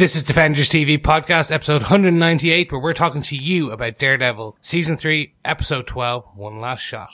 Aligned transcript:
This 0.00 0.16
is 0.16 0.22
Defenders 0.22 0.70
TV 0.70 0.96
podcast, 0.96 1.52
episode 1.52 1.82
198, 1.82 2.72
where 2.72 2.80
we're 2.80 2.94
talking 2.94 3.20
to 3.20 3.36
you 3.36 3.70
about 3.70 3.98
Daredevil, 3.98 4.56
season 4.58 4.96
3, 4.96 5.34
episode 5.44 5.86
12, 5.86 6.24
One 6.36 6.58
Last 6.58 6.80
Shot. 6.80 7.12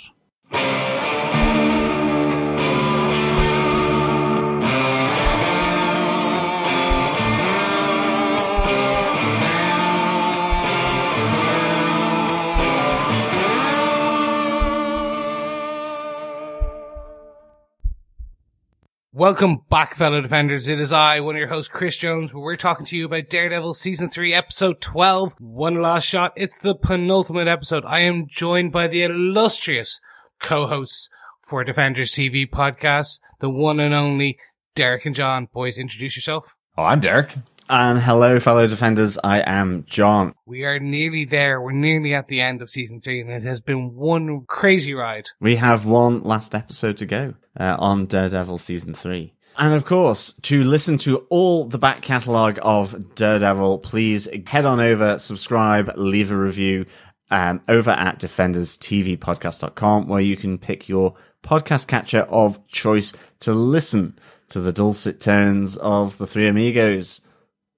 Welcome 19.19 19.63
back, 19.71 19.95
fellow 19.95 20.21
defenders. 20.21 20.69
It 20.69 20.79
is 20.79 20.93
I, 20.93 21.21
one 21.21 21.37
of 21.37 21.39
your 21.39 21.49
hosts, 21.49 21.71
Chris 21.71 21.97
Jones, 21.97 22.35
where 22.35 22.45
we're 22.45 22.57
talking 22.59 22.85
to 22.85 22.99
you 22.99 23.07
about 23.07 23.31
Daredevil 23.31 23.73
season 23.73 24.11
three, 24.11 24.35
episode 24.35 24.79
12, 24.83 25.37
One 25.41 25.81
Last 25.81 26.05
Shot. 26.05 26.35
It's 26.37 26.59
the 26.59 26.75
penultimate 26.75 27.49
episode. 27.49 27.83
I 27.87 28.01
am 28.01 28.27
joined 28.27 28.73
by 28.73 28.89
the 28.89 29.05
illustrious 29.05 30.03
co-hosts 30.39 31.09
for 31.41 31.65
Defenders 31.65 32.13
TV 32.13 32.47
podcast, 32.47 33.21
the 33.41 33.49
one 33.49 33.81
and 33.81 33.95
only 33.95 34.37
Derek 34.75 35.07
and 35.07 35.15
John. 35.15 35.49
Boys, 35.51 35.79
introduce 35.79 36.15
yourself. 36.15 36.55
Oh, 36.77 36.83
I'm 36.83 37.01
Derek. 37.01 37.37
And 37.69 37.99
hello, 37.99 38.39
fellow 38.39 38.69
defenders. 38.69 39.19
I 39.25 39.41
am 39.41 39.85
John. 39.89 40.35
We 40.47 40.65
are 40.65 40.79
nearly 40.79 41.25
there. 41.25 41.61
We're 41.61 41.73
nearly 41.73 42.15
at 42.15 42.29
the 42.29 42.41
end 42.41 42.63
of 42.63 42.71
season 42.71 43.01
three, 43.01 43.21
and 43.21 43.29
it 43.29 43.43
has 43.43 43.61
been 43.61 43.97
one 43.97 44.45
crazy 44.47 44.95
ride. 44.95 45.27
We 45.41 45.57
have 45.57 45.85
one 45.85 46.23
last 46.23 46.55
episode 46.55 46.97
to 46.99 47.07
go 47.07 47.35
uh, 47.59 47.75
on 47.79 48.07
Daredevil 48.07 48.59
season 48.59 48.95
three. 48.95 49.35
And 49.59 49.75
of 49.75 49.85
course, 49.85 50.33
to 50.43 50.63
listen 50.63 50.97
to 50.99 51.27
all 51.29 51.65
the 51.65 51.79
back 51.79 52.03
catalogue 52.03 52.61
of 52.63 53.17
Daredevil, 53.17 53.79
please 53.79 54.29
head 54.47 54.65
on 54.65 54.79
over, 54.79 55.19
subscribe, 55.19 55.93
leave 55.97 56.31
a 56.31 56.37
review 56.37 56.87
um, 57.33 57.61
over 57.67 57.91
at 57.91 58.21
defenderstvpodcast.com, 58.21 60.07
where 60.07 60.21
you 60.21 60.37
can 60.37 60.59
pick 60.59 60.89
your 60.89 61.15
podcast 61.43 61.89
catcher 61.89 62.23
of 62.29 62.65
choice 62.69 63.13
to 63.41 63.53
listen 63.53 64.17
to 64.51 64.61
the 64.61 64.73
dulcet 64.73 65.21
tones 65.21 65.77
of 65.79 66.17
the 66.19 66.29
three 66.29 66.47
amigos. 66.47 67.23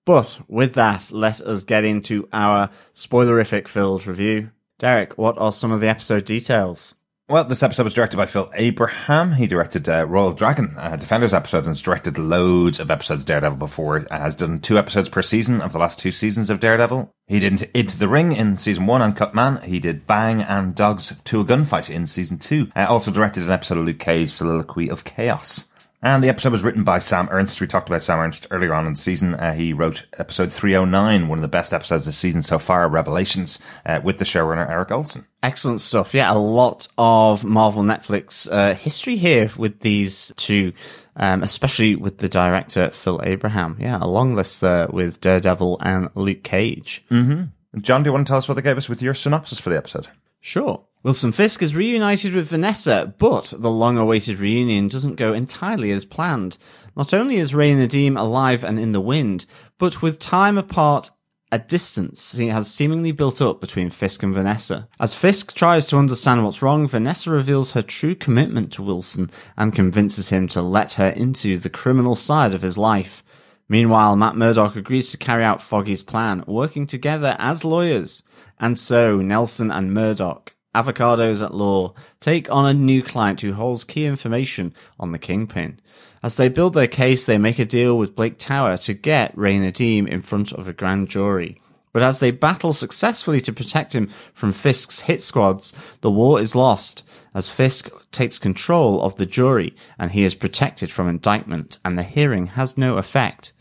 But 0.08 0.40
with 0.48 0.72
that, 0.72 1.12
let 1.12 1.42
us 1.42 1.64
get 1.64 1.84
into 1.84 2.30
our 2.32 2.70
spoilerific 2.94 3.68
filled 3.68 4.06
review. 4.06 4.52
Derek, 4.78 5.18
what 5.18 5.36
are 5.36 5.52
some 5.52 5.70
of 5.70 5.82
the 5.82 5.88
episode 5.90 6.24
details? 6.24 6.94
Well, 7.28 7.44
this 7.44 7.62
episode 7.62 7.82
was 7.82 7.92
directed 7.92 8.16
by 8.16 8.24
Phil 8.24 8.50
Abraham. 8.54 9.32
He 9.32 9.46
directed 9.46 9.86
uh, 9.86 10.06
Royal 10.06 10.32
Dragon, 10.32 10.74
Defenders 10.98 11.34
episode, 11.34 11.58
and 11.58 11.66
has 11.66 11.82
directed 11.82 12.16
loads 12.16 12.80
of 12.80 12.90
episodes 12.90 13.24
of 13.24 13.26
Daredevil 13.26 13.58
before. 13.58 14.06
Uh, 14.10 14.18
has 14.18 14.34
done 14.34 14.60
two 14.60 14.78
episodes 14.78 15.10
per 15.10 15.20
season 15.20 15.60
of 15.60 15.74
the 15.74 15.78
last 15.78 15.98
two 15.98 16.10
seasons 16.10 16.48
of 16.48 16.58
Daredevil. 16.58 17.12
He 17.26 17.38
did 17.38 17.68
Into 17.74 17.98
the 17.98 18.08
Ring 18.08 18.32
in 18.32 18.56
season 18.56 18.86
one 18.86 19.02
on 19.02 19.12
Cut 19.12 19.34
Man. 19.34 19.58
He 19.58 19.78
did 19.78 20.06
Bang 20.06 20.40
and 20.40 20.74
Dogs 20.74 21.14
to 21.22 21.40
a 21.42 21.44
Gunfight 21.44 21.90
in 21.90 22.06
season 22.06 22.38
two. 22.38 22.70
Uh, 22.74 22.86
also 22.88 23.10
directed 23.10 23.42
an 23.42 23.50
episode 23.50 23.76
of 23.76 23.84
Luke 23.84 23.98
Cage, 23.98 24.30
Soliloquy 24.30 24.88
of 24.88 25.04
Chaos. 25.04 25.70
And 26.00 26.22
the 26.22 26.28
episode 26.28 26.52
was 26.52 26.62
written 26.62 26.84
by 26.84 27.00
Sam 27.00 27.28
Ernst. 27.30 27.60
We 27.60 27.66
talked 27.66 27.88
about 27.88 28.04
Sam 28.04 28.20
Ernst 28.20 28.46
earlier 28.52 28.72
on 28.72 28.86
in 28.86 28.92
the 28.92 28.98
season. 28.98 29.34
Uh, 29.34 29.52
he 29.52 29.72
wrote 29.72 30.06
episode 30.16 30.52
309, 30.52 31.26
one 31.26 31.38
of 31.38 31.42
the 31.42 31.48
best 31.48 31.72
episodes 31.72 32.06
this 32.06 32.16
season 32.16 32.44
so 32.44 32.60
far, 32.60 32.88
Revelations, 32.88 33.58
uh, 33.84 34.00
with 34.04 34.18
the 34.18 34.24
showrunner 34.24 34.70
Erik 34.70 34.90
Oleson. 34.90 35.26
Excellent 35.42 35.80
stuff. 35.80 36.14
Yeah, 36.14 36.32
a 36.32 36.38
lot 36.38 36.86
of 36.96 37.44
Marvel 37.44 37.82
Netflix 37.82 38.48
uh, 38.50 38.74
history 38.74 39.16
here 39.16 39.50
with 39.56 39.80
these 39.80 40.32
two, 40.36 40.72
um, 41.16 41.42
especially 41.42 41.96
with 41.96 42.18
the 42.18 42.28
director 42.28 42.90
Phil 42.90 43.20
Abraham. 43.24 43.76
Yeah, 43.80 43.98
a 44.00 44.06
long 44.06 44.36
list 44.36 44.60
there 44.60 44.86
with 44.86 45.20
Daredevil 45.20 45.78
and 45.80 46.10
Luke 46.14 46.44
Cage. 46.44 47.04
Mm-hmm. 47.10 47.80
John, 47.80 48.04
do 48.04 48.08
you 48.08 48.12
want 48.12 48.26
to 48.26 48.30
tell 48.30 48.38
us 48.38 48.48
what 48.48 48.54
they 48.54 48.62
gave 48.62 48.78
us 48.78 48.88
with 48.88 49.02
your 49.02 49.14
synopsis 49.14 49.58
for 49.58 49.70
the 49.70 49.76
episode? 49.76 50.06
Sure. 50.40 50.84
Wilson 51.04 51.30
Fisk 51.30 51.62
is 51.62 51.76
reunited 51.76 52.34
with 52.34 52.48
Vanessa, 52.48 53.14
but 53.18 53.54
the 53.56 53.70
long-awaited 53.70 54.40
reunion 54.40 54.88
doesn't 54.88 55.14
go 55.14 55.32
entirely 55.32 55.92
as 55.92 56.04
planned. 56.04 56.58
Not 56.96 57.14
only 57.14 57.36
is 57.36 57.54
Ray 57.54 57.72
Nadeem 57.72 58.18
alive 58.18 58.64
and 58.64 58.80
in 58.80 58.90
the 58.90 59.00
wind, 59.00 59.46
but 59.78 60.02
with 60.02 60.18
time 60.18 60.58
apart 60.58 61.10
a 61.52 61.58
distance 61.60 62.36
has 62.36 62.68
seemingly 62.68 63.12
built 63.12 63.40
up 63.40 63.60
between 63.60 63.90
Fisk 63.90 64.24
and 64.24 64.34
Vanessa. 64.34 64.88
As 64.98 65.14
Fisk 65.14 65.54
tries 65.54 65.86
to 65.86 65.98
understand 65.98 66.44
what's 66.44 66.62
wrong, 66.62 66.88
Vanessa 66.88 67.30
reveals 67.30 67.72
her 67.72 67.82
true 67.82 68.16
commitment 68.16 68.72
to 68.72 68.82
Wilson 68.82 69.30
and 69.56 69.72
convinces 69.72 70.30
him 70.30 70.48
to 70.48 70.60
let 70.60 70.94
her 70.94 71.10
into 71.10 71.58
the 71.58 71.70
criminal 71.70 72.16
side 72.16 72.54
of 72.54 72.62
his 72.62 72.76
life. 72.76 73.22
Meanwhile, 73.68 74.16
Matt 74.16 74.36
Murdock 74.36 74.74
agrees 74.74 75.10
to 75.10 75.16
carry 75.16 75.44
out 75.44 75.62
Foggy's 75.62 76.02
plan, 76.02 76.42
working 76.46 76.88
together 76.88 77.36
as 77.38 77.64
lawyers. 77.64 78.24
And 78.58 78.76
so, 78.76 79.18
Nelson 79.18 79.70
and 79.70 79.94
Murdock 79.94 80.54
Avocados 80.74 81.44
at 81.44 81.54
Law 81.54 81.94
take 82.20 82.50
on 82.50 82.66
a 82.66 82.74
new 82.74 83.02
client 83.02 83.40
who 83.40 83.54
holds 83.54 83.84
key 83.84 84.04
information 84.04 84.74
on 85.00 85.12
the 85.12 85.18
Kingpin. 85.18 85.80
As 86.22 86.36
they 86.36 86.48
build 86.48 86.74
their 86.74 86.86
case, 86.86 87.24
they 87.24 87.38
make 87.38 87.58
a 87.58 87.64
deal 87.64 87.96
with 87.96 88.14
Blake 88.14 88.38
Tower 88.38 88.76
to 88.78 88.92
get 88.92 89.36
Ray 89.36 89.58
Nadeem 89.58 90.06
in 90.08 90.22
front 90.22 90.52
of 90.52 90.68
a 90.68 90.72
grand 90.72 91.08
jury. 91.08 91.60
But 91.92 92.02
as 92.02 92.18
they 92.18 92.30
battle 92.30 92.72
successfully 92.72 93.40
to 93.40 93.52
protect 93.52 93.94
him 93.94 94.10
from 94.34 94.52
Fisk's 94.52 95.00
hit 95.00 95.22
squads, 95.22 95.74
the 96.00 96.10
war 96.10 96.38
is 96.38 96.54
lost 96.54 97.02
as 97.34 97.48
Fisk 97.48 97.90
takes 98.10 98.38
control 98.38 99.00
of 99.02 99.16
the 99.16 99.26
jury 99.26 99.74
and 99.98 100.10
he 100.10 100.24
is 100.24 100.34
protected 100.34 100.90
from 100.90 101.08
indictment 101.08 101.78
and 101.84 101.96
the 101.96 102.02
hearing 102.02 102.48
has 102.48 102.76
no 102.76 102.98
effect. 102.98 103.52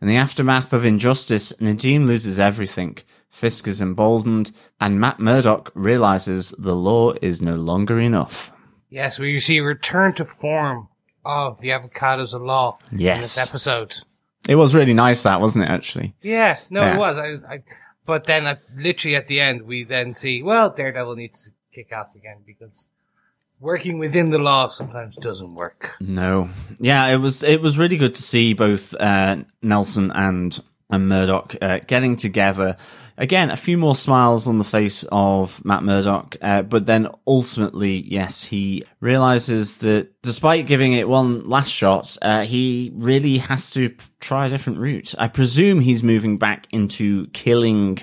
In 0.00 0.08
the 0.08 0.16
aftermath 0.16 0.72
of 0.72 0.84
injustice, 0.84 1.52
Nadeem 1.60 2.06
loses 2.06 2.38
everything. 2.38 2.98
Fisk 3.36 3.68
is 3.68 3.82
emboldened, 3.82 4.50
and 4.80 4.98
Matt 4.98 5.20
Murdock 5.20 5.70
realizes 5.74 6.54
the 6.56 6.74
law 6.74 7.12
is 7.20 7.42
no 7.42 7.54
longer 7.54 7.98
enough. 8.00 8.50
Yes, 8.88 9.18
we 9.18 9.38
see 9.40 9.58
a 9.58 9.62
return 9.62 10.14
to 10.14 10.24
form 10.24 10.88
of 11.22 11.60
the 11.60 11.68
avocados 11.68 12.32
of 12.32 12.40
law 12.40 12.78
in 12.90 12.96
this 12.96 13.36
episode. 13.36 13.94
It 14.48 14.54
was 14.54 14.74
really 14.74 14.94
nice, 14.94 15.22
that 15.24 15.42
wasn't 15.42 15.64
it? 15.66 15.70
Actually, 15.70 16.14
Yeah, 16.22 16.58
no, 16.70 16.80
Yeah. 16.80 16.94
it 16.94 16.98
was. 16.98 17.18
I, 17.18 17.54
I, 17.56 17.62
but 18.06 18.24
then, 18.24 18.46
at, 18.46 18.62
literally 18.74 19.16
at 19.16 19.26
the 19.26 19.38
end, 19.42 19.62
we 19.66 19.84
then 19.84 20.14
see, 20.14 20.42
well, 20.42 20.70
Daredevil 20.70 21.16
needs 21.16 21.44
to 21.44 21.50
kick 21.74 21.92
ass 21.92 22.16
again 22.16 22.38
because 22.46 22.86
working 23.60 23.98
within 23.98 24.30
the 24.30 24.38
law 24.38 24.68
sometimes 24.68 25.14
doesn't 25.16 25.54
work. 25.54 25.94
no, 26.00 26.48
yeah, 26.80 27.08
it 27.08 27.18
was 27.18 27.42
it 27.42 27.60
was 27.60 27.76
really 27.76 27.98
good 27.98 28.14
to 28.14 28.22
see 28.22 28.54
both 28.54 28.94
uh, 28.98 29.36
Nelson 29.60 30.10
and 30.12 30.58
and 30.88 31.06
Murdock 31.06 31.54
uh, 31.60 31.80
getting 31.86 32.16
together. 32.16 32.78
Again, 33.18 33.50
a 33.50 33.56
few 33.56 33.78
more 33.78 33.96
smiles 33.96 34.46
on 34.46 34.58
the 34.58 34.64
face 34.64 35.04
of 35.10 35.64
Matt 35.64 35.82
Murdock, 35.82 36.36
uh, 36.42 36.62
but 36.62 36.84
then 36.84 37.08
ultimately, 37.26 38.02
yes, 38.06 38.44
he 38.44 38.84
realizes 39.00 39.78
that 39.78 40.20
despite 40.22 40.66
giving 40.66 40.92
it 40.92 41.08
one 41.08 41.48
last 41.48 41.70
shot, 41.70 42.18
uh, 42.20 42.42
he 42.42 42.92
really 42.94 43.38
has 43.38 43.70
to 43.70 43.94
try 44.20 44.46
a 44.46 44.50
different 44.50 44.80
route. 44.80 45.14
I 45.18 45.28
presume 45.28 45.80
he's 45.80 46.02
moving 46.02 46.36
back 46.36 46.66
into 46.70 47.26
killing 47.28 48.00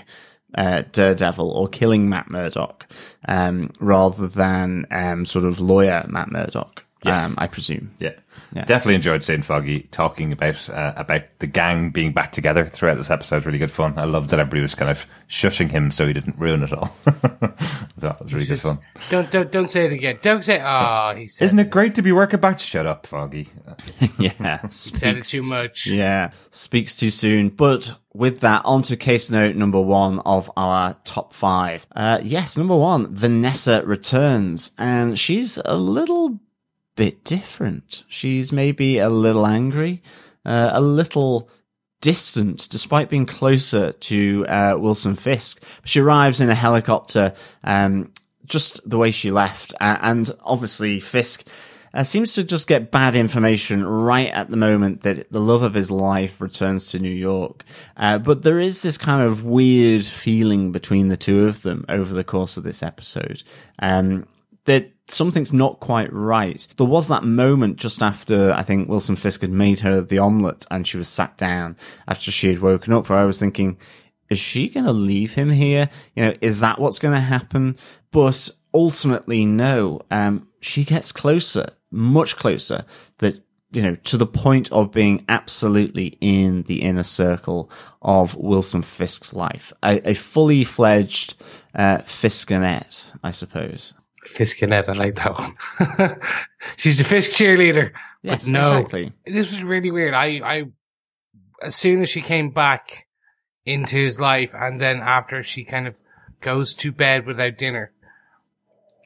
uh, 0.55 0.83
Daredevil 0.91 1.49
or 1.51 1.67
killing 1.67 2.09
Matt 2.09 2.29
Murdock, 2.29 2.87
um, 3.27 3.71
rather 3.79 4.27
than 4.27 4.85
um, 4.91 5.25
sort 5.25 5.45
of 5.45 5.59
lawyer 5.59 6.05
Matt 6.07 6.31
Murdock. 6.31 6.82
Yes. 7.03 7.25
Um, 7.25 7.35
I 7.37 7.47
presume. 7.47 7.91
Yeah. 7.99 8.13
Yeah. 8.53 8.65
Definitely 8.65 8.95
enjoyed 8.95 9.23
seeing 9.23 9.41
Foggy 9.41 9.81
talking 9.91 10.31
about 10.31 10.69
uh, 10.69 10.93
about 10.95 11.23
the 11.39 11.47
gang 11.47 11.89
being 11.91 12.13
back 12.13 12.31
together 12.31 12.65
throughout 12.65 12.97
this 12.97 13.09
episode. 13.11 13.45
Really 13.45 13.57
good 13.57 13.71
fun. 13.71 13.97
I 13.97 14.05
loved 14.05 14.29
that 14.29 14.39
everybody 14.39 14.61
was 14.61 14.75
kind 14.75 14.89
of 14.89 15.05
shushing 15.27 15.69
him 15.69 15.91
so 15.91 16.07
he 16.07 16.13
didn't 16.13 16.37
ruin 16.37 16.63
it 16.63 16.71
all. 16.73 16.95
so 17.99 18.09
it 18.09 18.21
was 18.21 18.33
really 18.33 18.45
good 18.45 18.59
fun. 18.59 18.79
Don't, 19.09 19.29
don't, 19.31 19.51
don't 19.51 19.69
say 19.69 19.85
it 19.85 19.93
again. 19.93 20.19
Don't 20.21 20.43
say, 20.43 20.59
ah, 20.63 21.13
he 21.13 21.27
said, 21.27 21.45
Isn't 21.45 21.59
it 21.59 21.69
great 21.69 21.95
to 21.95 22.01
be 22.01 22.11
working 22.11 22.39
back? 22.39 22.59
Shut 22.59 22.85
up, 22.85 23.05
Foggy. 23.05 23.49
Yeah, 24.17 24.67
said 24.69 25.17
it 25.17 25.25
speaks- 25.25 25.31
too 25.31 25.43
much. 25.43 25.87
Yeah, 25.87 26.31
speaks 26.51 26.95
too 26.95 27.09
soon. 27.09 27.49
But 27.49 27.95
with 28.13 28.41
that, 28.41 28.63
on 28.65 28.83
to 28.83 28.95
case 28.95 29.29
note 29.29 29.55
number 29.55 29.81
one 29.81 30.19
of 30.19 30.51
our 30.55 30.95
top 31.03 31.33
five. 31.33 31.85
Uh, 31.95 32.19
yes, 32.23 32.57
number 32.57 32.75
one, 32.75 33.13
Vanessa 33.13 33.83
returns, 33.85 34.71
and 34.77 35.17
she's 35.19 35.57
a 35.65 35.75
little 35.75 36.39
bit 36.95 37.23
different. 37.23 38.03
She's 38.07 38.51
maybe 38.51 38.99
a 38.99 39.09
little 39.09 39.45
angry, 39.45 40.01
uh, 40.45 40.71
a 40.73 40.81
little 40.81 41.49
distant, 42.01 42.67
despite 42.69 43.09
being 43.09 43.25
closer 43.25 43.93
to 43.93 44.45
uh, 44.47 44.75
Wilson 44.77 45.15
Fisk. 45.15 45.63
She 45.85 45.99
arrives 46.01 46.41
in 46.41 46.49
a 46.49 46.55
helicopter, 46.55 47.33
um, 47.63 48.11
just 48.45 48.87
the 48.89 48.97
way 48.97 49.11
she 49.11 49.31
left, 49.31 49.73
and 49.79 50.29
obviously 50.43 50.99
Fisk 50.99 51.45
uh, 51.93 52.03
seems 52.03 52.33
to 52.33 52.43
just 52.43 52.67
get 52.67 52.91
bad 52.91 53.15
information 53.15 53.85
right 53.85 54.29
at 54.29 54.49
the 54.49 54.57
moment 54.57 55.01
that 55.01 55.31
the 55.31 55.39
love 55.39 55.61
of 55.61 55.73
his 55.75 55.91
life 55.91 56.41
returns 56.41 56.87
to 56.91 56.99
New 56.99 57.09
York. 57.09 57.63
Uh, 57.95 58.17
but 58.17 58.41
there 58.41 58.59
is 58.59 58.81
this 58.81 58.97
kind 58.97 59.21
of 59.21 59.43
weird 59.43 60.03
feeling 60.03 60.71
between 60.71 61.09
the 61.09 61.17
two 61.17 61.45
of 61.45 61.61
them 61.61 61.85
over 61.87 62.13
the 62.13 62.23
course 62.23 62.57
of 62.57 62.63
this 62.63 62.81
episode. 62.81 63.43
Um, 63.79 64.27
that 64.65 64.92
something's 65.07 65.53
not 65.53 65.79
quite 65.79 66.11
right. 66.11 66.65
There 66.77 66.87
was 66.87 67.07
that 67.07 67.23
moment 67.23 67.77
just 67.77 68.01
after 68.01 68.51
I 68.53 68.63
think 68.63 68.89
Wilson 68.89 69.15
Fisk 69.15 69.41
had 69.41 69.51
made 69.51 69.79
her 69.81 70.01
the 70.01 70.19
omelette 70.19 70.65
and 70.71 70.87
she 70.87 70.97
was 70.97 71.09
sat 71.09 71.37
down 71.37 71.75
after 72.07 72.31
she 72.31 72.49
had 72.49 72.61
woken 72.61 72.93
up 72.93 73.09
where 73.09 73.19
I 73.19 73.25
was 73.25 73.39
thinking, 73.39 73.77
is 74.29 74.39
she 74.39 74.69
going 74.69 74.85
to 74.85 74.93
leave 74.93 75.33
him 75.33 75.51
here? 75.51 75.89
You 76.15 76.25
know, 76.25 76.33
is 76.41 76.59
that 76.61 76.79
what's 76.79 76.99
going 76.99 77.13
to 77.13 77.19
happen? 77.19 77.77
But 78.11 78.49
ultimately, 78.73 79.45
no. 79.45 80.01
Um, 80.09 80.47
she 80.59 80.83
gets 80.85 81.11
closer, 81.11 81.67
much 81.91 82.37
closer 82.37 82.85
that 83.19 83.43
you 83.73 83.81
know, 83.81 83.95
to 83.95 84.17
the 84.17 84.27
point 84.27 84.71
of 84.71 84.91
being 84.91 85.25
absolutely 85.27 86.17
in 86.21 86.61
the 86.63 86.83
inner 86.83 87.03
circle 87.03 87.71
of 88.03 88.35
Wilson 88.35 88.83
Fisk's 88.83 89.33
life. 89.33 89.73
A, 89.83 90.11
a 90.11 90.13
fully 90.13 90.63
fledged 90.63 91.35
uh, 91.73 91.97
Fiskinette, 91.97 93.05
I 93.23 93.31
suppose. 93.31 93.95
Fiskinette, 94.25 94.89
I 94.89 94.93
like 94.93 95.15
that 95.15 95.37
one. 95.37 96.19
She's 96.77 96.99
a 96.99 97.03
Fisk 97.03 97.31
cheerleader. 97.31 97.91
Yes, 98.21 98.45
but 98.45 98.51
no, 98.51 98.77
exactly. 98.77 99.13
this 99.25 99.51
was 99.51 99.63
really 99.63 99.91
weird. 99.91 100.13
I, 100.13 100.25
I, 100.43 100.63
as 101.61 101.75
soon 101.75 102.01
as 102.01 102.09
she 102.09 102.21
came 102.21 102.49
back 102.51 103.07
into 103.65 103.97
his 103.97 104.19
life, 104.19 104.53
and 104.53 104.79
then 104.79 104.97
after 105.01 105.43
she 105.43 105.63
kind 105.65 105.87
of 105.87 105.99
goes 106.41 106.73
to 106.75 106.91
bed 106.91 107.25
without 107.25 107.57
dinner, 107.57 107.91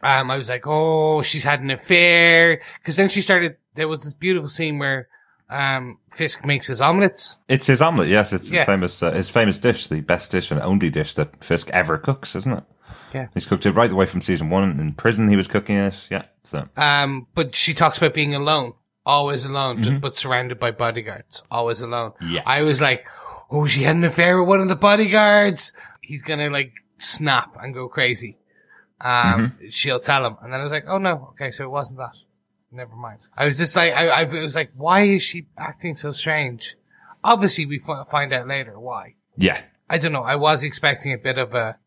um, 0.04 0.30
I 0.30 0.38
was 0.38 0.50
like, 0.50 0.66
oh, 0.68 1.22
she's 1.24 1.44
had 1.44 1.62
an 1.62 1.72
affair. 1.72 2.62
Because 2.80 2.96
then 2.96 3.10
she 3.10 3.22
started. 3.22 3.58
There 3.74 3.88
was 3.88 4.04
this 4.04 4.14
beautiful 4.14 4.50
scene 4.50 4.78
where 4.80 5.08
um, 5.50 5.98
Fisk 6.12 6.46
makes 6.46 6.68
his 6.68 6.82
omelets. 6.82 7.38
It's 7.48 7.68
his 7.68 7.82
omelette, 7.82 8.10
yes. 8.10 8.34
It's 8.34 8.52
Yes. 8.52 8.68
his 8.68 8.76
famous, 8.76 9.04
uh, 9.04 9.12
his 9.12 9.30
famous 9.30 9.58
dish, 9.58 9.88
the 9.88 10.02
best 10.02 10.32
dish 10.32 10.52
and 10.52 10.60
only 10.62 10.90
dish 10.90 11.14
that 11.16 11.44
Fisk 11.44 11.70
ever 11.72 11.98
cooks, 11.98 12.36
isn't 12.36 12.54
it? 12.60 12.64
Yeah. 13.14 13.28
He's 13.34 13.46
cooked 13.46 13.66
it 13.66 13.72
right 13.72 13.92
away 13.92 14.06
from 14.06 14.22
season 14.22 14.50
one. 14.50 14.80
In 14.80 14.94
prison, 14.94 15.30
he 15.30 15.36
was 15.36 15.48
cooking 15.48 15.78
it. 15.78 16.08
Yeah. 16.12 16.24
So 16.44 16.68
Um, 16.78 17.28
but 17.36 17.56
she 17.56 17.74
talks 17.74 17.98
about 17.98 18.14
being 18.14 18.36
alone, 18.36 18.74
always 19.06 19.46
alone, 19.46 19.82
just, 19.84 20.02
but 20.02 20.16
surrounded 20.18 20.60
by 20.60 20.72
bodyguards, 20.72 21.44
always 21.52 21.82
alone. 21.82 22.14
Yeah. 22.22 22.42
I 22.46 22.62
was 22.64 22.82
like, 22.82 23.06
oh, 23.50 23.66
she 23.66 23.84
had 23.84 23.96
an 23.96 24.04
affair 24.04 24.40
with 24.40 24.48
one 24.50 24.60
of 24.62 24.68
the 24.70 24.76
bodyguards. 24.76 25.74
He's 26.02 26.22
gonna 26.22 26.50
like 26.50 26.74
snap 26.98 27.56
and 27.62 27.74
go 27.74 27.88
crazy. 27.90 28.38
Um, 29.00 29.58
she'll 29.70 30.00
tell 30.00 30.26
him, 30.26 30.38
and 30.42 30.52
then 30.52 30.60
I 30.60 30.64
was 30.64 30.72
like, 30.72 30.86
oh 30.88 30.98
no, 30.98 31.30
okay, 31.32 31.52
so 31.52 31.64
it 31.64 31.70
wasn't 31.70 32.00
that. 32.00 32.16
Never 32.72 32.96
mind. 32.96 33.20
I 33.38 33.46
was 33.46 33.58
just 33.58 33.76
like, 33.76 33.94
I, 33.94 34.08
I 34.10 34.24
was 34.24 34.56
like, 34.56 34.72
why 34.76 35.02
is 35.02 35.22
she 35.24 35.46
acting 35.58 35.96
so 35.96 36.12
strange? 36.12 36.76
Obviously, 37.24 37.66
we 37.66 37.80
f- 37.88 38.10
find 38.10 38.34
out 38.34 38.48
later 38.48 38.80
why. 38.80 39.16
yeah, 39.38 39.62
I 39.90 39.98
don't 40.00 40.12
know. 40.12 40.24
I 40.24 40.36
was 40.36 40.64
expecting 40.64 41.14
a 41.14 41.18
bit 41.18 41.38
of 41.38 41.54
a 41.54 41.78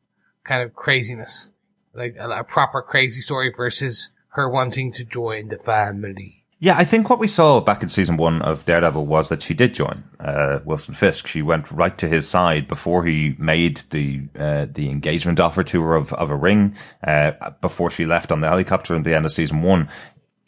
kind 0.51 0.65
of 0.65 0.75
craziness, 0.75 1.49
like 1.95 2.17
a, 2.19 2.29
a 2.29 2.45
proper 2.45 2.83
crazy 2.83 3.21
story 3.21 3.53
versus 3.57 4.11
her 4.31 4.51
wanting 4.51 4.91
to 4.91 5.05
join 5.05 5.47
the 5.47 5.57
family. 5.57 6.45
Yeah, 6.59 6.77
I 6.77 6.85
think 6.85 7.09
what 7.09 7.21
we 7.21 7.29
saw 7.29 7.61
back 7.61 7.83
in 7.83 7.89
season 7.89 8.17
one 8.17 8.43
of 8.43 8.67
Daredevil 8.67 9.07
was 9.07 9.29
that 9.29 9.43
she 9.43 9.55
did 9.55 9.75
join 9.75 10.03
uh, 10.19 10.59
Wilson 10.65 10.95
Fisk. 10.95 11.27
She 11.27 11.41
went 11.41 11.71
right 11.71 11.97
to 11.99 12.09
his 12.09 12.29
side 12.29 12.67
before 12.69 13.05
he 13.05 13.37
made 13.39 13.79
the 13.91 14.25
uh, 14.39 14.67
the 14.71 14.91
engagement 14.91 15.41
offer 15.41 15.63
to 15.63 15.83
her 15.83 15.95
of, 15.95 16.13
of 16.15 16.31
a 16.31 16.37
ring. 16.37 16.77
Uh, 17.03 17.51
before 17.63 17.89
she 17.89 18.05
left 18.05 18.31
on 18.33 18.41
the 18.41 18.49
helicopter 18.49 18.95
at 18.97 19.05
the 19.05 19.15
end 19.15 19.25
of 19.25 19.33
season 19.33 19.63
one, 19.63 19.89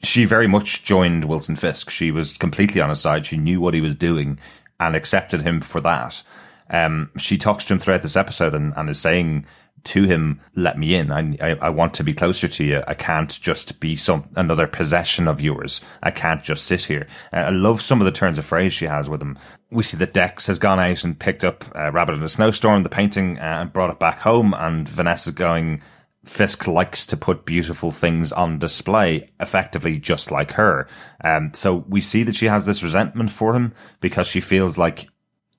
she 0.03 0.25
very 0.25 0.49
much 0.49 0.83
joined 0.83 1.25
Wilson 1.25 1.57
Fisk. 1.57 1.89
She 1.89 2.11
was 2.11 2.37
completely 2.37 2.81
on 2.81 2.91
his 2.91 3.01
side. 3.01 3.25
She 3.25 3.37
knew 3.37 3.61
what 3.61 3.73
he 3.73 3.81
was 3.81 3.95
doing 3.95 4.39
and 4.81 4.97
accepted 4.97 5.43
him 5.43 5.61
for 5.61 5.81
that. 5.81 6.23
Um, 6.69 7.11
she 7.17 7.39
talks 7.39 7.65
to 7.67 7.75
him 7.75 7.79
throughout 7.79 8.03
this 8.03 8.17
episode 8.17 8.55
and, 8.55 8.73
and 8.77 8.91
is 8.91 9.01
saying 9.01 9.47
to 9.85 10.05
him, 10.05 10.41
"Let 10.55 10.79
me 10.79 10.95
in. 10.95 11.11
I, 11.11 11.37
I 11.41 11.51
I 11.63 11.69
want 11.71 11.95
to 11.95 12.05
be 12.05 12.13
closer 12.13 12.49
to 12.49 12.65
you. 12.65 12.83
I 12.87 12.95
can't 12.95 13.31
just 13.41 13.81
be 13.81 13.97
some 13.97 14.29
another 14.37 14.67
possession 14.67 15.29
of 15.29 15.41
yours. 15.41 15.81
I 16.03 16.11
can't 16.11 16.43
just 16.43 16.65
sit 16.65 16.85
here." 16.85 17.07
Uh, 17.33 17.37
I 17.37 17.51
love 17.51 17.83
some 17.83 18.01
of 18.01 18.05
the 18.05 18.13
turns 18.13 18.39
of 18.39 18.45
phrase 18.45 18.73
she 18.73 18.87
has 18.87 19.09
with 19.09 19.23
him. 19.23 19.39
We 19.71 19.83
see 19.83 19.97
that 19.99 20.13
Dex 20.13 20.47
has 20.47 20.59
gone 20.59 20.81
out 20.81 21.05
and 21.05 21.19
picked 21.19 21.45
up 21.45 21.65
uh, 21.77 21.91
Rabbit 21.93 22.15
in 22.15 22.23
a 22.23 22.29
Snowstorm, 22.29 22.83
the 22.83 22.89
painting, 22.89 23.39
uh, 23.39 23.61
and 23.61 23.73
brought 23.73 23.91
it 23.91 23.99
back 23.99 24.21
home, 24.21 24.55
and 24.55 24.89
Vanessa's 24.89 25.35
going. 25.35 25.83
Fisk 26.25 26.69
likes 26.69 27.05
to 27.07 27.17
put 27.17 27.45
beautiful 27.45 27.91
things 27.91 28.31
on 28.31 28.61
display, 28.61 29.33
effectively 29.41 29.99
just 29.99 30.31
like 30.31 30.53
her. 30.53 30.87
Um, 31.25 31.53
so 31.53 31.85
we 31.89 32.01
see 32.01 32.23
that 32.23 32.37
she 32.37 32.47
has 32.47 32.65
this 32.65 32.81
resentment 32.81 33.33
for 33.33 33.55
him 33.55 33.75
because 34.01 34.29
she 34.29 34.41
feels 34.41 34.79
like 34.79 35.09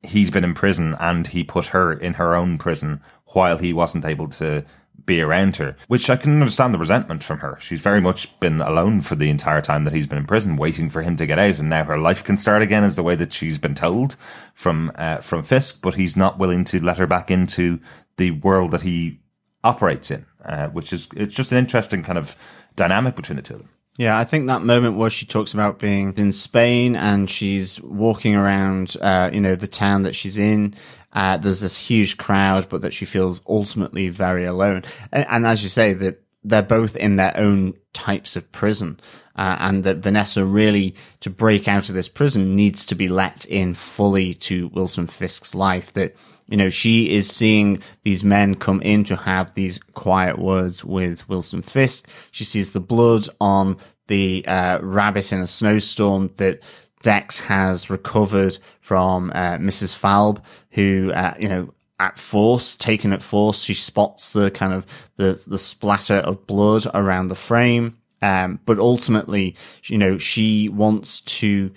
he's 0.04 0.32
been 0.32 0.44
in 0.44 0.54
prison 0.54 0.96
and 1.00 1.28
he 1.28 1.44
put 1.44 1.68
her 1.68 1.94
in 1.94 2.16
her 2.16 2.36
own 2.36 2.58
prison 2.58 3.02
while 3.34 3.58
he 3.58 3.74
wasn't 3.74 4.06
able 4.06 4.28
to 4.28 4.66
be 5.06 5.22
around 5.22 5.58
her, 5.58 5.76
which 5.88 6.10
I 6.10 6.16
can 6.16 6.34
understand 6.34 6.74
the 6.74 6.78
resentment 6.80 7.24
from 7.24 7.40
her. 7.40 7.58
She's 7.60 7.82
very 7.82 8.00
much 8.00 8.40
been 8.40 8.62
alone 8.62 9.02
for 9.02 9.16
the 9.16 9.30
entire 9.30 9.62
time 9.62 9.84
that 9.84 9.94
he's 9.94 10.08
been 10.08 10.20
in 10.20 10.26
prison, 10.26 10.56
waiting 10.56 10.90
for 10.90 11.02
him 11.02 11.18
to 11.18 11.26
get 11.26 11.40
out, 11.40 11.60
and 11.60 11.70
now 11.70 11.84
her 11.84 11.98
life 11.98 12.24
can 12.24 12.38
start 12.38 12.62
again, 12.62 12.84
is 12.84 12.96
the 12.96 13.04
way 13.04 13.16
that 13.16 13.34
she's 13.34 13.58
been 13.58 13.76
told 13.76 14.16
from 14.54 14.92
uh, 14.96 15.18
from 15.18 15.44
Fisk. 15.44 15.82
But 15.82 15.96
he's 15.96 16.16
not 16.16 16.40
willing 16.40 16.64
to 16.66 16.80
let 16.80 17.00
her 17.00 17.08
back 17.08 17.30
into 17.30 17.80
the 18.18 18.32
world 18.32 18.72
that 18.72 18.84
he 18.84 19.20
operates 19.64 20.12
in, 20.12 20.26
uh, 20.46 20.68
which 20.68 20.94
is 20.94 21.10
it's 21.16 21.36
just 21.36 21.52
an 21.52 21.58
interesting 21.58 22.04
kind 22.04 22.18
of 22.18 22.36
dynamic 22.76 23.16
between 23.16 23.38
the 23.38 23.42
two 23.42 23.56
of 23.56 23.60
them. 23.62 23.70
Yeah, 23.98 24.18
I 24.18 24.24
think 24.24 24.48
that 24.48 24.64
moment 24.64 24.98
where 24.98 25.12
she 25.12 25.28
talks 25.28 25.54
about 25.54 25.78
being 25.78 26.14
in 26.18 26.32
Spain 26.32 26.96
and 26.96 27.30
she's 27.30 27.80
walking 27.82 28.36
around, 28.36 28.98
uh, 29.00 29.30
you 29.32 29.40
know, 29.40 29.56
the 29.56 29.68
town 29.68 30.04
that 30.04 30.16
she's 30.16 30.38
in. 30.38 30.74
Uh, 31.14 31.38
there's 31.38 31.62
this 31.62 31.78
huge 31.78 32.18
crowd, 32.18 32.68
but 32.70 32.82
that 32.82 32.94
she 32.94 33.06
feels 33.06 33.42
ultimately 33.48 34.10
very 34.10 34.46
alone. 34.46 34.84
And, 35.12 35.26
and 35.30 35.48
as 35.48 35.64
you 35.64 35.70
say, 35.70 35.94
that 35.94 36.22
they're 36.44 36.62
both 36.62 36.96
in 36.96 37.16
their 37.16 37.38
own 37.38 37.74
types 37.94 38.36
of 38.36 38.52
prison. 38.52 39.00
Uh, 39.36 39.56
and 39.60 39.84
that 39.84 39.98
Vanessa 39.98 40.46
really, 40.46 40.96
to 41.22 41.30
break 41.30 41.68
out 41.68 41.90
of 41.90 41.96
this 41.96 42.10
prison, 42.10 42.56
needs 42.56 42.86
to 42.86 42.96
be 42.96 43.08
let 43.08 43.46
in 43.46 43.74
fully 43.74 44.34
to 44.36 44.68
Wilson 44.70 45.08
Fisk's 45.08 45.56
life. 45.56 45.94
That, 45.94 46.16
you 46.48 46.58
know, 46.58 46.70
she 46.70 47.10
is 47.10 47.30
seeing 47.32 47.82
these 48.04 48.24
men 48.24 48.56
come 48.56 48.82
in 48.82 49.04
to 49.06 49.16
have 49.16 49.54
these 49.54 49.80
quiet 49.94 50.38
words 50.38 50.84
with 50.86 51.28
Wilson 51.28 51.64
Fisk. 51.64 52.08
She 52.30 52.44
sees 52.44 52.74
the 52.74 52.80
blood 52.80 53.28
on 53.40 53.78
the 54.08 54.46
uh, 54.46 54.80
rabbit 54.82 55.32
in 55.32 55.40
a 55.40 55.48
snowstorm 55.48 56.32
that 56.38 56.60
Dex 57.04 57.40
has 57.42 57.90
recovered 57.90 58.58
from 58.82 59.30
uh, 59.36 59.58
Mrs. 59.58 59.96
Falb, 59.96 60.42
who, 60.72 61.12
uh, 61.14 61.36
you 61.40 61.48
know, 61.48 61.74
at 62.00 62.18
force, 62.18 62.76
taken 62.76 63.14
at 63.14 63.22
force, 63.22 63.62
she 63.62 63.74
spots 63.74 64.34
the 64.34 64.50
kind 64.50 64.74
of 64.74 64.86
the 65.18 65.42
the 65.46 65.60
splatter 65.60 66.16
of 66.16 66.48
blood 66.48 66.88
around 66.94 67.28
the 67.28 67.36
frame. 67.36 67.98
Um, 68.22 68.60
but 68.66 68.80
ultimately, 68.80 69.56
you 69.84 69.98
know, 69.98 70.18
she 70.18 70.70
wants 70.70 71.22
to 71.22 71.72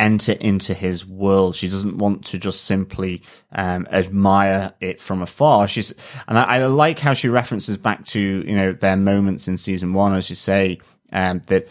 enter 0.00 0.32
into 0.32 0.74
his 0.74 1.06
world. 1.06 1.54
She 1.54 1.68
doesn't 1.68 1.98
want 1.98 2.24
to 2.26 2.38
just 2.38 2.64
simply 2.64 3.22
um, 3.52 3.86
admire 3.90 4.74
it 4.80 5.00
from 5.00 5.22
afar. 5.22 5.68
She's, 5.68 5.94
and 6.26 6.38
I, 6.38 6.56
I 6.56 6.66
like 6.66 6.98
how 6.98 7.14
she 7.14 7.28
references 7.28 7.76
back 7.76 8.04
to 8.06 8.20
you 8.20 8.56
know 8.56 8.72
their 8.72 8.96
moments 8.96 9.46
in 9.46 9.56
season 9.56 9.92
one, 9.94 10.12
as 10.14 10.28
you 10.28 10.36
say, 10.36 10.80
um, 11.12 11.42
that 11.46 11.68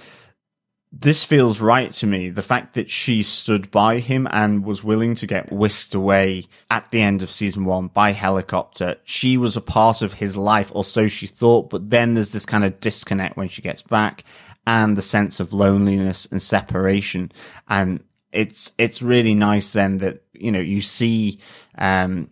this 0.91 1.23
feels 1.23 1.61
right 1.61 1.91
to 1.93 2.05
me. 2.05 2.29
The 2.29 2.41
fact 2.41 2.73
that 2.73 2.89
she 2.91 3.23
stood 3.23 3.71
by 3.71 3.99
him 3.99 4.27
and 4.29 4.65
was 4.65 4.83
willing 4.83 5.15
to 5.15 5.27
get 5.27 5.51
whisked 5.51 5.95
away 5.95 6.47
at 6.69 6.91
the 6.91 7.01
end 7.01 7.21
of 7.21 7.31
season 7.31 7.63
one 7.63 7.87
by 7.87 8.11
helicopter. 8.11 8.97
She 9.05 9.37
was 9.37 9.55
a 9.55 9.61
part 9.61 10.01
of 10.01 10.13
his 10.13 10.35
life, 10.35 10.69
or 10.75 10.83
so 10.83 11.07
she 11.07 11.27
thought. 11.27 11.69
But 11.69 11.89
then 11.89 12.13
there's 12.13 12.31
this 12.31 12.45
kind 12.45 12.65
of 12.65 12.81
disconnect 12.81 13.37
when 13.37 13.47
she 13.47 13.61
gets 13.61 13.81
back 13.81 14.25
and 14.67 14.97
the 14.97 15.01
sense 15.01 15.39
of 15.39 15.53
loneliness 15.53 16.25
and 16.25 16.41
separation. 16.41 17.31
And 17.69 18.03
it's, 18.33 18.73
it's 18.77 19.01
really 19.01 19.33
nice 19.33 19.71
then 19.71 19.99
that, 19.99 20.23
you 20.33 20.51
know, 20.51 20.59
you 20.59 20.81
see, 20.81 21.39
um, 21.77 22.29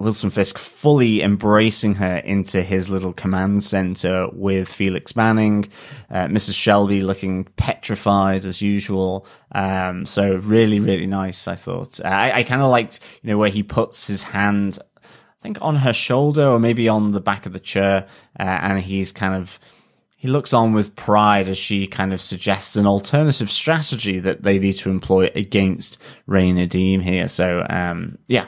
Wilson 0.00 0.30
Fisk 0.30 0.56
fully 0.56 1.20
embracing 1.20 1.94
her 1.96 2.16
into 2.16 2.62
his 2.62 2.88
little 2.88 3.12
command 3.12 3.62
center 3.62 4.28
with 4.32 4.66
Felix 4.66 5.14
Manning, 5.14 5.68
uh, 6.10 6.26
Mrs. 6.26 6.54
Shelby 6.54 7.02
looking 7.02 7.44
petrified 7.56 8.46
as 8.46 8.62
usual. 8.62 9.26
Um, 9.52 10.06
so 10.06 10.36
really, 10.36 10.80
really 10.80 11.06
nice, 11.06 11.46
I 11.46 11.54
thought. 11.54 12.00
I, 12.02 12.32
I 12.32 12.42
kind 12.44 12.62
of 12.62 12.70
liked, 12.70 13.00
you 13.22 13.30
know, 13.30 13.36
where 13.36 13.50
he 13.50 13.62
puts 13.62 14.06
his 14.06 14.22
hand, 14.22 14.78
I 15.04 15.42
think 15.42 15.58
on 15.60 15.76
her 15.76 15.92
shoulder 15.92 16.46
or 16.46 16.58
maybe 16.58 16.88
on 16.88 17.12
the 17.12 17.20
back 17.20 17.44
of 17.44 17.52
the 17.52 17.60
chair, 17.60 18.06
uh, 18.38 18.42
and 18.42 18.80
he's 18.80 19.12
kind 19.12 19.34
of, 19.34 19.60
he 20.16 20.28
looks 20.28 20.54
on 20.54 20.72
with 20.72 20.96
pride 20.96 21.48
as 21.48 21.58
she 21.58 21.86
kind 21.86 22.14
of 22.14 22.22
suggests 22.22 22.76
an 22.76 22.86
alternative 22.86 23.50
strategy 23.50 24.18
that 24.20 24.42
they 24.42 24.58
need 24.58 24.74
to 24.78 24.90
employ 24.90 25.30
against 25.34 25.98
Ray 26.26 26.52
Nadeem 26.52 27.02
here. 27.02 27.28
So, 27.28 27.66
um, 27.68 28.18
yeah, 28.26 28.46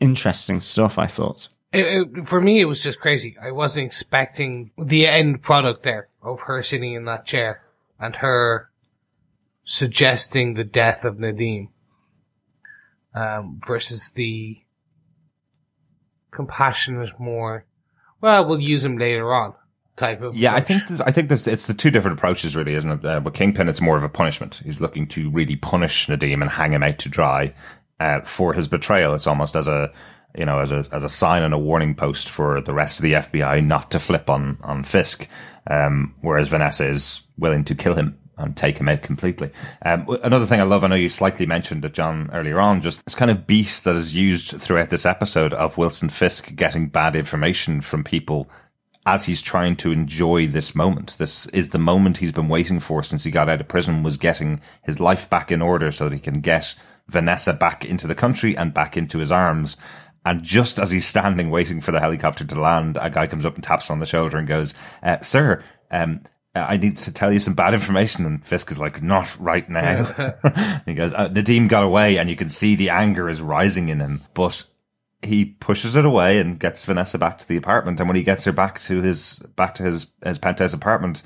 interesting 0.00 0.60
stuff, 0.60 0.98
I 0.98 1.06
thought. 1.06 1.48
It, 1.72 1.86
it, 2.16 2.26
for 2.26 2.40
me, 2.40 2.60
it 2.60 2.66
was 2.66 2.82
just 2.82 3.00
crazy. 3.00 3.36
I 3.40 3.50
wasn't 3.50 3.86
expecting 3.86 4.70
the 4.78 5.06
end 5.06 5.42
product 5.42 5.82
there 5.82 6.08
of 6.22 6.42
her 6.42 6.62
sitting 6.62 6.94
in 6.94 7.04
that 7.04 7.26
chair 7.26 7.62
and 7.98 8.16
her 8.16 8.70
suggesting 9.64 10.54
the 10.54 10.64
death 10.64 11.04
of 11.04 11.16
Nadeem 11.16 11.68
um, 13.14 13.60
versus 13.66 14.12
the 14.12 14.62
compassionate, 16.30 17.18
more, 17.18 17.64
well, 18.20 18.46
we'll 18.46 18.60
use 18.60 18.84
him 18.84 18.98
later 18.98 19.32
on 19.34 19.54
type 19.96 20.20
of. 20.20 20.36
Yeah, 20.36 20.54
I 20.54 20.60
think 20.60 20.86
this, 20.86 21.00
I 21.00 21.10
think 21.10 21.28
this, 21.28 21.46
it's 21.46 21.66
the 21.66 21.74
two 21.74 21.90
different 21.90 22.18
approaches, 22.18 22.54
really, 22.54 22.74
isn't 22.74 22.90
it? 22.90 23.04
Uh, 23.04 23.20
with 23.24 23.34
Kingpin, 23.34 23.68
it's 23.68 23.80
more 23.80 23.96
of 23.96 24.04
a 24.04 24.08
punishment. 24.08 24.60
He's 24.64 24.80
looking 24.80 25.08
to 25.08 25.30
really 25.30 25.56
punish 25.56 26.06
Nadeem 26.06 26.42
and 26.42 26.50
hang 26.50 26.72
him 26.72 26.82
out 26.82 26.98
to 26.98 27.08
dry 27.08 27.54
uh, 28.00 28.20
for 28.22 28.52
his 28.52 28.68
betrayal. 28.68 29.14
It's 29.14 29.26
almost 29.26 29.56
as 29.56 29.68
a 29.68 29.92
you 30.36 30.44
know 30.44 30.58
as 30.58 30.72
a 30.72 30.86
as 30.92 31.02
a 31.02 31.08
sign 31.08 31.42
and 31.42 31.54
a 31.54 31.58
warning 31.58 31.94
post 31.94 32.28
for 32.28 32.60
the 32.60 32.74
rest 32.74 32.98
of 32.98 33.02
the 33.02 33.14
FBI 33.14 33.64
not 33.64 33.90
to 33.92 33.98
flip 33.98 34.28
on 34.28 34.58
on 34.62 34.84
Fisk. 34.84 35.28
Um, 35.68 36.14
whereas 36.20 36.48
Vanessa 36.48 36.86
is 36.86 37.22
willing 37.36 37.64
to 37.64 37.74
kill 37.74 37.94
him 37.94 38.18
and 38.38 38.56
take 38.56 38.78
him 38.78 38.88
out 38.88 39.02
completely. 39.02 39.50
Um, 39.84 40.06
another 40.22 40.46
thing 40.46 40.60
I 40.60 40.64
love, 40.64 40.84
I 40.84 40.88
know 40.88 40.94
you 40.94 41.08
slightly 41.08 41.46
mentioned 41.46 41.84
it, 41.84 41.94
John, 41.94 42.30
earlier 42.32 42.60
on, 42.60 42.82
just 42.82 43.02
this 43.04 43.14
kind 43.14 43.30
of 43.30 43.46
beat 43.46 43.80
that 43.84 43.96
is 43.96 44.14
used 44.14 44.60
throughout 44.60 44.90
this 44.90 45.06
episode 45.06 45.54
of 45.54 45.78
Wilson 45.78 46.10
Fisk 46.10 46.54
getting 46.54 46.88
bad 46.88 47.16
information 47.16 47.80
from 47.80 48.04
people 48.04 48.50
as 49.06 49.24
he's 49.24 49.40
trying 49.40 49.76
to 49.76 49.92
enjoy 49.92 50.46
this 50.48 50.74
moment. 50.74 51.16
This 51.16 51.46
is 51.46 51.70
the 51.70 51.78
moment 51.78 52.18
he's 52.18 52.32
been 52.32 52.48
waiting 52.48 52.80
for 52.80 53.02
since 53.02 53.24
he 53.24 53.30
got 53.30 53.48
out 53.48 53.60
of 53.60 53.68
prison 53.68 54.02
was 54.02 54.16
getting 54.16 54.60
his 54.82 55.00
life 55.00 55.30
back 55.30 55.52
in 55.52 55.62
order 55.62 55.92
so 55.92 56.04
that 56.08 56.14
he 56.14 56.20
can 56.20 56.40
get 56.40 56.74
Vanessa 57.08 57.52
back 57.52 57.84
into 57.84 58.06
the 58.06 58.14
country 58.14 58.56
and 58.56 58.74
back 58.74 58.96
into 58.96 59.18
his 59.18 59.32
arms. 59.32 59.76
And 60.24 60.42
just 60.42 60.78
as 60.78 60.90
he's 60.90 61.06
standing 61.06 61.50
waiting 61.50 61.80
for 61.80 61.92
the 61.92 62.00
helicopter 62.00 62.44
to 62.44 62.60
land, 62.60 62.98
a 63.00 63.10
guy 63.10 63.28
comes 63.28 63.46
up 63.46 63.54
and 63.54 63.62
taps 63.62 63.88
him 63.88 63.94
on 63.94 64.00
the 64.00 64.06
shoulder 64.06 64.38
and 64.38 64.48
goes, 64.48 64.74
uh, 65.02 65.20
sir, 65.20 65.62
um, 65.90 66.22
I 66.54 66.78
need 66.78 66.96
to 66.98 67.12
tell 67.12 67.32
you 67.32 67.38
some 67.38 67.54
bad 67.54 67.74
information. 67.74 68.26
And 68.26 68.44
Fisk 68.44 68.70
is 68.70 68.78
like, 68.78 69.02
not 69.02 69.38
right 69.38 69.68
now. 69.68 70.04
he 70.86 70.94
goes, 70.94 71.12
uh, 71.12 71.28
Nadeem 71.28 71.68
got 71.68 71.84
away 71.84 72.18
and 72.18 72.28
you 72.28 72.34
can 72.34 72.50
see 72.50 72.74
the 72.74 72.90
anger 72.90 73.28
is 73.28 73.40
rising 73.40 73.88
in 73.88 74.00
him, 74.00 74.22
but 74.34 74.64
he 75.22 75.44
pushes 75.44 75.94
it 75.94 76.04
away 76.04 76.40
and 76.40 76.58
gets 76.58 76.84
Vanessa 76.84 77.18
back 77.18 77.38
to 77.38 77.48
the 77.48 77.56
apartment. 77.56 78.00
And 78.00 78.08
when 78.08 78.16
he 78.16 78.22
gets 78.22 78.44
her 78.44 78.52
back 78.52 78.80
to 78.82 79.02
his, 79.02 79.38
back 79.54 79.74
to 79.76 79.84
his, 79.84 80.08
his 80.24 80.38
penthouse 80.38 80.74
apartment, 80.74 81.22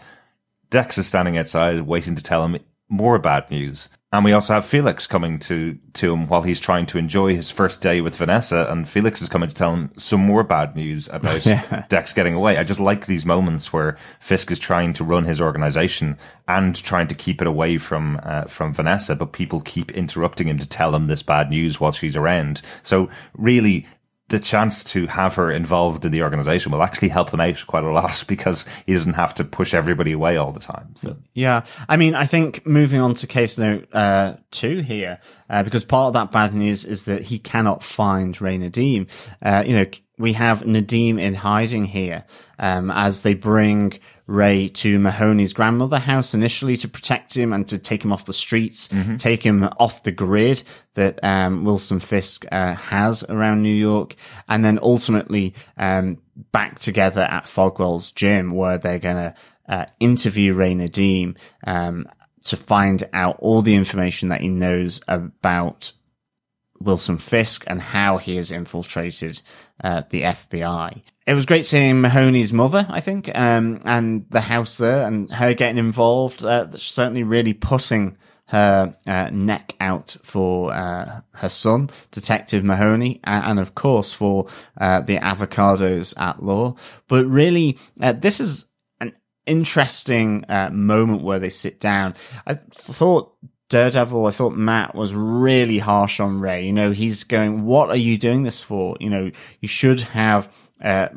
Dex 0.68 0.98
is 0.98 1.06
standing 1.06 1.38
outside 1.38 1.80
waiting 1.82 2.14
to 2.14 2.22
tell 2.22 2.44
him 2.44 2.58
more 2.88 3.18
bad 3.18 3.50
news. 3.50 3.88
And 4.12 4.24
we 4.24 4.32
also 4.32 4.54
have 4.54 4.66
Felix 4.66 5.06
coming 5.06 5.38
to, 5.40 5.78
to 5.92 6.12
him 6.12 6.26
while 6.26 6.42
he's 6.42 6.58
trying 6.58 6.86
to 6.86 6.98
enjoy 6.98 7.36
his 7.36 7.48
first 7.48 7.80
day 7.80 8.00
with 8.00 8.16
Vanessa. 8.16 8.66
And 8.68 8.88
Felix 8.88 9.22
is 9.22 9.28
coming 9.28 9.48
to 9.48 9.54
tell 9.54 9.72
him 9.72 9.92
some 9.96 10.20
more 10.20 10.42
bad 10.42 10.74
news 10.74 11.08
about 11.08 11.46
Yeah. 11.50 11.84
Dex 11.88 12.12
getting 12.12 12.34
away. 12.34 12.56
I 12.56 12.64
just 12.64 12.80
like 12.80 13.06
these 13.06 13.24
moments 13.24 13.72
where 13.72 13.96
Fisk 14.18 14.50
is 14.50 14.58
trying 14.58 14.94
to 14.94 15.04
run 15.04 15.24
his 15.24 15.40
organization 15.40 16.18
and 16.48 16.74
trying 16.74 17.06
to 17.06 17.14
keep 17.14 17.40
it 17.40 17.46
away 17.46 17.78
from, 17.78 18.18
uh, 18.24 18.44
from 18.46 18.74
Vanessa, 18.74 19.14
but 19.14 19.32
people 19.32 19.60
keep 19.60 19.92
interrupting 19.92 20.48
him 20.48 20.58
to 20.58 20.68
tell 20.68 20.92
him 20.92 21.06
this 21.06 21.22
bad 21.22 21.48
news 21.48 21.78
while 21.78 21.92
she's 21.92 22.16
around. 22.16 22.62
So 22.82 23.08
really, 23.34 23.86
the 24.30 24.38
chance 24.38 24.84
to 24.84 25.06
have 25.08 25.34
her 25.34 25.50
involved 25.50 26.04
in 26.04 26.12
the 26.12 26.22
organization 26.22 26.70
will 26.72 26.82
actually 26.82 27.08
help 27.08 27.30
him 27.30 27.40
out 27.40 27.64
quite 27.66 27.84
a 27.84 27.90
lot 27.90 28.24
because 28.28 28.64
he 28.86 28.92
doesn't 28.92 29.14
have 29.14 29.34
to 29.34 29.44
push 29.44 29.74
everybody 29.74 30.12
away 30.12 30.36
all 30.36 30.52
the 30.52 30.60
time. 30.60 30.94
So. 30.96 31.16
Yeah, 31.34 31.64
I 31.88 31.96
mean, 31.96 32.14
I 32.14 32.26
think 32.26 32.64
moving 32.64 33.00
on 33.00 33.14
to 33.14 33.26
case 33.26 33.58
note 33.58 33.88
uh, 33.92 34.36
two 34.50 34.80
here, 34.80 35.18
uh, 35.50 35.64
because 35.64 35.84
part 35.84 36.08
of 36.08 36.12
that 36.14 36.30
bad 36.30 36.54
news 36.54 36.84
is 36.84 37.04
that 37.04 37.24
he 37.24 37.38
cannot 37.38 37.82
find 37.82 38.40
Ray 38.40 38.56
Nadeem. 38.56 39.08
Uh, 39.42 39.64
you 39.66 39.74
know, 39.74 39.86
we 40.16 40.34
have 40.34 40.60
Nadeem 40.60 41.18
in 41.18 41.34
hiding 41.34 41.86
here 41.86 42.24
um, 42.58 42.90
as 42.90 43.22
they 43.22 43.34
bring 43.34 43.98
Ray 44.30 44.68
to 44.68 44.98
Mahoney's 45.00 45.52
grandmother 45.52 45.98
house 45.98 46.34
initially 46.34 46.76
to 46.78 46.88
protect 46.88 47.36
him 47.36 47.52
and 47.52 47.66
to 47.68 47.78
take 47.78 48.04
him 48.04 48.12
off 48.12 48.24
the 48.26 48.32
streets, 48.32 48.88
take 49.18 49.42
him 49.44 49.64
off 49.78 50.04
the 50.04 50.12
grid 50.12 50.62
that 50.94 51.18
um, 51.24 51.64
Wilson 51.64 51.98
Fisk 51.98 52.46
uh, 52.52 52.74
has 52.74 53.24
around 53.24 53.62
New 53.62 53.74
York, 53.74 54.14
and 54.48 54.64
then 54.64 54.78
ultimately 54.82 55.52
um, 55.76 56.18
back 56.52 56.78
together 56.78 57.22
at 57.22 57.44
Fogwell's 57.44 58.12
gym 58.12 58.52
where 58.52 58.78
they're 58.78 59.00
going 59.00 59.16
to 59.16 59.34
uh, 59.68 59.86
interview 59.98 60.54
Ray 60.54 60.74
Nadeem 60.74 61.36
um, 61.66 62.06
to 62.44 62.56
find 62.56 63.02
out 63.12 63.36
all 63.40 63.62
the 63.62 63.74
information 63.74 64.28
that 64.28 64.40
he 64.40 64.48
knows 64.48 65.00
about 65.08 65.92
Wilson 66.80 67.18
Fisk 67.18 67.64
and 67.66 67.80
how 67.80 68.18
he 68.18 68.36
has 68.36 68.50
infiltrated 68.50 69.42
uh, 69.84 70.02
the 70.10 70.22
FBI. 70.22 71.02
It 71.26 71.34
was 71.34 71.46
great 71.46 71.66
seeing 71.66 72.00
Mahoney's 72.00 72.52
mother, 72.52 72.86
I 72.88 73.00
think, 73.00 73.30
um, 73.36 73.80
and 73.84 74.26
the 74.30 74.40
house 74.40 74.78
there, 74.78 75.06
and 75.06 75.30
her 75.32 75.54
getting 75.54 75.78
involved. 75.78 76.42
Uh, 76.42 76.68
certainly, 76.76 77.22
really 77.22 77.52
putting 77.52 78.16
her 78.50 78.96
uh, 79.06 79.30
neck 79.32 79.76
out 79.78 80.16
for 80.24 80.72
uh, 80.74 81.20
her 81.34 81.48
son, 81.48 81.88
Detective 82.10 82.64
Mahoney, 82.64 83.20
and, 83.22 83.60
of 83.60 83.76
course 83.76 84.12
for 84.12 84.48
uh, 84.80 85.00
the 85.00 85.18
avocados 85.18 86.18
at 86.18 86.42
law. 86.42 86.74
But 87.06 87.26
really, 87.26 87.78
uh, 88.00 88.12
this 88.12 88.40
is 88.40 88.66
an 89.00 89.12
interesting 89.46 90.44
uh, 90.48 90.68
moment 90.72 91.22
where 91.22 91.38
they 91.38 91.48
sit 91.48 91.78
down. 91.78 92.16
I 92.44 92.54
thought 92.54 93.36
Daredevil, 93.70 94.26
I 94.26 94.30
thought 94.30 94.56
Matt 94.56 94.94
was 94.94 95.14
really 95.14 95.78
harsh 95.78 96.20
on 96.20 96.40
Ray. 96.40 96.66
You 96.66 96.72
know, 96.72 96.90
he's 96.90 97.24
going, 97.24 97.64
what 97.64 97.88
are 97.88 97.96
you 97.96 98.18
doing 98.18 98.42
this 98.42 98.60
for? 98.60 98.96
You 99.00 99.08
know, 99.08 99.30
you 99.60 99.68
should 99.68 100.02
have, 100.02 100.52
uh, 100.82 101.08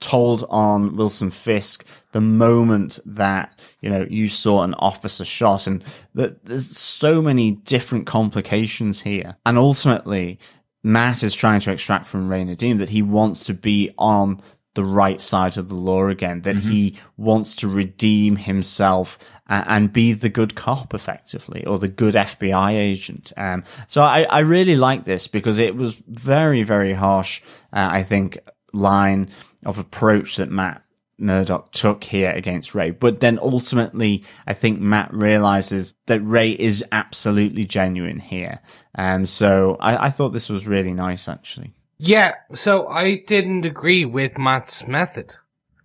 told 0.00 0.46
on 0.48 0.96
Wilson 0.96 1.30
Fisk 1.30 1.84
the 2.12 2.20
moment 2.20 2.98
that, 3.04 3.58
you 3.80 3.90
know, 3.90 4.06
you 4.08 4.28
saw 4.28 4.62
an 4.62 4.74
officer 4.74 5.24
shot 5.24 5.66
and 5.66 5.84
that 6.14 6.44
there's 6.44 6.76
so 6.76 7.20
many 7.20 7.52
different 7.52 8.06
complications 8.06 9.02
here. 9.02 9.36
And 9.44 9.58
ultimately, 9.58 10.38
Matt 10.82 11.22
is 11.22 11.34
trying 11.34 11.60
to 11.60 11.72
extract 11.72 12.06
from 12.06 12.28
Ray 12.28 12.44
Nadim 12.44 12.78
that 12.78 12.88
he 12.88 13.02
wants 13.02 13.44
to 13.44 13.54
be 13.54 13.92
on 13.98 14.40
the 14.74 14.84
right 14.84 15.20
side 15.20 15.56
of 15.56 15.68
the 15.68 15.74
law 15.74 16.06
again, 16.06 16.42
that 16.42 16.56
he 16.56 16.98
wants 17.16 17.56
to 17.56 17.68
redeem 17.68 18.36
himself 18.36 19.18
and, 19.48 19.64
and 19.68 19.92
be 19.92 20.12
the 20.12 20.28
good 20.28 20.54
cop 20.54 20.94
effectively 20.94 21.64
or 21.66 21.78
the 21.78 21.88
good 21.88 22.14
FBI 22.14 22.72
agent. 22.72 23.32
Um, 23.36 23.64
so 23.88 24.02
I, 24.02 24.22
I 24.22 24.38
really 24.40 24.76
like 24.76 25.04
this 25.04 25.26
because 25.26 25.58
it 25.58 25.74
was 25.74 25.94
very, 26.06 26.62
very 26.62 26.94
harsh, 26.94 27.42
uh, 27.72 27.88
I 27.90 28.02
think, 28.02 28.38
line 28.72 29.30
of 29.64 29.78
approach 29.78 30.36
that 30.36 30.50
Matt 30.50 30.82
Murdock 31.18 31.72
took 31.72 32.04
here 32.04 32.30
against 32.30 32.74
Ray. 32.74 32.90
But 32.90 33.20
then 33.20 33.38
ultimately, 33.40 34.24
I 34.46 34.54
think 34.54 34.80
Matt 34.80 35.12
realizes 35.12 35.94
that 36.06 36.20
Ray 36.20 36.52
is 36.52 36.84
absolutely 36.92 37.66
genuine 37.66 38.20
here. 38.20 38.60
Um, 38.94 39.26
so 39.26 39.76
I, 39.80 40.06
I 40.06 40.10
thought 40.10 40.30
this 40.30 40.48
was 40.48 40.66
really 40.66 40.94
nice, 40.94 41.28
actually. 41.28 41.74
Yeah, 42.02 42.36
so 42.54 42.88
I 42.88 43.16
didn't 43.16 43.66
agree 43.66 44.06
with 44.06 44.38
Matt's 44.38 44.88
method. 44.88 45.34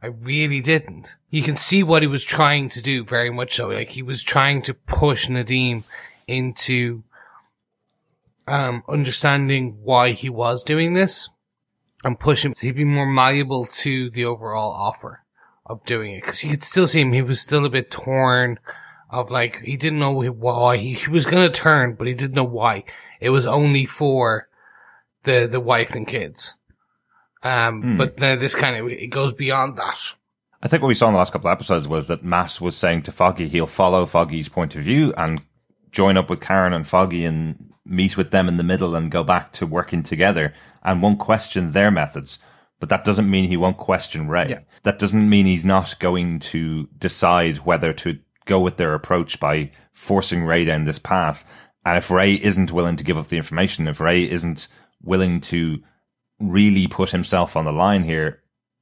I 0.01 0.07
really 0.07 0.61
didn't. 0.61 1.17
You 1.29 1.43
can 1.43 1.57
see 1.57 1.83
what 1.83 2.03
he 2.03 2.07
was 2.07 2.23
trying 2.23 2.69
to 2.69 2.81
do 2.81 3.03
very 3.03 3.29
much 3.29 3.55
so. 3.55 3.67
Like 3.67 3.89
he 3.89 4.01
was 4.01 4.23
trying 4.23 4.61
to 4.61 4.73
push 4.73 5.27
Nadeem 5.27 5.83
into 6.25 7.03
um 8.47 8.81
understanding 8.87 9.79
why 9.83 10.11
he 10.11 10.29
was 10.29 10.63
doing 10.63 10.93
this 10.93 11.29
and 12.05 12.17
push 12.17 12.45
him 12.45 12.53
to 12.53 12.71
be 12.71 12.85
more 12.85 13.05
malleable 13.05 13.65
to 13.65 14.09
the 14.09 14.23
overall 14.23 14.71
offer 14.71 15.25
of 15.65 15.85
doing 15.85 16.13
it. 16.13 16.23
Cause 16.23 16.45
you 16.45 16.51
could 16.51 16.63
still 16.63 16.87
see 16.87 17.01
him, 17.01 17.11
he 17.11 17.21
was 17.21 17.41
still 17.41 17.65
a 17.65 17.69
bit 17.69 17.91
torn 17.91 18.57
of 19.09 19.31
like, 19.31 19.59
he 19.63 19.75
didn't 19.75 19.99
know 19.99 20.13
why 20.13 20.77
he, 20.77 20.93
he 20.93 21.09
was 21.09 21.25
gonna 21.25 21.49
turn, 21.49 21.95
but 21.95 22.07
he 22.07 22.13
didn't 22.13 22.35
know 22.35 22.45
why. 22.45 22.85
It 23.19 23.31
was 23.31 23.45
only 23.45 23.85
for 23.85 24.47
the 25.25 25.47
the 25.47 25.59
wife 25.59 25.95
and 25.95 26.07
kids. 26.07 26.57
Um, 27.43 27.97
but 27.97 28.17
then 28.17 28.39
this 28.39 28.55
kind 28.55 28.75
of 28.75 28.87
it 28.87 29.07
goes 29.07 29.33
beyond 29.33 29.75
that. 29.77 30.15
I 30.63 30.67
think 30.67 30.81
what 30.81 30.87
we 30.87 30.95
saw 30.95 31.07
in 31.07 31.13
the 31.13 31.19
last 31.19 31.31
couple 31.31 31.47
of 31.47 31.53
episodes 31.53 31.87
was 31.87 32.07
that 32.07 32.23
Matt 32.23 32.59
was 32.59 32.75
saying 32.75 33.03
to 33.03 33.11
Foggy 33.11 33.47
he'll 33.47 33.67
follow 33.67 34.05
Foggy's 34.05 34.49
point 34.49 34.75
of 34.75 34.81
view 34.81 35.13
and 35.15 35.41
join 35.91 36.17
up 36.17 36.29
with 36.29 36.41
Karen 36.41 36.73
and 36.73 36.87
Foggy 36.87 37.23
and 37.23 37.71
meet 37.85 38.17
with 38.17 38.31
them 38.31 38.47
in 38.47 38.57
the 38.57 38.63
middle 38.63 38.95
and 38.95 39.11
go 39.11 39.23
back 39.23 39.51
to 39.53 39.67
working 39.67 40.01
together 40.01 40.53
and 40.83 41.01
won't 41.01 41.19
question 41.19 41.71
their 41.71 41.91
methods. 41.91 42.39
But 42.79 42.89
that 42.89 43.05
doesn't 43.05 43.29
mean 43.29 43.47
he 43.47 43.57
won't 43.57 43.77
question 43.77 44.27
Ray. 44.27 44.47
Yeah. 44.49 44.59
That 44.83 44.99
doesn't 44.99 45.29
mean 45.29 45.45
he's 45.45 45.65
not 45.65 45.99
going 45.99 46.39
to 46.39 46.87
decide 46.97 47.57
whether 47.59 47.93
to 47.93 48.19
go 48.45 48.59
with 48.59 48.77
their 48.77 48.93
approach 48.93 49.39
by 49.39 49.71
forcing 49.93 50.43
Ray 50.43 50.65
down 50.65 50.85
this 50.85 50.99
path. 50.99 51.45
And 51.85 51.97
if 51.97 52.09
Ray 52.09 52.33
isn't 52.33 52.71
willing 52.71 52.95
to 52.95 53.03
give 53.03 53.17
up 53.17 53.27
the 53.27 53.37
information, 53.37 53.87
if 53.87 53.99
Ray 53.99 54.29
isn't 54.29 54.67
willing 55.05 55.39
to 55.41 55.79
really 56.39 56.87
put 56.87 57.11
himself 57.11 57.55
on 57.55 57.65
the 57.65 57.71
line 57.71 58.03
here, 58.03 58.41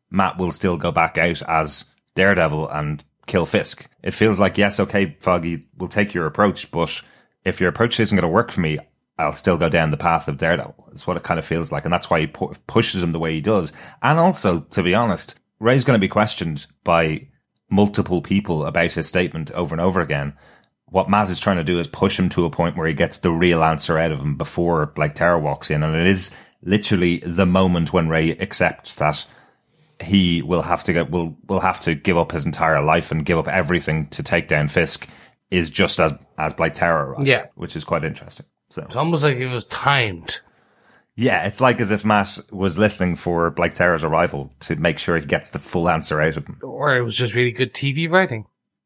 Matt 0.10 0.38
will 0.38 0.52
still 0.52 0.78
go 0.78 0.92
back 0.92 1.18
out 1.18 1.42
as 1.44 1.86
Daredevil 2.16 2.70
and 2.70 3.04
kill 3.28 3.46
Fisk. 3.46 3.88
It 4.02 4.12
feels 4.12 4.40
like, 4.40 4.58
yes, 4.58 4.80
okay, 4.80 5.18
Foggy, 5.20 5.68
we'll 5.78 5.90
take 5.90 6.14
your 6.14 6.26
approach, 6.26 6.72
but 6.72 7.02
if 7.44 7.60
your 7.60 7.70
approach 7.70 8.00
isn't 8.00 8.16
going 8.16 8.24
to 8.24 8.34
work 8.34 8.52
for 8.52 8.62
me, 8.62 8.80
I'll 9.18 9.34
still 9.34 9.58
go 9.58 9.70
down 9.70 9.92
the 9.92 9.98
path 9.98 10.28
of 10.28 10.38
Daredevil. 10.38 10.88
That's 10.88 11.06
what 11.06 11.18
it 11.18 11.24
kind 11.24 11.40
of 11.40 11.46
feels 11.46 11.72
like. 11.72 11.84
And 11.84 11.94
that's 11.94 12.10
why 12.10 12.22
he 12.22 12.28
pu- 12.28 12.54
pushes 12.66 13.04
him 13.04 13.12
the 13.12 13.20
way 13.20 13.34
he 13.34 13.42
does. 13.42 13.72
And 14.02 14.18
also, 14.18 14.62
to 14.62 14.82
be 14.82 14.96
honest, 14.96 15.40
Ray's 15.60 15.86
going 15.86 15.98
to 15.98 16.02
be 16.02 16.10
questioned 16.10 16.66
by 16.84 17.28
multiple 17.70 18.22
people 18.22 18.66
about 18.66 18.92
his 18.92 19.08
statement 19.08 19.52
over 19.52 19.74
and 19.74 19.82
over 19.82 20.02
again. 20.02 20.34
What 20.94 21.10
Matt 21.10 21.28
is 21.32 21.40
trying 21.40 21.58
to 21.58 21.64
do 21.64 21.80
is 21.80 21.88
push 21.88 22.20
him 22.20 22.30
to 22.30 22.46
a 22.46 22.52
point 22.52 22.78
where 22.78 22.88
he 22.88 22.94
gets 22.94 23.18
the 23.18 23.32
real 23.32 23.64
answer 23.64 23.98
out 23.98 24.12
of 24.12 24.20
him 24.20 24.38
before 24.38 24.86
Blake 24.86 25.16
Tower 25.16 25.40
walks 25.40 25.72
in. 25.72 25.82
And 25.82 25.96
it 25.96 26.06
is 26.06 26.30
literally 26.62 27.18
the 27.18 27.48
moment 27.48 27.92
when 27.92 28.10
Ray 28.10 28.38
accepts 28.38 28.98
that 28.98 29.26
he 30.04 30.44
will 30.44 30.62
have 30.62 30.84
to 30.84 30.94
get 30.94 31.10
will 31.10 31.36
will 31.48 31.62
have 31.62 31.82
to 31.82 31.96
give 31.96 32.16
up 32.16 32.32
his 32.32 32.46
entire 32.46 32.80
life 32.80 33.10
and 33.12 33.26
give 33.26 33.40
up 33.40 33.48
everything 33.48 34.06
to 34.10 34.22
take 34.22 34.48
down 34.48 34.68
Fisk 34.68 35.08
is 35.50 35.72
just 35.72 36.00
as 36.00 36.14
as 36.38 36.54
Blake 36.54 36.76
Tower 36.76 37.08
arrives. 37.08 37.26
Yeah. 37.26 37.48
which 37.56 37.76
is 37.76 37.84
quite 37.84 38.04
interesting. 38.04 38.46
So 38.70 38.84
It's 38.84 38.96
almost 38.96 39.24
like 39.24 39.38
it 39.38 39.48
was 39.52 39.66
timed. 39.66 40.42
yeah, 41.16 41.48
it's 41.48 41.60
like 41.60 41.82
as 41.82 41.90
if 41.90 42.06
Matt 42.06 42.38
was 42.52 42.78
listening 42.78 43.16
for 43.16 43.50
Blake 43.50 43.74
Tower's 43.74 44.04
arrival 44.04 44.52
to 44.60 44.76
make 44.76 45.00
sure 45.00 45.18
he 45.18 45.26
gets 45.26 45.50
the 45.50 45.58
full 45.58 45.90
answer 45.90 46.22
out 46.22 46.38
of 46.38 46.46
him. 46.46 46.60
Or 46.62 46.96
it 46.96 47.02
was 47.02 47.16
just 47.16 47.34
really 47.34 47.52
good 47.52 47.74
TV 47.74 48.08
writing. 48.08 48.46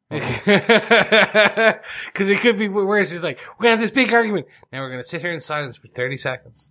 Because 0.09 0.29
it 2.29 2.39
could 2.39 2.57
be 2.57 2.69
worse. 2.69 3.11
He's 3.11 3.23
like, 3.23 3.39
we're 3.39 3.63
going 3.63 3.77
to 3.77 3.77
have 3.77 3.79
this 3.79 3.91
big 3.91 4.13
argument. 4.13 4.47
Now 4.71 4.81
we're 4.81 4.89
going 4.89 5.03
to 5.03 5.07
sit 5.07 5.21
here 5.21 5.33
in 5.33 5.39
silence 5.39 5.77
for 5.77 5.87
30 5.87 6.17
seconds. 6.17 6.69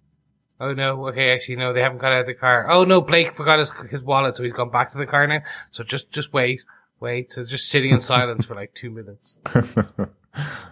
Oh 0.59 0.73
no, 0.73 1.09
okay, 1.09 1.35
actually 1.35 1.57
no, 1.57 1.75
they 1.75 1.83
haven't 1.83 1.99
got 1.99 2.13
out 2.13 2.21
of 2.21 2.27
the 2.27 2.35
car. 2.35 2.67
Oh 2.71 2.85
no, 2.85 3.03
Blake 3.03 3.35
forgot 3.35 3.59
his, 3.59 3.71
his 3.91 4.03
wallet, 4.03 4.37
so 4.37 4.43
he's 4.43 4.55
gone 4.55 4.71
back 4.71 4.93
to 4.93 4.99
the 4.99 5.05
car 5.05 5.27
now. 5.27 5.41
So 5.71 5.85
just, 5.85 6.11
just 6.11 6.33
wait, 6.33 6.65
wait. 6.99 7.31
So 7.31 7.45
just 7.45 7.69
sitting 7.69 7.91
in 7.91 8.01
silence 8.01 8.47
for 8.47 8.55
like 8.55 8.73
two 8.73 8.91
minutes. 8.91 9.37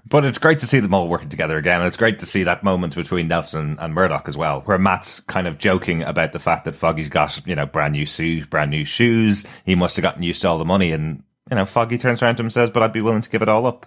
But 0.06 0.24
it's 0.24 0.38
great 0.38 0.58
to 0.58 0.66
see 0.66 0.80
them 0.80 0.92
all 0.92 1.08
working 1.08 1.28
together 1.28 1.56
again. 1.56 1.80
And 1.80 1.86
it's 1.86 1.96
great 1.96 2.18
to 2.18 2.26
see 2.26 2.42
that 2.44 2.62
moment 2.62 2.94
between 2.94 3.28
Nelson 3.28 3.76
and 3.80 3.94
Murdock 3.94 4.28
as 4.28 4.36
well, 4.36 4.60
where 4.62 4.78
Matt's 4.78 5.20
kind 5.20 5.46
of 5.46 5.58
joking 5.58 6.02
about 6.02 6.32
the 6.32 6.38
fact 6.38 6.66
that 6.66 6.74
Foggy's 6.74 7.08
got, 7.08 7.44
you 7.46 7.54
know, 7.54 7.66
brand 7.66 7.92
new 7.92 8.06
suit, 8.06 8.50
brand 8.50 8.70
new 8.70 8.84
shoes. 8.84 9.46
He 9.64 9.74
must 9.74 9.96
have 9.96 10.02
gotten 10.02 10.22
used 10.22 10.42
to 10.42 10.48
all 10.48 10.58
the 10.58 10.64
money. 10.64 10.92
And, 10.92 11.22
you 11.50 11.56
know, 11.56 11.66
Foggy 11.66 11.98
turns 11.98 12.22
around 12.22 12.36
to 12.36 12.40
him 12.40 12.46
and 12.46 12.52
says, 12.52 12.70
but 12.70 12.82
I'd 12.82 12.92
be 12.92 13.00
willing 13.00 13.22
to 13.22 13.30
give 13.30 13.42
it 13.42 13.48
all 13.48 13.66
up 13.66 13.86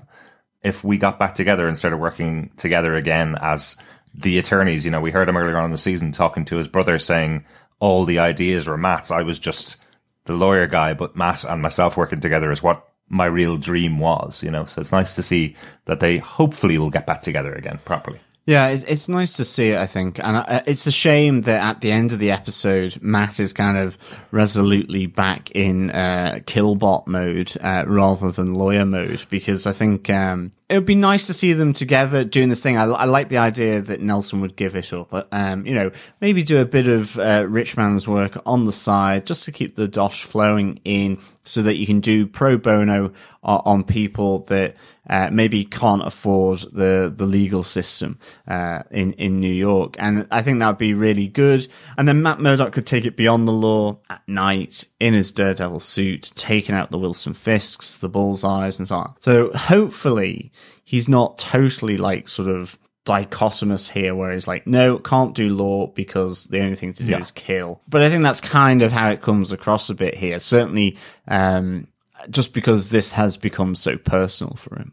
if 0.63 0.83
we 0.83 0.97
got 0.97 1.19
back 1.19 1.35
together 1.35 1.67
and 1.67 1.77
started 1.77 1.97
working 1.97 2.51
together 2.57 2.95
again 2.95 3.35
as 3.39 3.77
the 4.13 4.37
attorneys. 4.37 4.85
You 4.85 4.91
know, 4.91 5.01
we 5.01 5.11
heard 5.11 5.29
him 5.29 5.37
earlier 5.37 5.57
on 5.57 5.65
in 5.65 5.71
the 5.71 5.77
season 5.77 6.11
talking 6.11 6.45
to 6.45 6.57
his 6.57 6.67
brother 6.67 6.99
saying 6.99 7.45
all 7.79 8.05
the 8.05 8.19
ideas 8.19 8.67
were 8.67 8.77
Matt's. 8.77 9.11
I 9.11 9.21
was 9.23 9.39
just 9.39 9.77
the 10.25 10.33
lawyer 10.33 10.67
guy, 10.67 10.93
but 10.93 11.15
Matt 11.15 11.43
and 11.43 11.61
myself 11.61 11.97
working 11.97 12.19
together 12.19 12.51
is 12.51 12.61
what 12.61 12.87
my 13.09 13.25
real 13.25 13.57
dream 13.57 13.99
was, 13.99 14.43
you 14.43 14.51
know. 14.51 14.65
So 14.65 14.81
it's 14.81 14.91
nice 14.91 15.15
to 15.15 15.23
see 15.23 15.55
that 15.85 15.99
they 15.99 16.17
hopefully 16.17 16.77
will 16.77 16.89
get 16.89 17.07
back 17.07 17.21
together 17.21 17.53
again 17.53 17.79
properly. 17.85 18.19
Yeah, 18.47 18.69
it's, 18.69 18.83
it's 18.83 19.09
nice 19.09 19.33
to 19.33 19.43
see 19.43 19.71
it, 19.71 19.77
I 19.77 19.87
think. 19.87 20.19
And 20.23 20.37
uh, 20.37 20.63
it's 20.65 20.87
a 20.87 20.91
shame 20.91 21.41
that 21.41 21.61
at 21.61 21.81
the 21.81 21.91
end 21.91 22.13
of 22.13 22.19
the 22.19 22.31
episode, 22.31 22.97
Matt 23.01 23.41
is 23.41 23.51
kind 23.51 23.77
of 23.77 23.97
resolutely 24.31 25.05
back 25.05 25.51
in 25.51 25.91
uh, 25.91 26.39
killbot 26.45 27.07
mode 27.07 27.51
uh, 27.59 27.83
rather 27.85 28.31
than 28.31 28.53
lawyer 28.53 28.85
mode 28.85 29.25
because 29.29 29.67
I 29.67 29.73
think 29.73 30.09
um, 30.09 30.53
it 30.69 30.75
would 30.75 30.85
be 30.85 30.95
nice 30.95 31.27
to 31.27 31.33
see 31.33 31.51
them 31.51 31.73
together 31.73 32.23
doing 32.23 32.47
this 32.47 32.63
thing. 32.63 32.77
I, 32.77 32.85
I 32.85 33.03
like 33.03 33.27
the 33.27 33.37
idea 33.37 33.81
that 33.81 33.99
Nelson 33.99 34.39
would 34.39 34.55
give 34.55 34.75
it 34.75 34.93
up, 34.93 35.09
but, 35.09 35.27
um, 35.33 35.65
you 35.65 35.73
know, 35.73 35.91
maybe 36.21 36.41
do 36.41 36.59
a 36.61 36.65
bit 36.65 36.87
of 36.87 37.19
uh, 37.19 37.45
rich 37.49 37.75
man's 37.75 38.07
work 38.07 38.41
on 38.45 38.63
the 38.63 38.71
side 38.71 39.25
just 39.25 39.43
to 39.43 39.51
keep 39.51 39.75
the 39.75 39.89
dosh 39.89 40.23
flowing 40.23 40.79
in 40.85 41.19
so 41.43 41.61
that 41.63 41.75
you 41.75 41.85
can 41.85 41.99
do 41.99 42.25
pro 42.25 42.57
bono 42.57 43.11
uh, 43.43 43.61
on 43.65 43.83
people 43.83 44.39
that 44.39 44.75
uh, 45.09 45.29
maybe 45.31 45.63
can't 45.65 46.05
afford 46.05 46.59
the 46.73 47.13
the 47.15 47.25
legal 47.25 47.63
system 47.63 48.19
uh, 48.47 48.83
in 48.91 49.13
in 49.13 49.39
New 49.39 49.53
York, 49.53 49.95
and 49.99 50.27
I 50.31 50.41
think 50.41 50.59
that 50.59 50.67
would 50.67 50.77
be 50.77 50.93
really 50.93 51.27
good. 51.27 51.67
And 51.97 52.07
then 52.07 52.21
Matt 52.21 52.39
Murdock 52.39 52.73
could 52.73 52.85
take 52.85 53.05
it 53.05 53.15
beyond 53.15 53.47
the 53.47 53.51
law 53.53 53.99
at 54.09 54.21
night 54.27 54.85
in 54.99 55.13
his 55.13 55.31
Daredevil 55.31 55.79
suit, 55.79 56.31
taking 56.35 56.75
out 56.75 56.91
the 56.91 56.99
Wilson 56.99 57.33
Fisks, 57.33 57.99
the 57.99 58.09
Bullseyes, 58.09 58.79
and 58.79 58.87
so 58.87 58.97
on. 58.97 59.13
So 59.19 59.51
hopefully 59.53 60.51
he's 60.83 61.07
not 61.07 61.37
totally 61.37 61.97
like 61.97 62.27
sort 62.27 62.49
of 62.49 62.77
dichotomous 63.05 63.89
here 63.91 64.13
where 64.13 64.33
he's 64.33 64.47
like, 64.49 64.67
no, 64.67 64.99
can't 64.99 65.33
do 65.33 65.47
law 65.55 65.87
because 65.87 66.43
the 66.45 66.59
only 66.59 66.75
thing 66.75 66.91
to 66.91 67.03
do 67.03 67.11
Yeah. 67.11 67.19
is 67.19 67.31
kill. 67.31 67.81
But 67.87 68.01
I 68.03 68.09
think 68.09 68.21
that's 68.23 68.41
kind 68.41 68.81
of 68.81 68.91
how 68.91 69.09
it 69.11 69.21
comes 69.21 69.53
across 69.53 69.89
a 69.89 69.95
bit 69.95 70.15
here. 70.15 70.39
Certainly, 70.39 70.97
um, 71.27 71.87
just 72.29 72.53
because 72.53 72.89
this 72.89 73.13
has 73.13 73.37
become 73.37 73.75
so 73.75 73.95
personal 73.97 74.55
for 74.55 74.75
him. 74.77 74.91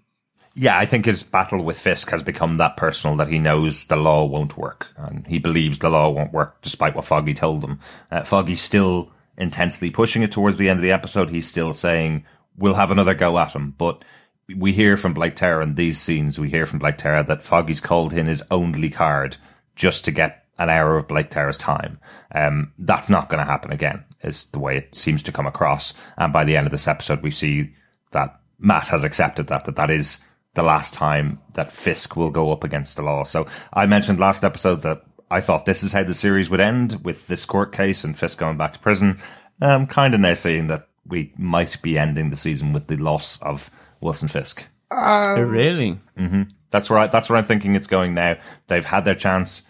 Yeah, 0.57 0.79
I 0.79 0.87
think 0.87 1.05
his 1.05 1.25
battle 1.25 1.65
with 1.65 1.81
Fisk 1.81 2.11
has 2.11 2.23
become 2.23 2.59
that 2.59 2.77
personal 2.77 3.17
that 3.17 3.29
he 3.29 3.41
knows 3.41 3.87
the 3.87 3.97
law 3.97 4.25
won't 4.25 4.57
work, 4.57 4.87
and 4.97 5.27
he 5.27 5.39
believes 5.39 5.81
the 5.81 5.91
law 5.91 6.11
won't 6.11 6.33
work 6.33 6.63
despite 6.63 6.95
what 6.95 7.05
Foggy 7.05 7.35
told 7.35 7.65
him. 7.65 7.81
Uh, 8.11 8.23
Foggy's 8.23 8.61
still 8.61 9.11
intensely 9.37 9.91
pushing 9.91 10.23
it 10.23 10.31
towards 10.31 10.57
the 10.57 10.69
end 10.69 10.79
of 10.79 10.83
the 10.83 10.93
episode. 10.93 11.31
He's 11.31 11.49
still 11.49 11.73
saying 11.73 12.25
we'll 12.57 12.75
have 12.75 12.93
another 12.93 13.15
go 13.15 13.37
at 13.39 13.53
him, 13.53 13.75
but 13.77 14.05
we 14.57 14.73
hear 14.73 14.97
from 14.97 15.15
Blake 15.15 15.35
Tower 15.37 15.61
in 15.61 15.75
these 15.75 16.01
scenes. 16.01 16.39
We 16.39 16.51
hear 16.51 16.67
from 16.67 16.79
Blake 16.79 16.99
Tower 16.99 17.25
that 17.25 17.43
Foggy's 17.43 17.81
called 17.81 18.13
in 18.13 18.27
his 18.27 18.43
only 18.51 18.91
card 18.91 19.37
just 19.75 20.05
to 20.05 20.13
get 20.13 20.45
an 20.59 20.71
hour 20.71 20.97
of 20.97 21.09
Blake 21.09 21.31
Tower's 21.31 21.59
time. 21.59 21.99
Um, 22.33 22.73
that's 22.79 23.11
not 23.11 23.29
going 23.29 23.45
to 23.45 23.51
happen 23.51 23.73
again. 23.73 24.05
Is 24.23 24.45
the 24.47 24.59
way 24.61 24.77
it 24.77 24.95
seems 24.95 25.23
to 25.25 25.33
come 25.33 25.47
across. 25.47 25.95
And 26.17 26.33
by 26.33 26.45
the 26.45 26.57
end 26.57 26.67
of 26.67 26.71
this 26.71 26.89
episode, 26.89 27.23
we 27.23 27.31
see 27.31 27.75
that 28.13 28.41
Matt 28.59 28.89
has 28.89 29.03
accepted 29.03 29.49
that 29.49 29.65
that 29.65 29.77
that 29.77 29.91
is 29.91 30.21
the 30.55 30.63
last 30.63 30.95
time 30.95 31.41
that 31.55 31.73
Fisk 31.73 32.17
will 32.17 32.31
go 32.31 32.53
up 32.53 32.65
against 32.65 32.97
the 32.97 33.03
law. 33.03 33.25
So 33.25 33.47
I 33.73 33.87
mentioned 33.87 34.19
last 34.19 34.45
episode 34.45 34.83
that 34.83 35.03
I 35.31 35.41
thought 35.41 35.67
this 35.67 35.83
is 35.83 35.93
how 35.93 36.05
the 36.05 36.15
series 36.15 36.49
would 36.49 36.61
end 36.61 37.05
with 37.05 37.27
this 37.27 37.45
court 37.45 37.73
case 37.73 38.05
and 38.05 38.17
Fisk 38.17 38.39
going 38.39 38.57
back 38.57 38.73
to 38.75 38.79
prison. 38.79 39.21
I'm 39.61 39.87
kind 39.87 40.15
of 40.15 40.21
now 40.21 40.35
saying 40.35 40.69
that 40.69 40.89
we 41.07 41.33
might 41.37 41.81
be 41.83 41.99
ending 41.99 42.31
the 42.31 42.37
season 42.37 42.73
with 42.73 42.87
the 42.87 42.97
loss 42.97 43.41
of 43.43 43.71
Wilson 44.01 44.29
Fisk. 44.29 44.65
Oh, 44.91 45.41
really? 45.41 45.99
That's 46.71 46.91
right. 46.91 47.11
That's 47.11 47.29
where 47.29 47.39
I'm 47.39 47.45
thinking 47.45 47.75
it's 47.75 47.87
going 47.87 48.15
now. 48.15 48.37
They've 48.69 48.85
had 48.85 49.05
their 49.05 49.15
chance. 49.15 49.63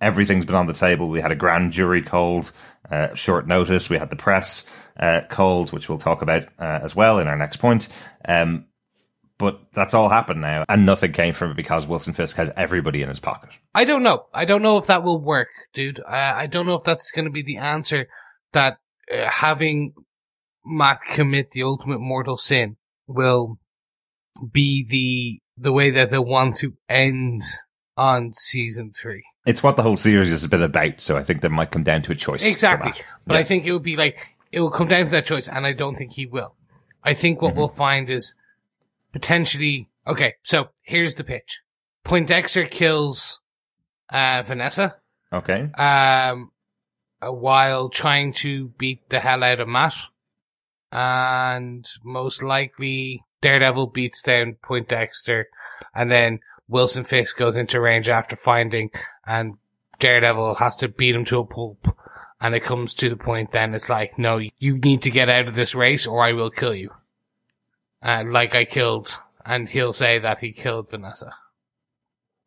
Everything's 0.00 0.44
been 0.44 0.54
on 0.54 0.66
the 0.66 0.72
table. 0.72 1.08
We 1.08 1.20
had 1.20 1.32
a 1.32 1.36
grand 1.36 1.72
jury 1.72 2.02
called, 2.02 2.52
uh, 2.90 3.14
short 3.14 3.46
notice. 3.46 3.90
We 3.90 3.98
had 3.98 4.10
the 4.10 4.16
press 4.16 4.64
uh, 4.98 5.22
called, 5.28 5.72
which 5.72 5.88
we'll 5.88 5.98
talk 5.98 6.22
about 6.22 6.44
uh, 6.58 6.80
as 6.82 6.96
well 6.96 7.18
in 7.18 7.28
our 7.28 7.36
next 7.36 7.58
point. 7.58 7.88
Um, 8.26 8.66
but 9.40 9.60
that's 9.72 9.94
all 9.94 10.08
happened 10.08 10.42
now, 10.42 10.64
and 10.68 10.86
nothing 10.86 11.12
came 11.12 11.32
from 11.32 11.50
it 11.50 11.56
because 11.56 11.86
Wilson 11.86 12.12
Fisk 12.12 12.36
has 12.36 12.50
everybody 12.56 13.02
in 13.02 13.08
his 13.08 13.18
pocket. 13.18 13.50
I 13.74 13.84
don't 13.84 14.02
know. 14.02 14.26
I 14.32 14.44
don't 14.44 14.62
know 14.62 14.76
if 14.76 14.86
that 14.86 15.02
will 15.02 15.20
work, 15.20 15.48
dude. 15.72 16.00
I, 16.06 16.42
I 16.42 16.46
don't 16.46 16.66
know 16.66 16.74
if 16.74 16.84
that's 16.84 17.10
going 17.10 17.24
to 17.24 17.30
be 17.30 17.42
the 17.42 17.56
answer 17.56 18.06
that 18.52 18.76
uh, 19.10 19.26
having 19.28 19.94
Matt 20.64 21.00
commit 21.02 21.50
the 21.52 21.62
ultimate 21.62 22.00
mortal 22.00 22.36
sin 22.36 22.76
will 23.06 23.58
be 24.52 24.86
the 24.88 25.40
the 25.60 25.72
way 25.72 25.90
that 25.90 26.10
they 26.10 26.18
want 26.18 26.56
to 26.56 26.74
end 26.88 27.40
on 27.96 28.32
season 28.32 28.92
three. 28.92 29.22
It's 29.46 29.62
what 29.62 29.76
the 29.76 29.82
whole 29.82 29.96
series 29.96 30.30
has 30.30 30.46
been 30.46 30.62
about, 30.62 31.00
so 31.00 31.16
I 31.16 31.22
think 31.22 31.40
that 31.40 31.50
might 31.50 31.70
come 31.70 31.82
down 31.82 32.02
to 32.02 32.12
a 32.12 32.14
choice. 32.14 32.46
Exactly. 32.46 32.92
But 33.26 33.38
I 33.38 33.42
think 33.42 33.64
it 33.64 33.72
would 33.72 33.82
be 33.82 33.96
like 33.96 34.36
it 34.52 34.60
will 34.60 34.70
come 34.70 34.88
down 34.88 35.06
to 35.06 35.10
that 35.12 35.26
choice, 35.26 35.48
and 35.48 35.66
I 35.66 35.72
don't 35.72 35.96
think 35.96 36.12
he 36.12 36.26
will. 36.26 36.54
I 37.02 37.14
think 37.14 37.40
what 37.40 37.56
we'll 37.56 37.68
find 37.68 38.10
is 38.10 38.34
potentially 39.12 39.88
okay. 40.06 40.34
So 40.42 40.68
here's 40.84 41.14
the 41.14 41.24
pitch: 41.24 41.62
Poindexter 42.04 42.66
kills 42.66 43.40
uh, 44.10 44.42
Vanessa 44.44 44.96
Okay. 45.32 45.70
um, 45.78 46.50
uh, 47.22 47.32
while 47.32 47.88
trying 47.88 48.32
to 48.32 48.68
beat 48.78 49.08
the 49.10 49.20
hell 49.20 49.44
out 49.44 49.60
of 49.60 49.68
Matt, 49.68 49.94
and 50.92 51.88
most 52.02 52.42
likely 52.42 53.22
Daredevil 53.40 53.88
beats 53.88 54.22
down 54.22 54.56
Poindexter, 54.62 55.46
and 55.94 56.10
then 56.10 56.40
Wilson 56.68 57.04
Fisk 57.04 57.36
goes 57.38 57.56
into 57.56 57.80
range 57.80 58.08
after 58.08 58.36
finding, 58.36 58.90
and 59.26 59.54
Daredevil 59.98 60.56
has 60.56 60.76
to 60.76 60.88
beat 60.88 61.14
him 61.14 61.24
to 61.26 61.38
a 61.38 61.46
pulp. 61.46 61.96
And 62.42 62.54
it 62.54 62.64
comes 62.64 62.94
to 62.94 63.10
the 63.10 63.16
point 63.18 63.52
then 63.52 63.74
it's 63.74 63.90
like, 63.90 64.18
no, 64.18 64.40
you 64.58 64.78
need 64.78 65.02
to 65.02 65.10
get 65.10 65.28
out 65.28 65.46
of 65.46 65.54
this 65.54 65.74
race 65.74 66.06
or 66.06 66.22
I 66.22 66.32
will 66.32 66.50
kill 66.50 66.74
you. 66.74 66.90
Uh, 68.02 68.24
like 68.26 68.54
I 68.54 68.64
killed, 68.64 69.18
and 69.44 69.68
he'll 69.68 69.92
say 69.92 70.18
that 70.18 70.40
he 70.40 70.52
killed 70.52 70.90
Vanessa. 70.90 71.32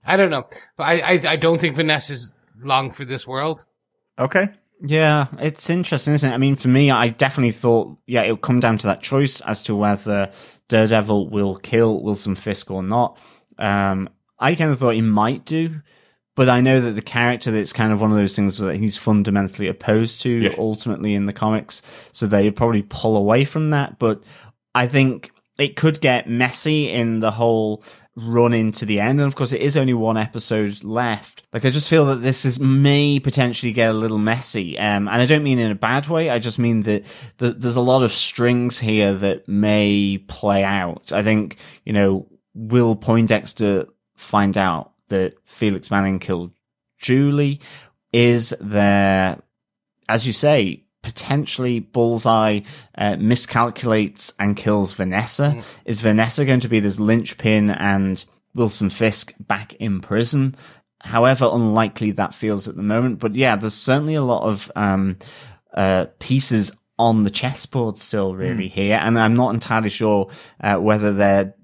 I 0.05 0.17
don't 0.17 0.31
know. 0.31 0.45
But 0.77 0.83
I, 0.83 0.99
I, 0.99 1.21
I 1.29 1.35
don't 1.35 1.59
think 1.61 1.75
Vanessa's 1.75 2.31
long 2.59 2.91
for 2.91 3.05
this 3.05 3.27
world. 3.27 3.63
Okay. 4.19 4.49
Yeah, 4.85 5.27
it's 5.39 5.69
interesting, 5.69 6.13
isn't 6.13 6.29
it? 6.29 6.33
I 6.33 6.37
mean, 6.37 6.55
for 6.57 6.67
me, 6.67 6.91
I 6.91 7.07
definitely 7.09 7.51
thought, 7.53 7.97
yeah, 8.05 8.23
it'll 8.23 8.35
come 8.35 8.59
down 8.59 8.77
to 8.79 8.87
that 8.87 9.01
choice 9.01 9.39
as 9.41 9.63
to 9.63 9.75
whether 9.75 10.31
Daredevil 10.67 11.29
will 11.29 11.55
kill 11.55 12.01
Wilson 12.03 12.35
Fisk 12.35 12.69
or 12.69 12.83
not. 12.83 13.17
Um, 13.57 14.09
I 14.39 14.55
kind 14.55 14.71
of 14.71 14.79
thought 14.79 14.95
he 14.95 15.01
might 15.01 15.45
do, 15.45 15.81
but 16.35 16.49
I 16.49 16.59
know 16.59 16.81
that 16.81 16.93
the 16.93 17.01
character 17.01 17.49
that's 17.51 17.71
kind 17.71 17.93
of 17.93 18.01
one 18.01 18.11
of 18.11 18.17
those 18.17 18.35
things 18.35 18.57
that 18.57 18.75
he's 18.75 18.97
fundamentally 18.97 19.67
opposed 19.69 20.21
to 20.23 20.29
Yeah. 20.29 20.55
ultimately 20.57 21.13
in 21.13 21.27
the 21.27 21.33
comics. 21.33 21.81
So 22.11 22.27
they 22.27 22.51
probably 22.51 22.81
pull 22.81 23.15
away 23.15 23.45
from 23.45 23.69
that. 23.69 23.99
But 23.99 24.21
I 24.75 24.87
think 24.87 25.31
it 25.57 25.75
could 25.75 26.01
get 26.01 26.29
messy 26.29 26.89
in 26.89 27.19
the 27.19 27.31
whole 27.31 27.83
run 28.15 28.53
into 28.53 28.85
the 28.85 28.99
end. 28.99 29.19
And 29.19 29.27
of 29.27 29.35
course, 29.35 29.53
it 29.53 29.61
is 29.61 29.75
only 29.75 29.93
one 29.93 30.17
episode 30.17 30.83
left. 30.83 31.43
Like, 31.51 31.65
I 31.65 31.69
just 31.69 31.89
feel 31.89 32.05
that 32.07 32.21
this 32.21 32.45
is 32.45 32.59
may 32.59 33.19
potentially 33.19 33.71
get 33.71 33.89
a 33.89 33.93
little 33.93 34.17
messy. 34.17 34.77
Um, 34.77 35.07
and 35.07 35.21
I 35.21 35.25
don't 35.25 35.43
mean 35.43 35.59
in 35.59 35.71
a 35.71 35.75
bad 35.75 36.07
way. 36.07 36.29
I 36.29 36.39
just 36.39 36.59
mean 36.59 36.83
that, 36.83 37.05
that 37.37 37.61
there's 37.61 37.75
a 37.75 37.81
lot 37.81 38.03
of 38.03 38.13
strings 38.13 38.79
here 38.79 39.13
that 39.15 39.47
may 39.47 40.23
play 40.27 40.63
out. 40.63 41.11
I 41.11 41.23
think, 41.23 41.57
you 41.85 41.93
know, 41.93 42.27
will 42.53 42.95
Poindexter 42.95 43.87
find 44.15 44.57
out 44.57 44.91
that 45.07 45.35
Felix 45.45 45.89
Manning 45.89 46.19
killed 46.19 46.51
Julie? 46.99 47.61
Is 48.11 48.53
there, 48.59 49.41
as 50.07 50.27
you 50.27 50.33
say, 50.33 50.83
potentially 51.03 51.79
Bullseye 51.79 52.61
uh, 52.97 53.17
miscalculates 53.17 54.33
and 54.39 54.57
kills 54.57 54.93
Vanessa. 54.93 55.53
Mm. 55.55 55.63
Is 55.85 56.01
Vanessa 56.01 56.45
going 56.45 56.61
to 56.61 56.67
be 56.67 56.79
this 56.79 56.99
linchpin 56.99 57.69
and 57.69 58.25
Wilson 58.55 58.89
Fisk 58.89 59.33
back 59.39 59.75
in 59.75 59.99
prison? 59.99 60.55
However 61.01 61.47
unlikely 61.51 62.11
that 62.11 62.33
feels 62.33 62.67
at 62.67 62.75
the 62.75 62.81
moment, 62.81 63.19
but 63.19 63.35
yeah, 63.35 63.55
there's 63.55 63.75
certainly 63.75 64.15
a 64.15 64.23
lot 64.23 64.43
of 64.43 64.71
um, 64.75 65.17
uh, 65.73 66.07
pieces 66.19 66.71
on 66.97 67.23
the 67.23 67.29
chessboard 67.29 67.99
still 67.99 68.35
really 68.35 68.69
mm. 68.69 68.71
here, 68.71 68.99
and 69.01 69.19
I'm 69.19 69.35
not 69.35 69.53
entirely 69.53 69.89
sure 69.89 70.31
uh, 70.61 70.77
whether 70.77 71.11
they're 71.11 71.55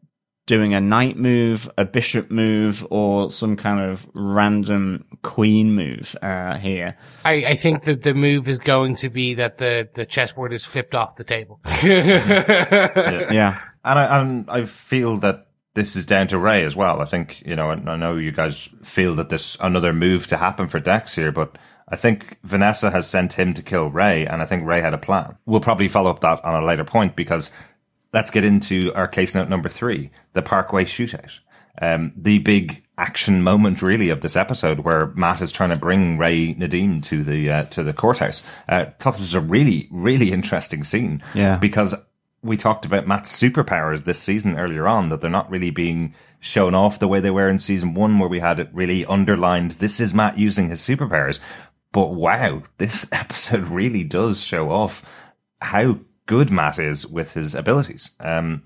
doing 0.49 0.73
a 0.73 0.81
knight 0.81 1.15
move, 1.15 1.69
a 1.77 1.85
bishop 1.85 2.31
move, 2.31 2.85
or 2.89 3.29
some 3.29 3.55
kind 3.55 3.79
of 3.79 4.07
random 4.15 5.05
queen 5.21 5.75
move 5.75 6.15
uh, 6.23 6.57
here. 6.57 6.97
I, 7.23 7.45
I, 7.49 7.55
think 7.55 7.83
that 7.83 8.01
the 8.01 8.15
move 8.15 8.47
is 8.47 8.57
going 8.57 8.95
to 8.95 9.11
be 9.11 9.35
that 9.35 9.59
the, 9.59 9.87
the 9.93 10.07
chessboard 10.07 10.51
is 10.51 10.65
flipped 10.65 10.95
off 10.95 11.15
the 11.17 11.23
table. 11.23 11.61
yeah. 11.83 13.31
yeah. 13.31 13.59
And 13.85 13.99
I, 13.99 14.19
and 14.19 14.49
I 14.49 14.65
feel 14.65 15.17
that 15.17 15.49
this 15.75 15.95
is 15.95 16.07
down 16.07 16.27
to 16.29 16.39
Ray 16.39 16.65
as 16.65 16.75
well. 16.75 16.99
I 16.99 17.05
think, 17.05 17.43
you 17.45 17.55
know, 17.55 17.69
I 17.69 17.95
know 17.95 18.15
you 18.15 18.31
guys 18.31 18.69
feel 18.81 19.13
that 19.15 19.29
there's 19.29 19.55
another 19.61 19.93
move 19.93 20.25
to 20.27 20.37
happen 20.37 20.67
for 20.67 20.79
Dex 20.79 21.13
here, 21.13 21.31
but 21.31 21.59
I 21.87 21.95
think 21.95 22.39
Vanessa 22.43 22.89
has 22.89 23.07
sent 23.07 23.33
him 23.33 23.53
to 23.53 23.61
kill 23.61 23.91
Ray, 23.91 24.25
and 24.25 24.41
I 24.41 24.45
think 24.45 24.65
Ray 24.65 24.81
had 24.81 24.95
a 24.95 24.97
plan. 24.97 25.37
We'll 25.45 25.59
probably 25.59 25.89
follow 25.89 26.09
up 26.09 26.21
that 26.21 26.43
on 26.43 26.63
a 26.63 26.65
later 26.65 26.85
point 26.85 27.15
because 27.15 27.51
let's 28.13 28.31
get 28.31 28.43
into 28.43 28.93
our 28.93 29.07
case 29.07 29.35
note 29.35 29.49
number 29.49 29.69
three, 29.69 30.11
the 30.33 30.41
Parkway 30.41 30.85
shootout. 30.85 31.39
Um, 31.81 32.11
the 32.15 32.39
big 32.39 32.83
action 32.97 33.41
moment 33.41 33.81
really 33.81 34.09
of 34.09 34.19
this 34.19 34.35
episode 34.35 34.79
where 34.79 35.07
Matt 35.15 35.41
is 35.41 35.51
trying 35.51 35.69
to 35.69 35.77
bring 35.77 36.17
Ray 36.17 36.53
Nadeem 36.53 37.01
to 37.03 37.23
the, 37.23 37.49
uh, 37.49 37.63
to 37.65 37.83
the 37.83 37.93
courthouse. 37.93 38.43
Uh, 38.67 38.87
thought 38.99 39.11
this 39.11 39.21
was 39.21 39.33
a 39.33 39.39
really, 39.39 39.87
really 39.89 40.33
interesting 40.33 40.83
scene. 40.83 41.23
Yeah. 41.33 41.57
Because 41.57 41.95
we 42.41 42.57
talked 42.57 42.85
about 42.85 43.07
Matt's 43.07 43.37
superpowers 43.37 44.03
this 44.03 44.19
season 44.19 44.57
earlier 44.57 44.87
on, 44.87 45.09
that 45.09 45.21
they're 45.21 45.29
not 45.29 45.49
really 45.49 45.71
being 45.71 46.13
shown 46.39 46.73
off 46.73 46.99
the 46.99 47.07
way 47.07 47.19
they 47.19 47.31
were 47.31 47.49
in 47.49 47.59
season 47.59 47.93
one, 47.93 48.19
where 48.19 48.29
we 48.29 48.39
had 48.39 48.59
it 48.59 48.69
really 48.73 49.05
underlined. 49.05 49.71
This 49.71 49.99
is 49.99 50.13
Matt 50.13 50.37
using 50.37 50.69
his 50.69 50.81
superpowers. 50.81 51.39
But 51.91 52.13
wow, 52.13 52.63
this 52.77 53.07
episode 53.11 53.67
really 53.67 54.03
does 54.03 54.43
show 54.43 54.69
off 54.69 55.03
how 55.61 55.99
good 56.29 56.51
Matt 56.51 56.77
is 56.77 57.07
with 57.07 57.33
his 57.33 57.55
abilities. 57.55 58.11
Um, 58.19 58.61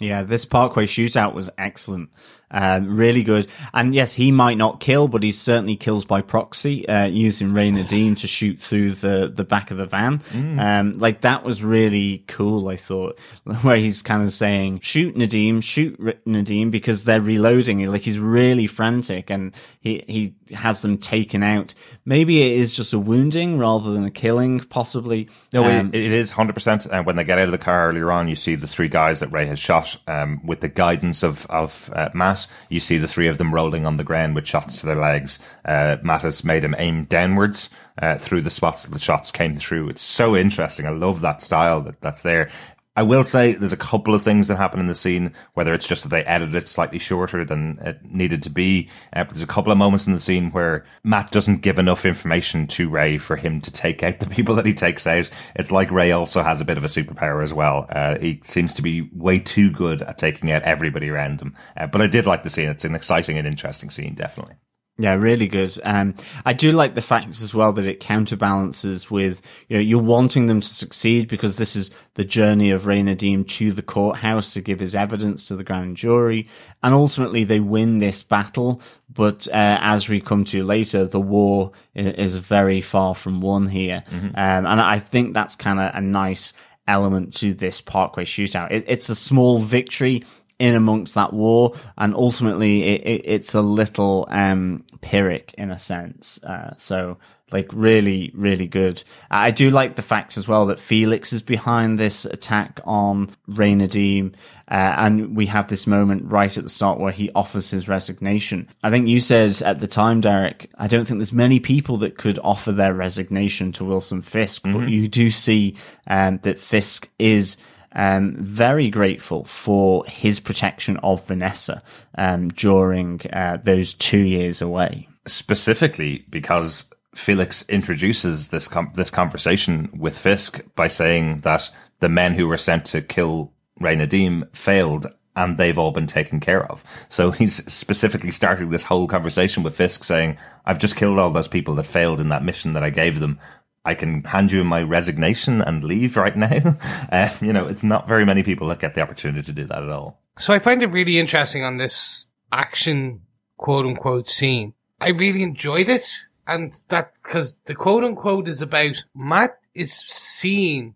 yeah, 0.00 0.22
this 0.22 0.44
Parkway 0.44 0.86
shootout 0.86 1.34
was 1.34 1.50
excellent. 1.58 2.10
Um, 2.50 2.96
really 2.96 3.22
good. 3.22 3.46
And 3.74 3.94
yes, 3.94 4.14
he 4.14 4.32
might 4.32 4.56
not 4.56 4.80
kill, 4.80 5.06
but 5.08 5.22
he 5.22 5.32
certainly 5.32 5.76
kills 5.76 6.04
by 6.04 6.22
proxy, 6.22 6.88
uh, 6.88 7.06
using 7.06 7.52
Ray 7.52 7.70
Nadeem 7.70 8.18
to 8.20 8.26
shoot 8.26 8.58
through 8.58 8.92
the, 8.92 9.30
the 9.34 9.44
back 9.44 9.70
of 9.70 9.76
the 9.76 9.86
van. 9.86 10.20
Mm. 10.30 10.58
Um, 10.58 10.98
like 10.98 11.20
that 11.22 11.44
was 11.44 11.62
really 11.62 12.24
cool, 12.26 12.68
I 12.68 12.76
thought, 12.76 13.18
where 13.62 13.76
he's 13.76 14.02
kind 14.02 14.22
of 14.22 14.32
saying, 14.32 14.80
shoot 14.80 15.14
Nadeem, 15.14 15.62
shoot 15.62 15.98
Nadeem, 16.26 16.70
because 16.70 17.04
they're 17.04 17.20
reloading. 17.20 17.84
Like 17.86 18.02
he's 18.02 18.18
really 18.18 18.66
frantic 18.66 19.30
and 19.30 19.54
he, 19.80 20.04
he 20.08 20.54
has 20.54 20.80
them 20.80 20.96
taken 20.96 21.42
out. 21.42 21.74
Maybe 22.06 22.42
it 22.42 22.58
is 22.58 22.74
just 22.74 22.94
a 22.94 22.98
wounding 22.98 23.58
rather 23.58 23.92
than 23.92 24.04
a 24.04 24.10
killing, 24.10 24.60
possibly. 24.60 25.28
No, 25.52 25.64
um, 25.64 25.88
it, 25.88 26.00
it 26.00 26.12
is 26.12 26.32
100%. 26.32 26.90
And 26.90 27.04
when 27.04 27.16
they 27.16 27.24
get 27.24 27.38
out 27.38 27.44
of 27.44 27.52
the 27.52 27.58
car 27.58 27.88
earlier 27.88 28.10
on, 28.10 28.28
you 28.28 28.36
see 28.36 28.54
the 28.54 28.66
three 28.66 28.88
guys 28.88 29.20
that 29.20 29.32
Ray 29.32 29.46
has 29.46 29.58
shot, 29.58 29.98
um, 30.06 30.40
with 30.46 30.60
the 30.60 30.68
guidance 30.68 31.22
of, 31.22 31.44
of, 31.46 31.90
uh, 31.94 32.08
Matt 32.14 32.37
you 32.68 32.78
see 32.78 32.98
the 32.98 33.08
three 33.08 33.26
of 33.26 33.38
them 33.38 33.54
rolling 33.54 33.86
on 33.86 33.96
the 33.96 34.04
ground 34.04 34.34
with 34.34 34.46
shots 34.46 34.80
to 34.80 34.86
their 34.86 34.94
legs. 34.94 35.38
Uh, 35.64 35.96
Mattis 36.04 36.44
made 36.44 36.62
him 36.62 36.76
aim 36.78 37.04
downwards 37.04 37.70
uh, 38.00 38.18
through 38.18 38.42
the 38.42 38.50
spots 38.50 38.84
that 38.84 38.92
the 38.92 39.00
shots 39.00 39.32
came 39.32 39.56
through. 39.56 39.88
It's 39.88 40.02
so 40.02 40.36
interesting. 40.36 40.86
I 40.86 40.90
love 40.90 41.22
that 41.22 41.42
style 41.42 41.80
that, 41.82 42.00
that's 42.00 42.22
there. 42.22 42.50
I 42.98 43.02
will 43.02 43.22
say 43.22 43.52
there's 43.52 43.72
a 43.72 43.76
couple 43.76 44.12
of 44.12 44.24
things 44.24 44.48
that 44.48 44.56
happen 44.56 44.80
in 44.80 44.88
the 44.88 44.94
scene, 44.94 45.32
whether 45.54 45.72
it's 45.72 45.86
just 45.86 46.02
that 46.02 46.08
they 46.08 46.24
edited 46.24 46.56
it 46.56 46.68
slightly 46.68 46.98
shorter 46.98 47.44
than 47.44 47.78
it 47.80 48.02
needed 48.02 48.42
to 48.42 48.50
be. 48.50 48.90
Uh, 49.12 49.22
there's 49.22 49.40
a 49.40 49.46
couple 49.46 49.70
of 49.70 49.78
moments 49.78 50.08
in 50.08 50.14
the 50.14 50.18
scene 50.18 50.50
where 50.50 50.84
Matt 51.04 51.30
doesn't 51.30 51.62
give 51.62 51.78
enough 51.78 52.04
information 52.04 52.66
to 52.66 52.88
Ray 52.88 53.16
for 53.16 53.36
him 53.36 53.60
to 53.60 53.70
take 53.70 54.02
out 54.02 54.18
the 54.18 54.26
people 54.26 54.56
that 54.56 54.66
he 54.66 54.74
takes 54.74 55.06
out. 55.06 55.30
It's 55.54 55.70
like 55.70 55.92
Ray 55.92 56.10
also 56.10 56.42
has 56.42 56.60
a 56.60 56.64
bit 56.64 56.76
of 56.76 56.82
a 56.82 56.88
superpower 56.88 57.40
as 57.40 57.54
well. 57.54 57.86
Uh, 57.88 58.18
he 58.18 58.40
seems 58.42 58.74
to 58.74 58.82
be 58.82 59.08
way 59.12 59.38
too 59.38 59.70
good 59.70 60.02
at 60.02 60.18
taking 60.18 60.50
out 60.50 60.64
everybody 60.64 61.08
around 61.08 61.40
him. 61.40 61.54
Uh, 61.76 61.86
but 61.86 62.02
I 62.02 62.08
did 62.08 62.26
like 62.26 62.42
the 62.42 62.50
scene. 62.50 62.68
It's 62.68 62.84
an 62.84 62.96
exciting 62.96 63.38
and 63.38 63.46
interesting 63.46 63.90
scene, 63.90 64.16
definitely. 64.16 64.56
Yeah, 65.00 65.14
really 65.14 65.46
good. 65.46 65.78
Um, 65.84 66.16
I 66.44 66.54
do 66.54 66.72
like 66.72 66.96
the 66.96 67.00
fact 67.02 67.28
as 67.40 67.54
well 67.54 67.72
that 67.74 67.86
it 67.86 68.00
counterbalances 68.00 69.08
with, 69.08 69.40
you 69.68 69.76
know, 69.76 69.80
you're 69.80 70.02
wanting 70.02 70.48
them 70.48 70.60
to 70.60 70.66
succeed 70.66 71.28
because 71.28 71.56
this 71.56 71.76
is 71.76 71.92
the 72.14 72.24
journey 72.24 72.72
of 72.72 72.86
Ray 72.86 73.02
Nadeem 73.02 73.46
to 73.46 73.70
the 73.70 73.82
courthouse 73.82 74.52
to 74.54 74.60
give 74.60 74.80
his 74.80 74.96
evidence 74.96 75.46
to 75.46 75.54
the 75.54 75.62
grand 75.62 75.96
jury. 75.96 76.48
And 76.82 76.94
ultimately 76.94 77.44
they 77.44 77.60
win 77.60 77.98
this 77.98 78.24
battle. 78.24 78.82
But, 79.08 79.46
uh, 79.46 79.78
as 79.80 80.08
we 80.08 80.20
come 80.20 80.44
to 80.46 80.64
later, 80.64 81.04
the 81.04 81.20
war 81.20 81.70
is 81.94 82.36
very 82.36 82.80
far 82.80 83.14
from 83.14 83.40
won 83.40 83.68
here. 83.68 84.02
Mm-hmm. 84.10 84.26
Um, 84.26 84.66
and 84.66 84.80
I 84.80 84.98
think 84.98 85.32
that's 85.32 85.54
kind 85.54 85.78
of 85.78 85.94
a 85.94 86.00
nice 86.00 86.54
element 86.88 87.34
to 87.36 87.54
this 87.54 87.80
Parkway 87.80 88.24
shootout. 88.24 88.72
It, 88.72 88.84
it's 88.88 89.08
a 89.08 89.14
small 89.14 89.60
victory 89.60 90.24
in 90.58 90.74
amongst 90.74 91.14
that 91.14 91.32
war, 91.32 91.74
and 91.96 92.14
ultimately 92.14 92.82
it, 92.82 93.06
it, 93.06 93.22
it's 93.24 93.54
a 93.54 93.62
little 93.62 94.26
um, 94.30 94.84
Pyrrhic 95.00 95.54
in 95.56 95.70
a 95.70 95.78
sense. 95.78 96.42
Uh, 96.42 96.74
so 96.78 97.18
like 97.52 97.68
really, 97.72 98.30
really 98.34 98.66
good. 98.66 99.02
I 99.30 99.50
do 99.50 99.70
like 99.70 99.96
the 99.96 100.02
fact 100.02 100.36
as 100.36 100.46
well 100.46 100.66
that 100.66 100.80
Felix 100.80 101.32
is 101.32 101.42
behind 101.42 101.98
this 101.98 102.24
attack 102.24 102.80
on 102.84 103.30
Ray 103.46 103.72
Nadeem. 103.72 104.34
Uh, 104.70 104.94
and 104.98 105.34
we 105.34 105.46
have 105.46 105.68
this 105.68 105.86
moment 105.86 106.30
right 106.30 106.54
at 106.58 106.62
the 106.62 106.68
start 106.68 107.00
where 107.00 107.12
he 107.12 107.30
offers 107.34 107.70
his 107.70 107.88
resignation. 107.88 108.68
I 108.82 108.90
think 108.90 109.08
you 109.08 109.20
said 109.20 109.62
at 109.62 109.80
the 109.80 109.86
time, 109.86 110.20
Derek, 110.20 110.70
I 110.76 110.88
don't 110.88 111.06
think 111.06 111.20
there's 111.20 111.32
many 111.32 111.58
people 111.58 111.96
that 111.98 112.18
could 112.18 112.38
offer 112.44 112.70
their 112.70 112.92
resignation 112.92 113.72
to 113.72 113.84
Wilson 113.84 114.20
Fisk, 114.20 114.64
mm-hmm. 114.64 114.78
but 114.78 114.88
you 114.90 115.08
do 115.08 115.30
see, 115.30 115.74
um, 116.06 116.38
that 116.42 116.60
Fisk 116.60 117.08
is, 117.18 117.56
um, 117.98 118.36
very 118.38 118.88
grateful 118.90 119.44
for 119.44 120.04
his 120.06 120.38
protection 120.38 120.96
of 120.98 121.26
Vanessa 121.26 121.82
um, 122.16 122.48
during 122.50 123.20
uh, 123.32 123.58
those 123.62 123.92
two 123.92 124.24
years 124.24 124.62
away. 124.62 125.08
Specifically 125.26 126.24
because 126.30 126.88
Felix 127.16 127.68
introduces 127.68 128.50
this 128.50 128.68
com- 128.68 128.92
this 128.94 129.10
conversation 129.10 129.90
with 129.98 130.16
Fisk 130.16 130.60
by 130.76 130.86
saying 130.86 131.40
that 131.40 131.70
the 131.98 132.08
men 132.08 132.34
who 132.34 132.46
were 132.46 132.56
sent 132.56 132.84
to 132.86 133.02
kill 133.02 133.52
Ray 133.80 133.96
Nadeem 133.96 134.48
failed 134.54 135.06
and 135.34 135.56
they've 135.56 135.78
all 135.78 135.92
been 135.92 136.06
taken 136.06 136.40
care 136.40 136.64
of. 136.70 136.82
So 137.08 137.30
he's 137.30 137.64
specifically 137.72 138.30
starting 138.30 138.70
this 138.70 138.84
whole 138.84 139.06
conversation 139.06 139.62
with 139.62 139.76
Fisk 139.76 140.04
saying, 140.04 140.36
I've 140.64 140.80
just 140.80 140.96
killed 140.96 141.18
all 141.18 141.30
those 141.30 141.48
people 141.48 141.74
that 141.76 141.84
failed 141.84 142.20
in 142.20 142.28
that 142.30 142.44
mission 142.44 142.72
that 142.72 142.82
I 142.82 142.90
gave 142.90 143.20
them. 143.20 143.38
I 143.84 143.94
can 143.94 144.24
hand 144.24 144.52
you 144.52 144.64
my 144.64 144.82
resignation 144.82 145.62
and 145.62 145.84
leave 145.84 146.16
right 146.16 146.36
now. 146.36 146.76
Uh, 147.10 147.30
you 147.40 147.52
know, 147.52 147.66
it's 147.66 147.84
not 147.84 148.08
very 148.08 148.24
many 148.24 148.42
people 148.42 148.68
that 148.68 148.80
get 148.80 148.94
the 148.94 149.00
opportunity 149.00 149.42
to 149.42 149.52
do 149.52 149.64
that 149.64 149.82
at 149.82 149.88
all. 149.88 150.20
So 150.38 150.52
I 150.52 150.58
find 150.58 150.82
it 150.82 150.92
really 150.92 151.18
interesting 151.18 151.64
on 151.64 151.76
this 151.76 152.28
action 152.52 153.22
quote 153.56 153.86
unquote 153.86 154.30
scene. 154.30 154.74
I 155.00 155.10
really 155.10 155.42
enjoyed 155.42 155.88
it. 155.88 156.08
And 156.46 156.80
that, 156.88 157.12
cause 157.22 157.58
the 157.66 157.74
quote 157.74 158.04
unquote 158.04 158.48
is 158.48 158.62
about 158.62 159.04
Matt 159.14 159.58
is 159.74 159.92
seen 159.92 160.94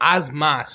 as 0.00 0.30
Matt 0.32 0.72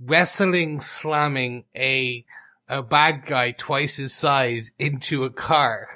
wrestling, 0.00 0.80
slamming 0.80 1.64
a, 1.74 2.24
a 2.68 2.82
bad 2.82 3.24
guy 3.26 3.52
twice 3.52 3.96
his 3.96 4.14
size 4.14 4.72
into 4.78 5.24
a 5.24 5.30
car 5.30 5.88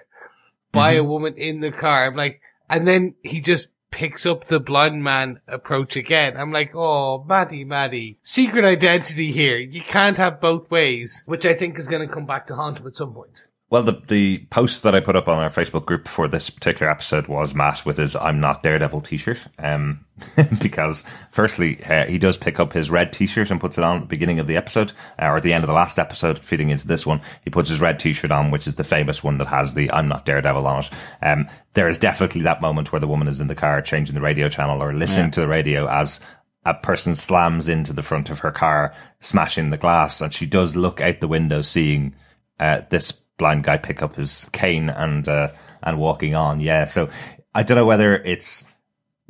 by 0.72 0.94
mm-hmm. 0.94 1.00
a 1.00 1.08
woman 1.08 1.34
in 1.36 1.60
the 1.60 1.72
car. 1.72 2.06
I'm 2.06 2.16
like, 2.16 2.40
and 2.68 2.86
then 2.86 3.14
he 3.22 3.40
just 3.40 3.68
picks 3.90 4.24
up 4.26 4.44
the 4.44 4.60
blind 4.60 5.02
man 5.02 5.40
approach 5.46 5.96
again. 5.96 6.36
I'm 6.36 6.52
like, 6.52 6.74
oh, 6.74 7.24
Maddie, 7.24 7.64
Maddie. 7.64 8.18
Secret 8.22 8.64
identity 8.64 9.32
here. 9.32 9.58
You 9.58 9.80
can't 9.80 10.18
have 10.18 10.40
both 10.40 10.70
ways, 10.70 11.24
which 11.26 11.46
I 11.46 11.54
think 11.54 11.78
is 11.78 11.88
going 11.88 12.06
to 12.06 12.12
come 12.12 12.26
back 12.26 12.46
to 12.46 12.56
haunt 12.56 12.80
him 12.80 12.86
at 12.86 12.96
some 12.96 13.12
point. 13.12 13.46
Well, 13.70 13.84
the 13.84 14.02
the 14.08 14.38
post 14.50 14.82
that 14.82 14.96
I 14.96 15.00
put 15.00 15.14
up 15.14 15.28
on 15.28 15.38
our 15.38 15.48
Facebook 15.48 15.86
group 15.86 16.08
for 16.08 16.26
this 16.26 16.50
particular 16.50 16.90
episode 16.90 17.28
was 17.28 17.54
Matt 17.54 17.86
with 17.86 17.98
his 17.98 18.16
"I'm 18.16 18.40
not 18.40 18.64
Daredevil" 18.64 19.00
T-shirt, 19.02 19.46
um, 19.60 20.04
because 20.60 21.04
firstly 21.30 21.80
uh, 21.84 22.06
he 22.06 22.18
does 22.18 22.36
pick 22.36 22.58
up 22.58 22.72
his 22.72 22.90
red 22.90 23.12
T-shirt 23.12 23.48
and 23.48 23.60
puts 23.60 23.78
it 23.78 23.84
on 23.84 23.98
at 23.98 24.00
the 24.00 24.08
beginning 24.08 24.40
of 24.40 24.48
the 24.48 24.56
episode 24.56 24.92
uh, 25.22 25.26
or 25.26 25.36
at 25.36 25.44
the 25.44 25.52
end 25.52 25.62
of 25.62 25.68
the 25.68 25.74
last 25.74 26.00
episode, 26.00 26.40
feeding 26.40 26.70
into 26.70 26.88
this 26.88 27.06
one. 27.06 27.20
He 27.44 27.50
puts 27.50 27.70
his 27.70 27.80
red 27.80 28.00
T-shirt 28.00 28.32
on, 28.32 28.50
which 28.50 28.66
is 28.66 28.74
the 28.74 28.82
famous 28.82 29.22
one 29.22 29.38
that 29.38 29.46
has 29.46 29.74
the 29.74 29.88
"I'm 29.92 30.08
not 30.08 30.26
Daredevil" 30.26 30.66
on 30.66 30.80
it. 30.80 30.90
Um, 31.22 31.48
there 31.74 31.88
is 31.88 31.96
definitely 31.96 32.42
that 32.42 32.60
moment 32.60 32.90
where 32.90 33.00
the 33.00 33.06
woman 33.06 33.28
is 33.28 33.38
in 33.38 33.46
the 33.46 33.54
car 33.54 33.80
changing 33.82 34.16
the 34.16 34.20
radio 34.20 34.48
channel 34.48 34.82
or 34.82 34.92
listening 34.92 35.26
yeah. 35.26 35.32
to 35.32 35.40
the 35.42 35.48
radio 35.48 35.88
as 35.88 36.18
a 36.66 36.74
person 36.74 37.14
slams 37.14 37.68
into 37.68 37.92
the 37.92 38.02
front 38.02 38.30
of 38.30 38.40
her 38.40 38.50
car, 38.50 38.92
smashing 39.20 39.70
the 39.70 39.78
glass, 39.78 40.20
and 40.20 40.34
she 40.34 40.44
does 40.44 40.74
look 40.74 41.00
out 41.00 41.20
the 41.20 41.28
window, 41.28 41.62
seeing 41.62 42.16
uh, 42.58 42.82
this 42.90 43.12
blind 43.40 43.64
guy 43.64 43.78
pick 43.78 44.02
up 44.02 44.14
his 44.14 44.48
cane 44.52 44.88
and 44.88 45.26
uh, 45.26 45.48
and 45.82 45.98
walking 45.98 46.36
on. 46.36 46.60
Yeah, 46.60 46.84
so 46.84 47.10
I 47.52 47.64
don't 47.64 47.76
know 47.76 47.86
whether 47.86 48.14
it's 48.14 48.64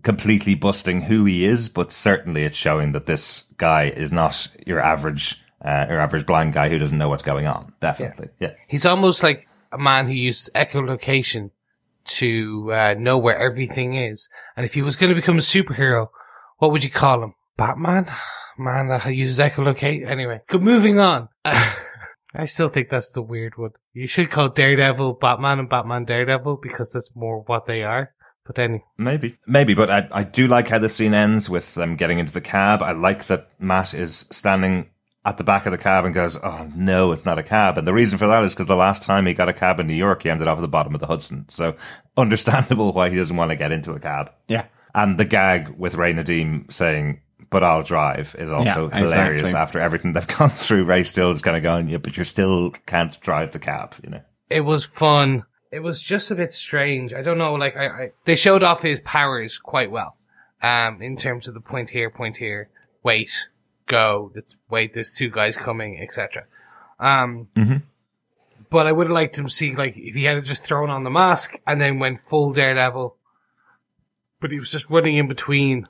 completely 0.02 0.54
busting 0.54 1.02
who 1.02 1.24
he 1.24 1.44
is, 1.44 1.68
but 1.70 1.92
certainly 1.92 2.44
it's 2.44 2.56
showing 2.56 2.92
that 2.92 3.06
this 3.06 3.44
guy 3.56 3.84
is 3.84 4.12
not 4.12 4.48
your 4.66 4.80
average, 4.80 5.40
uh, 5.64 5.86
your 5.88 6.00
average 6.00 6.26
blind 6.26 6.52
guy 6.52 6.68
who 6.68 6.78
doesn't 6.78 6.98
know 6.98 7.08
what's 7.08 7.22
going 7.22 7.46
on. 7.46 7.72
Definitely. 7.80 8.28
Yeah. 8.38 8.54
He's 8.68 8.86
almost 8.86 9.22
like 9.22 9.46
a 9.72 9.78
man 9.78 10.06
who 10.06 10.12
used 10.12 10.50
echolocation 10.54 11.50
to 12.04 12.72
uh, 12.72 12.94
know 12.98 13.18
where 13.18 13.38
everything 13.38 13.94
is. 13.94 14.28
And 14.56 14.64
if 14.64 14.74
he 14.74 14.82
was 14.82 14.96
going 14.96 15.10
to 15.10 15.14
become 15.14 15.36
a 15.38 15.42
superhero, 15.42 16.08
what 16.58 16.72
would 16.72 16.84
you 16.84 16.90
call 16.90 17.22
him? 17.22 17.34
Batman? 17.56 18.06
Man 18.58 18.88
that 18.88 19.06
uses 19.14 19.38
echolocate. 19.38 20.06
Anyway, 20.06 20.40
good. 20.48 20.62
Moving 20.62 20.98
on. 20.98 21.28
I 22.36 22.44
still 22.44 22.68
think 22.68 22.88
that's 22.88 23.10
the 23.10 23.22
weird 23.22 23.56
one. 23.56 23.70
You 23.92 24.06
should 24.06 24.30
call 24.30 24.48
Daredevil 24.48 25.14
Batman 25.14 25.58
and 25.58 25.68
Batman 25.68 26.04
Daredevil 26.04 26.58
because 26.62 26.92
that's 26.92 27.10
more 27.14 27.40
what 27.40 27.66
they 27.66 27.82
are. 27.82 28.12
But 28.46 28.58
anyway. 28.58 28.84
Maybe. 28.96 29.38
Maybe, 29.46 29.74
but 29.74 29.90
I, 29.90 30.08
I 30.12 30.24
do 30.24 30.46
like 30.46 30.68
how 30.68 30.78
the 30.78 30.88
scene 30.88 31.14
ends 31.14 31.50
with 31.50 31.74
them 31.74 31.96
getting 31.96 32.18
into 32.18 32.32
the 32.32 32.40
cab. 32.40 32.82
I 32.82 32.92
like 32.92 33.26
that 33.26 33.50
Matt 33.60 33.94
is 33.94 34.26
standing 34.30 34.90
at 35.24 35.36
the 35.36 35.44
back 35.44 35.66
of 35.66 35.72
the 35.72 35.78
cab 35.78 36.04
and 36.04 36.14
goes, 36.14 36.36
Oh 36.36 36.68
no, 36.74 37.12
it's 37.12 37.26
not 37.26 37.38
a 37.38 37.42
cab. 37.42 37.76
And 37.76 37.86
the 37.86 37.92
reason 37.92 38.18
for 38.18 38.26
that 38.28 38.42
is 38.42 38.54
because 38.54 38.66
the 38.66 38.76
last 38.76 39.02
time 39.02 39.26
he 39.26 39.34
got 39.34 39.48
a 39.48 39.52
cab 39.52 39.78
in 39.78 39.86
New 39.86 39.94
York, 39.94 40.22
he 40.22 40.30
ended 40.30 40.48
up 40.48 40.58
at 40.58 40.62
the 40.62 40.68
bottom 40.68 40.94
of 40.94 41.00
the 41.00 41.06
Hudson. 41.06 41.48
So 41.48 41.76
understandable 42.16 42.92
why 42.92 43.10
he 43.10 43.16
doesn't 43.16 43.36
want 43.36 43.50
to 43.50 43.56
get 43.56 43.72
into 43.72 43.92
a 43.92 44.00
cab. 44.00 44.32
Yeah. 44.48 44.66
And 44.94 45.18
the 45.18 45.24
gag 45.24 45.68
with 45.68 45.94
Ray 45.94 46.12
Nadeem 46.12 46.72
saying, 46.72 47.20
but 47.50 47.62
I'll 47.64 47.82
drive 47.82 48.34
is 48.38 48.50
also 48.52 48.88
Yeah, 48.90 48.96
hilarious 48.98 49.42
exactly. 49.42 49.60
after 49.60 49.78
everything 49.80 50.12
they've 50.12 50.26
gone 50.38 50.50
through. 50.50 50.84
Ray 50.84 51.02
still 51.04 51.30
is 51.30 51.42
kind 51.42 51.56
of 51.56 51.62
going, 51.62 51.88
yeah, 51.88 51.98
but 51.98 52.16
you 52.16 52.24
still 52.24 52.70
can't 52.86 53.20
drive 53.20 53.50
the 53.52 53.58
cab, 53.58 53.94
you 54.02 54.10
know? 54.10 54.20
it 54.48 54.60
was 54.62 54.84
fun. 54.84 55.44
It 55.70 55.80
was 55.80 56.02
just 56.02 56.30
a 56.32 56.34
bit 56.34 56.52
strange. 56.52 57.14
I 57.14 57.22
don't 57.22 57.38
know, 57.38 57.54
like 57.54 57.76
I, 57.76 57.86
I 57.86 58.10
they 58.24 58.34
showed 58.34 58.62
off 58.64 58.82
his 58.82 59.00
powers 59.02 59.58
quite 59.58 59.90
well. 59.90 60.16
Um, 60.62 61.00
in 61.00 61.16
terms 61.16 61.46
of 61.48 61.54
the 61.54 61.60
point 61.60 61.90
here, 61.90 62.10
point 62.10 62.36
here, 62.36 62.68
wait, 63.04 63.48
go, 63.86 64.32
it's, 64.34 64.56
wait, 64.68 64.92
there's 64.92 65.12
two 65.12 65.30
guys 65.30 65.56
coming, 65.56 66.00
etc. 66.02 66.46
Um, 66.98 67.48
but 68.68 68.86
I 68.86 68.92
would 68.92 69.06
have 69.06 69.14
liked 69.14 69.38
him 69.38 69.46
to 69.46 69.50
see 69.52 69.74
like 69.74 69.96
if 69.96 70.14
he 70.14 70.24
had 70.24 70.44
just 70.44 70.64
thrown 70.64 70.90
on 70.90 71.04
the 71.04 71.10
mask 71.10 71.54
and 71.66 71.80
then 71.80 71.98
went 72.00 72.20
full 72.20 72.52
Daredevil, 72.52 73.16
but 74.40 74.50
he 74.50 74.58
was 74.58 74.70
just 74.72 74.90
running 74.90 75.16
in 75.16 75.28
between, 75.28 75.86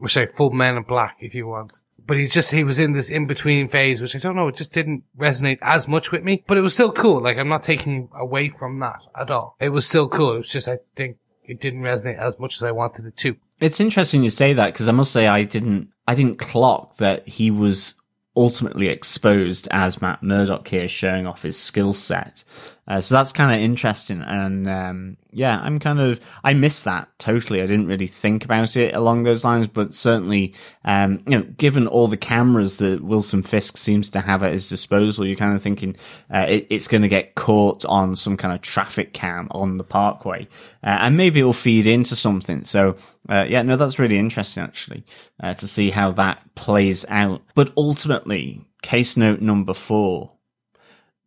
or 0.00 0.08
sorry, 0.08 0.26
full 0.26 0.50
Men 0.50 0.76
in 0.76 0.82
Black 0.82 1.18
if 1.20 1.34
you 1.34 1.46
want. 1.46 1.80
But 2.06 2.16
he 2.16 2.26
just 2.26 2.52
he 2.52 2.64
was 2.64 2.80
in 2.80 2.92
this 2.92 3.10
in 3.10 3.26
between 3.26 3.68
phase, 3.68 4.00
which 4.00 4.16
I 4.16 4.18
don't 4.18 4.36
know, 4.36 4.48
it 4.48 4.56
just 4.56 4.72
didn't 4.72 5.04
resonate 5.18 5.58
as 5.60 5.86
much 5.88 6.10
with 6.10 6.24
me. 6.24 6.42
But 6.46 6.56
it 6.56 6.62
was 6.62 6.74
still 6.74 6.92
cool. 6.92 7.22
Like 7.22 7.36
I'm 7.36 7.48
not 7.48 7.62
taking 7.62 8.08
away 8.14 8.48
from 8.48 8.78
that 8.80 9.02
at 9.14 9.30
all. 9.30 9.56
It 9.60 9.70
was 9.70 9.86
still 9.86 10.08
cool. 10.08 10.34
It 10.34 10.38
was 10.38 10.50
just 10.50 10.68
I 10.68 10.78
think 10.96 11.18
it 11.44 11.60
didn't 11.60 11.82
resonate 11.82 12.18
as 12.18 12.38
much 12.38 12.56
as 12.56 12.64
I 12.64 12.70
wanted 12.70 13.06
it 13.06 13.16
to. 13.18 13.36
It's 13.60 13.80
interesting 13.80 14.22
you 14.22 14.30
say 14.30 14.52
that 14.52 14.72
because 14.72 14.88
I 14.88 14.92
must 14.92 15.12
say 15.12 15.26
I 15.26 15.44
didn't 15.44 15.88
I 16.06 16.14
didn't 16.14 16.38
clock 16.38 16.96
that 16.96 17.28
he 17.28 17.50
was 17.50 17.94
ultimately 18.38 18.86
exposed 18.88 19.66
as 19.70 20.00
Matt 20.00 20.22
Murdock 20.22 20.68
here, 20.68 20.86
showing 20.86 21.26
off 21.26 21.42
his 21.42 21.58
skill 21.58 21.92
set. 21.92 22.44
Uh, 22.88 23.02
so 23.02 23.14
that's 23.14 23.32
kind 23.32 23.52
of 23.52 23.60
interesting, 23.60 24.22
and 24.22 24.66
um, 24.66 25.16
yeah, 25.30 25.60
I'm 25.60 25.78
kind 25.78 26.00
of 26.00 26.20
I 26.42 26.54
missed 26.54 26.84
that 26.86 27.10
totally. 27.18 27.60
I 27.60 27.66
didn't 27.66 27.86
really 27.86 28.06
think 28.06 28.46
about 28.46 28.76
it 28.76 28.94
along 28.94 29.24
those 29.24 29.44
lines, 29.44 29.66
but 29.66 29.92
certainly, 29.92 30.54
um, 30.86 31.22
you 31.26 31.36
know, 31.36 31.42
given 31.58 31.86
all 31.86 32.08
the 32.08 32.16
cameras 32.16 32.78
that 32.78 33.02
Wilson 33.02 33.42
Fisk 33.42 33.76
seems 33.76 34.08
to 34.10 34.22
have 34.22 34.42
at 34.42 34.52
his 34.52 34.70
disposal, 34.70 35.26
you're 35.26 35.36
kind 35.36 35.54
of 35.54 35.62
thinking 35.62 35.96
uh, 36.32 36.46
it, 36.48 36.66
it's 36.70 36.88
going 36.88 37.02
to 37.02 37.08
get 37.08 37.34
caught 37.34 37.84
on 37.84 38.16
some 38.16 38.38
kind 38.38 38.54
of 38.54 38.62
traffic 38.62 39.12
cam 39.12 39.48
on 39.50 39.76
the 39.76 39.84
parkway, 39.84 40.48
uh, 40.82 40.96
and 41.00 41.14
maybe 41.14 41.40
it'll 41.40 41.52
feed 41.52 41.86
into 41.86 42.16
something. 42.16 42.64
So 42.64 42.96
uh, 43.28 43.44
yeah, 43.46 43.60
no, 43.60 43.76
that's 43.76 43.98
really 43.98 44.18
interesting 44.18 44.62
actually 44.62 45.04
uh, 45.40 45.52
to 45.52 45.68
see 45.68 45.90
how 45.90 46.12
that 46.12 46.54
plays 46.54 47.04
out. 47.10 47.42
But 47.54 47.70
ultimately, 47.76 48.64
case 48.80 49.18
note 49.18 49.42
number 49.42 49.74
four, 49.74 50.32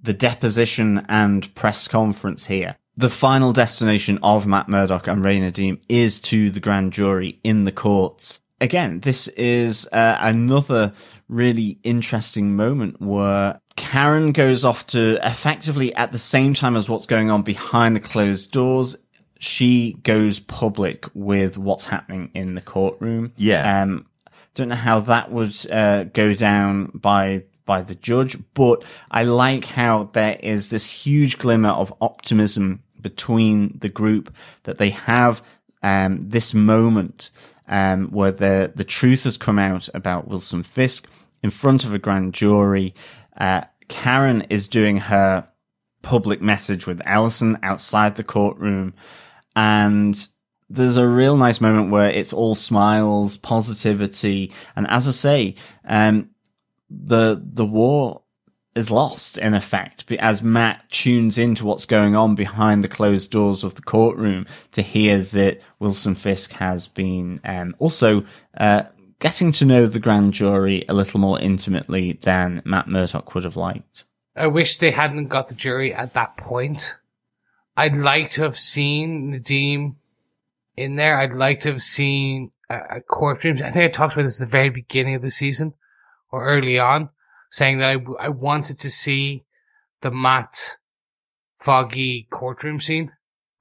the 0.02 0.14
deposition 0.14 1.06
and 1.08 1.54
press 1.56 1.88
conference 1.88 2.46
here. 2.46 2.78
The 2.98 3.10
final 3.10 3.54
destination 3.54 4.20
of 4.22 4.46
Matt 4.46 4.68
Murdock 4.68 5.08
and 5.08 5.24
Ray 5.24 5.40
Nadeem 5.40 5.80
is 5.88 6.20
to 6.22 6.52
the 6.52 6.60
grand 6.60 6.94
jury 6.94 7.40
in 7.44 7.64
the 7.64 7.72
courts. 7.72 8.42
Again, 8.60 9.00
this 9.00 9.28
is 9.30 9.88
uh, 9.92 10.18
another 10.20 10.94
really 11.28 11.80
interesting 11.84 12.56
moment 12.56 13.02
where 13.02 13.60
Karen 13.76 14.34
goes 14.34 14.66
off 14.66 14.86
to 14.88 15.18
effectively 15.24 15.96
at 15.96 16.12
the 16.12 16.20
same 16.20 16.54
time 16.54 16.76
as 16.76 16.90
what's 16.90 17.06
going 17.06 17.32
on 17.32 17.42
behind 17.42 17.96
the 17.96 18.02
closed 18.02 18.52
doors. 18.52 18.98
She 19.40 19.94
goes 20.04 20.40
public 20.40 21.06
with 21.16 21.58
what's 21.58 21.86
happening 21.86 22.30
in 22.36 22.54
the 22.54 22.62
courtroom. 22.62 23.32
Yeah. 23.38 23.82
Um, 23.82 24.06
don't 24.54 24.70
know 24.70 24.76
how 24.76 25.00
that 25.00 25.32
would 25.32 25.56
uh, 25.72 26.04
go 26.04 26.34
down 26.34 26.92
by 26.94 27.46
by 27.72 27.82
the 27.82 27.96
judge, 27.96 28.36
but 28.54 28.84
I 29.10 29.24
like 29.24 29.64
how 29.64 30.10
there 30.12 30.38
is 30.44 30.70
this 30.70 31.06
huge 31.06 31.38
glimmer 31.38 31.70
of 31.70 31.94
optimism 32.02 32.84
between 33.00 33.78
the 33.80 33.88
group 33.88 34.36
that 34.64 34.78
they 34.78 34.90
have 34.90 35.42
um, 35.82 36.28
this 36.28 36.54
moment 36.54 37.32
um, 37.70 38.10
where 38.10 38.34
the 38.34 38.74
the 38.76 38.84
truth 38.84 39.24
has 39.24 39.38
come 39.38 39.58
out 39.58 39.88
about 39.94 40.28
Wilson 40.28 40.64
Fisk 40.64 41.08
in 41.42 41.50
front 41.50 41.86
of 41.86 41.94
a 41.94 41.98
grand 41.98 42.34
jury. 42.34 42.94
Uh, 43.38 43.62
Karen 43.88 44.42
is 44.50 44.68
doing 44.68 44.98
her 44.98 45.48
public 46.02 46.42
message 46.42 46.86
with 46.86 47.02
Ellison 47.06 47.58
outside 47.64 48.18
the 48.18 48.32
courtroom, 48.38 48.94
and 49.56 50.28
there's 50.70 50.98
a 50.98 51.08
real 51.08 51.38
nice 51.38 51.62
moment 51.62 51.90
where 51.90 52.10
it's 52.10 52.34
all 52.34 52.54
smiles, 52.54 53.38
positivity, 53.38 54.52
and 54.76 54.86
as 54.90 55.08
I 55.08 55.12
say, 55.12 55.56
um, 55.86 56.32
the 56.92 57.42
the 57.44 57.66
war 57.66 58.22
is 58.76 58.90
lost 58.90 59.38
in 59.38 59.54
effect 59.54 60.10
as 60.14 60.42
Matt 60.42 60.90
tunes 60.90 61.38
into 61.38 61.66
what's 61.66 61.86
going 61.86 62.16
on 62.16 62.36
behind 62.36 62.84
the 62.84 62.88
closed 62.88 63.30
doors 63.30 63.64
of 63.64 63.76
the 63.76 63.82
courtroom 63.82 64.46
to 64.72 64.82
hear 64.82 65.22
that 65.22 65.60
Wilson 65.80 66.16
Fisk 66.16 66.54
has 66.54 66.88
been 66.88 67.42
um, 67.44 67.76
also 67.80 68.24
uh, 68.58 68.84
getting 69.20 69.52
to 69.54 69.66
know 69.66 69.88
the 69.88 70.00
grand 70.00 70.34
jury 70.34 70.86
a 70.88 70.94
little 70.94 71.20
more 71.20 71.40
intimately 71.40 72.14
than 72.22 72.62
Matt 72.64 72.88
Murdock 72.88 73.36
would 73.36 73.44
have 73.44 73.58
liked. 73.58 74.06
I 74.38 74.48
wish 74.48 74.78
they 74.78 74.92
hadn't 74.92 75.28
got 75.28 75.50
the 75.50 75.56
jury 75.56 75.94
at 75.94 76.14
that 76.14 76.38
point. 76.38 76.98
I'd 77.76 77.98
like 77.98 78.32
to 78.32 78.44
have 78.44 78.58
seen 78.58 79.34
Nadeem 79.34 79.96
in 80.78 80.96
there. 80.96 81.20
I'd 81.20 81.34
like 81.34 81.60
to 81.62 81.72
have 81.72 81.82
seen 81.82 82.52
a, 82.70 82.76
a 82.98 83.02
courtroom. 83.02 83.58
I 83.58 83.70
think 83.70 83.84
I 83.84 83.88
talked 83.90 84.14
about 84.14 84.24
this 84.24 84.40
at 84.40 84.48
the 84.48 84.52
very 84.52 84.70
beginning 84.70 85.16
of 85.16 85.22
the 85.22 85.32
season 85.32 85.74
or 86.32 86.46
early 86.46 86.80
on, 86.80 87.10
saying 87.50 87.80
that 87.80 88.00
I 88.20 88.30
wanted 88.30 88.80
to 88.80 88.90
see 88.90 89.44
the 90.02 90.12
Matt 90.12 90.78
Foggy 91.60 92.28
courtroom 92.30 92.80
scene 92.80 93.12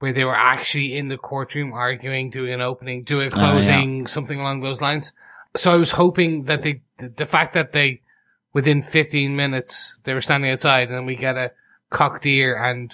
where 0.01 0.11
they 0.11 0.25
were 0.25 0.35
actually 0.35 0.97
in 0.97 1.09
the 1.09 1.17
courtroom 1.17 1.73
arguing, 1.73 2.31
doing 2.31 2.51
an 2.51 2.61
opening, 2.61 3.03
doing 3.03 3.27
a 3.27 3.29
closing, 3.29 4.07
something 4.07 4.39
along 4.39 4.61
those 4.61 4.81
lines. 4.81 5.13
So 5.55 5.71
I 5.71 5.75
was 5.75 5.91
hoping 5.91 6.45
that 6.45 6.63
they, 6.63 6.81
the, 6.97 7.09
the 7.09 7.27
fact 7.27 7.53
that 7.53 7.71
they, 7.71 8.01
within 8.51 8.81
15 8.81 9.35
minutes, 9.35 9.99
they 10.03 10.15
were 10.15 10.21
standing 10.21 10.49
outside 10.49 10.89
and 10.89 11.05
we 11.05 11.15
get 11.15 11.37
a 11.37 11.51
cocked 11.91 12.25
ear 12.25 12.55
and 12.55 12.91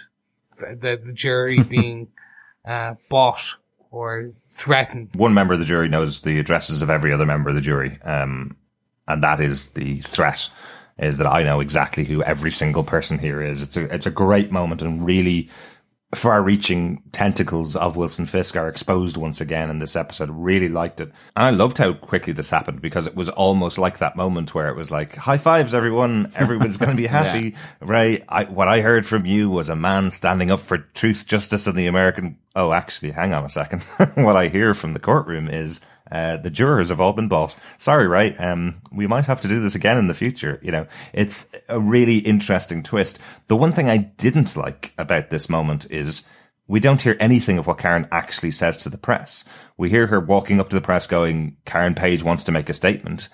the, 0.60 1.02
the 1.02 1.14
jury 1.14 1.64
being, 1.70 2.10
uh, 2.66 2.96
bought 3.10 3.56
or 3.90 4.32
threatened. 4.52 5.12
one 5.16 5.34
member 5.34 5.54
of 5.54 5.60
the 5.60 5.66
jury 5.66 5.88
knows 5.88 6.22
the 6.22 6.40
addresses 6.40 6.82
of 6.82 6.90
every 6.90 7.14
other 7.14 7.26
member 7.26 7.48
of 7.50 7.56
the 7.56 7.62
jury, 7.62 7.98
um, 8.02 8.58
and 9.08 9.24
that 9.24 9.40
is 9.40 9.70
the 9.70 10.00
threat. 10.02 10.50
Is 10.98 11.20
that 11.20 11.28
I 11.28 11.44
know 11.44 11.60
exactly 11.60 12.06
who 12.06 12.24
every 12.24 12.50
single 12.50 12.84
person 12.84 13.20
here 13.20 13.40
is. 13.42 13.62
It's 13.62 13.78
a 13.78 13.94
it's 13.94 14.08
a 14.08 14.12
great 14.12 14.52
moment 14.52 14.82
and 14.82 15.06
really 15.06 15.50
far-reaching 16.16 17.04
tentacles 17.12 17.76
of 17.76 17.98
Wilson 17.98 18.26
Fisk 18.26 18.56
are 18.56 18.70
exposed 18.70 19.18
once 19.18 19.42
again 19.42 19.70
in 19.70 19.80
this 19.80 19.96
episode. 19.96 20.30
Really 20.32 20.70
liked 20.70 21.02
it, 21.02 21.12
and 21.36 21.46
I 21.46 21.50
loved 21.50 21.78
how 21.78 21.94
quickly 21.94 22.32
this 22.32 22.50
happened 22.50 22.82
because 22.82 23.08
it 23.08 23.16
was 23.16 23.28
almost 23.30 23.78
like 23.78 23.98
that 23.98 24.16
moment 24.16 24.56
where 24.56 24.70
it 24.70 24.76
was 24.76 24.90
like 24.90 25.16
high 25.16 25.38
fives, 25.38 25.74
everyone, 25.74 26.32
everyone's 26.36 26.78
going 26.78 26.92
to 26.92 26.96
be 26.96 27.08
happy. 27.08 27.56
Ray, 27.82 28.24
I, 28.30 28.46
what 28.46 28.70
I 28.70 28.82
heard 28.82 29.06
from 29.06 29.26
you 29.26 29.50
was 29.50 29.70
a 29.70 29.76
man 29.76 30.12
standing 30.12 30.50
up 30.50 30.62
for 30.62 30.78
truth, 30.78 31.26
justice, 31.28 31.68
and 31.68 31.78
the 31.78 31.88
American. 31.88 32.38
Oh, 32.56 32.72
actually, 32.72 33.12
hang 33.12 33.34
on 33.34 33.44
a 33.44 33.50
second. 33.50 33.84
what 34.16 34.38
I 34.38 34.48
hear 34.48 34.74
from 34.74 34.94
the 34.94 35.00
courtroom 35.00 35.50
is 35.50 35.82
uh, 36.12 36.38
the 36.38 36.50
jurors 36.50 36.90
have 36.90 37.02
all 37.02 37.14
been 37.14 37.28
bought. 37.28 37.56
Sorry, 37.78 38.08
right? 38.08 38.36
Um, 38.40 38.82
we 38.92 39.08
might 39.08 39.26
have 39.26 39.42
to 39.42 39.48
do 39.48 39.60
this 39.60 39.76
again 39.76 39.98
in 39.98 40.08
the 40.08 40.14
future. 40.14 40.60
You 40.62 40.72
know, 40.72 40.88
it's 41.14 41.50
a 41.68 41.80
really 41.80 42.18
interesting 42.20 42.84
twist. 42.84 43.20
The 43.48 43.56
one 43.56 43.74
thing 43.74 43.90
I 43.90 43.98
didn't 43.98 44.56
like 44.56 44.94
about 44.98 45.30
this 45.30 45.50
moment 45.50 45.90
is 45.90 46.24
we 46.68 46.80
don't 46.80 47.02
hear 47.02 47.16
anything 47.20 47.58
of 47.58 47.68
what 47.68 47.78
Karen 47.78 48.08
actually 48.12 48.52
says 48.52 48.78
to 48.78 48.90
the 48.90 48.98
press. 48.98 49.46
We 49.78 49.90
hear 49.90 50.08
her 50.08 50.20
walking 50.20 50.60
up 50.60 50.70
to 50.70 50.76
the 50.76 50.82
press 50.82 51.08
going, 51.08 51.58
Karen 51.66 51.96
Page 51.96 52.24
wants 52.24 52.44
to 52.46 52.52
make 52.52 52.70
a 52.70 52.74
statement. 52.74 53.30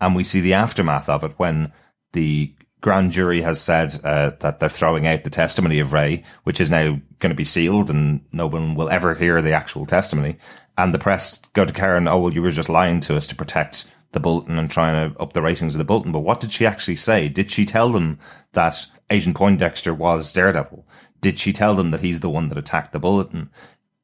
And 0.00 0.14
we 0.14 0.24
see 0.24 0.40
the 0.40 0.54
aftermath 0.54 1.08
of 1.08 1.24
it 1.24 1.32
when 1.36 1.72
the 2.12 2.54
grand 2.80 3.10
jury 3.10 3.42
has 3.42 3.60
said 3.60 3.98
uh, 4.04 4.30
that 4.40 4.60
they're 4.60 4.68
throwing 4.68 5.06
out 5.06 5.24
the 5.24 5.30
testimony 5.30 5.80
of 5.80 5.92
Ray, 5.92 6.24
which 6.44 6.60
is 6.60 6.70
now 6.70 7.00
going 7.18 7.30
to 7.30 7.34
be 7.34 7.44
sealed 7.44 7.90
and 7.90 8.24
no 8.32 8.46
one 8.46 8.74
will 8.74 8.88
ever 8.88 9.14
hear 9.14 9.42
the 9.42 9.52
actual 9.52 9.84
testimony. 9.84 10.36
And 10.78 10.94
the 10.94 10.98
press 10.98 11.40
go 11.52 11.64
to 11.64 11.72
Karen, 11.72 12.08
oh, 12.08 12.18
well, 12.18 12.32
you 12.32 12.40
were 12.40 12.50
just 12.50 12.68
lying 12.68 13.00
to 13.00 13.16
us 13.16 13.26
to 13.26 13.34
protect 13.34 13.84
the 14.12 14.20
bulletin 14.20 14.58
and 14.58 14.70
trying 14.70 15.12
to 15.12 15.20
up 15.20 15.34
the 15.34 15.42
ratings 15.42 15.74
of 15.74 15.78
the 15.78 15.84
bulletin. 15.84 16.12
But 16.12 16.20
what 16.20 16.40
did 16.40 16.52
she 16.52 16.64
actually 16.64 16.96
say? 16.96 17.28
Did 17.28 17.50
she 17.50 17.66
tell 17.66 17.90
them 17.90 18.18
that 18.52 18.86
Agent 19.10 19.36
Poindexter 19.36 19.92
was 19.92 20.32
Daredevil? 20.32 20.86
Did 21.20 21.38
she 21.38 21.52
tell 21.52 21.74
them 21.74 21.90
that 21.90 22.00
he's 22.00 22.20
the 22.20 22.30
one 22.30 22.48
that 22.48 22.56
attacked 22.56 22.92
the 22.92 22.98
bulletin? 22.98 23.50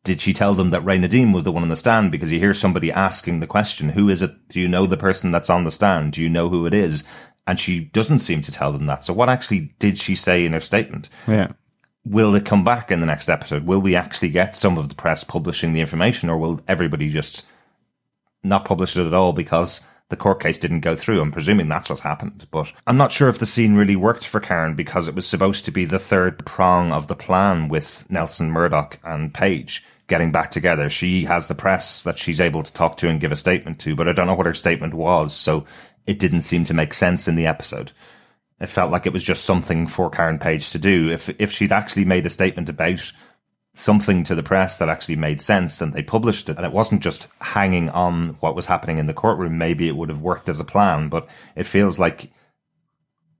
Did 0.02 0.20
she 0.20 0.34
tell 0.34 0.52
them 0.52 0.70
that 0.70 0.84
Ray 0.84 0.98
Nadeem 0.98 1.32
was 1.32 1.44
the 1.44 1.52
one 1.52 1.62
on 1.62 1.70
the 1.70 1.76
stand? 1.76 2.12
Because 2.12 2.30
you 2.30 2.38
hear 2.38 2.52
somebody 2.52 2.92
asking 2.92 3.40
the 3.40 3.46
question, 3.46 3.90
who 3.90 4.10
is 4.10 4.20
it? 4.20 4.32
Do 4.48 4.60
you 4.60 4.68
know 4.68 4.86
the 4.86 4.98
person 4.98 5.30
that's 5.30 5.48
on 5.48 5.64
the 5.64 5.70
stand? 5.70 6.12
Do 6.12 6.22
you 6.22 6.28
know 6.28 6.50
who 6.50 6.66
it 6.66 6.74
is? 6.74 7.04
And 7.46 7.58
she 7.58 7.80
doesn't 7.80 8.18
seem 8.18 8.42
to 8.42 8.52
tell 8.52 8.72
them 8.72 8.84
that. 8.86 9.04
So 9.04 9.14
what 9.14 9.30
actually 9.30 9.74
did 9.78 9.96
she 9.96 10.14
say 10.14 10.44
in 10.44 10.52
her 10.52 10.60
statement? 10.60 11.08
Yeah. 11.26 11.52
Will 12.04 12.34
it 12.34 12.44
come 12.44 12.64
back 12.64 12.90
in 12.90 13.00
the 13.00 13.06
next 13.06 13.28
episode? 13.28 13.64
Will 13.64 13.80
we 13.80 13.96
actually 13.96 14.28
get 14.28 14.54
some 14.54 14.76
of 14.76 14.88
the 14.88 14.94
press 14.94 15.24
publishing 15.24 15.72
the 15.72 15.80
information 15.80 16.28
or 16.28 16.36
will 16.36 16.60
everybody 16.68 17.08
just 17.08 17.46
not 18.42 18.64
publish 18.64 18.96
it 18.96 19.06
at 19.06 19.14
all 19.14 19.32
because 19.32 19.80
the 20.10 20.16
court 20.16 20.40
case 20.40 20.58
didn't 20.58 20.80
go 20.80 20.94
through. 20.94 21.20
I'm 21.20 21.32
presuming 21.32 21.68
that's 21.68 21.88
what's 21.88 22.02
happened. 22.02 22.46
But 22.50 22.72
I'm 22.86 22.96
not 22.96 23.12
sure 23.12 23.28
if 23.28 23.38
the 23.38 23.46
scene 23.46 23.74
really 23.74 23.96
worked 23.96 24.26
for 24.26 24.38
Karen 24.38 24.74
because 24.74 25.08
it 25.08 25.14
was 25.14 25.26
supposed 25.26 25.64
to 25.64 25.72
be 25.72 25.84
the 25.86 25.98
third 25.98 26.44
prong 26.44 26.92
of 26.92 27.08
the 27.08 27.16
plan 27.16 27.68
with 27.68 28.08
Nelson 28.10 28.50
Murdock 28.50 28.98
and 29.02 29.32
Paige 29.32 29.82
getting 30.06 30.30
back 30.30 30.50
together. 30.50 30.90
She 30.90 31.24
has 31.24 31.48
the 31.48 31.54
press 31.54 32.02
that 32.02 32.18
she's 32.18 32.40
able 32.40 32.62
to 32.62 32.72
talk 32.72 32.98
to 32.98 33.08
and 33.08 33.20
give 33.20 33.32
a 33.32 33.36
statement 33.36 33.80
to, 33.80 33.96
but 33.96 34.08
I 34.08 34.12
don't 34.12 34.26
know 34.26 34.34
what 34.34 34.46
her 34.46 34.54
statement 34.54 34.92
was. 34.92 35.34
So 35.34 35.64
it 36.06 36.18
didn't 36.18 36.42
seem 36.42 36.64
to 36.64 36.74
make 36.74 36.92
sense 36.92 37.26
in 37.26 37.36
the 37.36 37.46
episode. 37.46 37.92
It 38.64 38.70
felt 38.70 38.90
like 38.90 39.06
it 39.06 39.12
was 39.12 39.22
just 39.22 39.44
something 39.44 39.86
for 39.86 40.10
Karen 40.10 40.38
Page 40.38 40.70
to 40.70 40.78
do. 40.78 41.10
If 41.10 41.28
if 41.40 41.52
she'd 41.52 41.72
actually 41.72 42.04
made 42.04 42.26
a 42.26 42.30
statement 42.30 42.68
about 42.68 43.12
something 43.74 44.24
to 44.24 44.34
the 44.34 44.42
press 44.42 44.78
that 44.78 44.88
actually 44.88 45.16
made 45.16 45.40
sense 45.42 45.80
and 45.80 45.92
they 45.92 46.02
published 46.02 46.48
it 46.48 46.56
and 46.56 46.64
it 46.64 46.72
wasn't 46.72 47.02
just 47.02 47.26
hanging 47.40 47.88
on 47.90 48.28
what 48.40 48.54
was 48.54 48.66
happening 48.66 48.98
in 48.98 49.06
the 49.06 49.12
courtroom, 49.14 49.58
maybe 49.58 49.88
it 49.88 49.96
would 49.96 50.08
have 50.08 50.20
worked 50.20 50.48
as 50.48 50.60
a 50.60 50.64
plan, 50.64 51.08
but 51.08 51.26
it 51.56 51.64
feels 51.66 51.98
like 51.98 52.30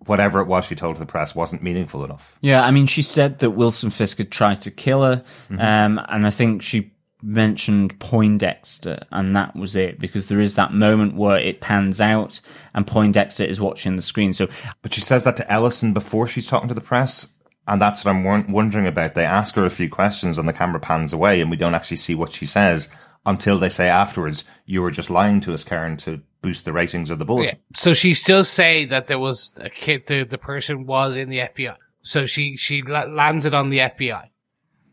whatever 0.07 0.41
it 0.41 0.47
was 0.49 0.65
she 0.67 0.75
told 0.75 0.97
to 0.97 1.01
the 1.01 1.07
press 1.07 1.35
wasn't 1.35 1.63
meaningful 1.63 2.05
enough. 2.05 2.37
Yeah, 2.41 2.63
I 2.65 2.71
mean, 2.73 2.87
she 2.87 3.01
said 3.01 3.39
that 3.39 3.51
Wilson 3.53 3.91
Fisk 3.91 4.19
had 4.19 4.31
tried 4.31 4.61
to 4.63 4.71
kill 4.71 5.03
her, 5.05 5.23
Mm-hmm. 5.49 5.61
um, 5.61 6.05
and 6.09 6.27
I 6.27 6.31
think 6.31 6.63
she 6.63 6.91
mentioned 7.25 7.99
Poindexter, 7.99 9.05
and 9.11 9.35
that 9.35 9.57
was 9.57 9.75
it, 9.75 9.99
because 9.99 10.29
there 10.29 10.41
is 10.41 10.55
that 10.55 10.73
moment 10.73 11.17
where 11.17 11.39
it 11.39 11.61
pans 11.61 12.01
out 12.01 12.41
and 12.75 12.87
Poindexter 12.87 13.45
is 13.45 13.61
watching 13.61 13.97
the 13.97 14.03
screen. 14.03 14.33
So, 14.33 14.49
But 14.83 14.93
she 14.93 15.01
says 15.01 15.25
that 15.25 15.37
to 15.39 15.51
Ellison 15.51 15.95
before 15.95 16.27
she's 16.27 16.47
talking 16.47 16.69
to 16.69 16.75
the 16.75 16.81
press. 16.81 17.29
And 17.67 17.81
that's 17.81 18.05
what 18.05 18.11
I'm 18.11 18.25
won- 18.25 18.53
wondering 18.53 18.87
about. 18.87 19.15
They 19.15 19.25
ask 19.25 19.55
her 19.55 19.65
a 19.65 19.71
few 19.71 19.89
questions 19.89 20.37
and 20.37 20.47
the 20.47 20.53
camera 20.53 20.81
pans 20.81 21.15
away 21.15 21.41
and 21.41 21.51
we 21.51 21.57
don't 21.57 21.75
actually 21.75 21.97
see 21.97 22.15
what 22.15 22.33
she 22.33 22.45
says 22.45 22.91
until 23.25 23.59
they 23.59 23.71
say 23.71 23.89
afterwards, 23.89 24.45
you 24.67 24.83
were 24.83 24.91
just 24.91 25.09
lying 25.09 25.41
to 25.41 25.55
us, 25.55 25.65
Karen, 25.65 25.97
to 25.97 26.21
boost 26.43 26.67
the 26.67 26.75
ratings 26.75 27.11
of 27.11 27.19
the 27.19 27.25
bulletin. 27.25 27.55
Yeah. 27.57 27.77
So 27.77 27.95
she 27.95 28.13
still 28.13 28.45
say 28.45 28.85
that 28.85 29.07
there 29.07 29.19
was 29.19 29.55
a 29.59 29.71
kid, 29.71 30.07
the, 30.07 30.25
the 30.25 30.37
person 30.37 30.85
was 30.85 31.17
in 31.17 31.31
the 31.31 31.39
FBI. 31.39 31.77
So 32.03 32.27
she, 32.27 32.59
she 32.59 32.83
la- 32.83 33.05
lands 33.05 33.47
it 33.47 33.55
on 33.55 33.71
the 33.71 33.79
FBI, 33.79 34.29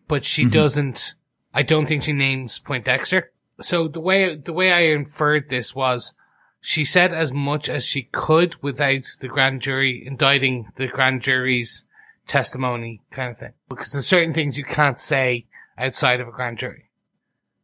but 0.08 0.24
she 0.24 0.44
mm-hmm. 0.44 0.52
doesn't, 0.52 1.16
I 1.54 1.64
don't 1.64 1.86
think 1.86 2.04
she 2.04 2.14
names 2.14 2.60
Poindexter. 2.60 3.32
So 3.62 3.88
the 3.88 4.00
way, 4.00 4.36
the 4.36 4.54
way 4.54 4.72
I 4.72 4.94
inferred 4.94 5.50
this 5.50 5.76
was 5.76 6.14
she 6.62 6.86
said 6.86 7.12
as 7.12 7.34
much 7.34 7.68
as 7.68 7.86
she 7.86 8.04
could 8.12 8.62
without 8.62 9.04
the 9.20 9.28
grand 9.28 9.62
jury 9.62 10.06
indicting 10.06 10.72
the 10.76 10.88
grand 10.88 11.22
jury's 11.22 11.86
testimony 12.28 13.02
kind 13.12 13.32
of 13.32 13.38
thing. 13.38 13.54
Because 13.68 13.94
there's 13.94 14.08
certain 14.08 14.34
things 14.34 14.58
you 14.58 14.64
can't 14.64 15.00
say 15.00 15.46
outside 15.78 16.20
of 16.20 16.28
a 16.28 16.32
grand 16.32 16.60
jury. 16.60 16.90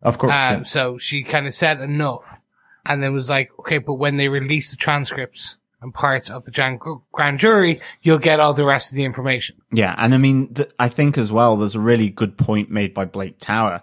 Of 0.01 0.17
course. 0.17 0.31
Um, 0.31 0.37
yeah. 0.37 0.63
so 0.63 0.97
she 0.97 1.23
kind 1.23 1.47
of 1.47 1.53
said 1.53 1.79
enough 1.79 2.41
and 2.85 3.01
then 3.01 3.13
was 3.13 3.29
like, 3.29 3.51
okay, 3.59 3.77
but 3.77 3.95
when 3.95 4.17
they 4.17 4.29
release 4.29 4.71
the 4.71 4.77
transcripts 4.77 5.57
and 5.81 5.93
parts 5.93 6.29
of 6.29 6.45
the 6.45 6.51
jan- 6.51 6.79
grand 7.11 7.39
jury, 7.39 7.81
you'll 8.01 8.17
get 8.17 8.39
all 8.39 8.53
the 8.53 8.65
rest 8.65 8.91
of 8.91 8.95
the 8.95 9.05
information. 9.05 9.57
yeah, 9.71 9.93
and 9.97 10.13
I 10.13 10.17
mean, 10.17 10.53
th- 10.53 10.71
I 10.79 10.89
think 10.89 11.17
as 11.17 11.31
well, 11.31 11.55
there's 11.55 11.75
a 11.75 11.79
really 11.79 12.09
good 12.09 12.37
point 12.37 12.71
made 12.71 12.93
by 12.93 13.05
Blake 13.05 13.39
Tower, 13.39 13.81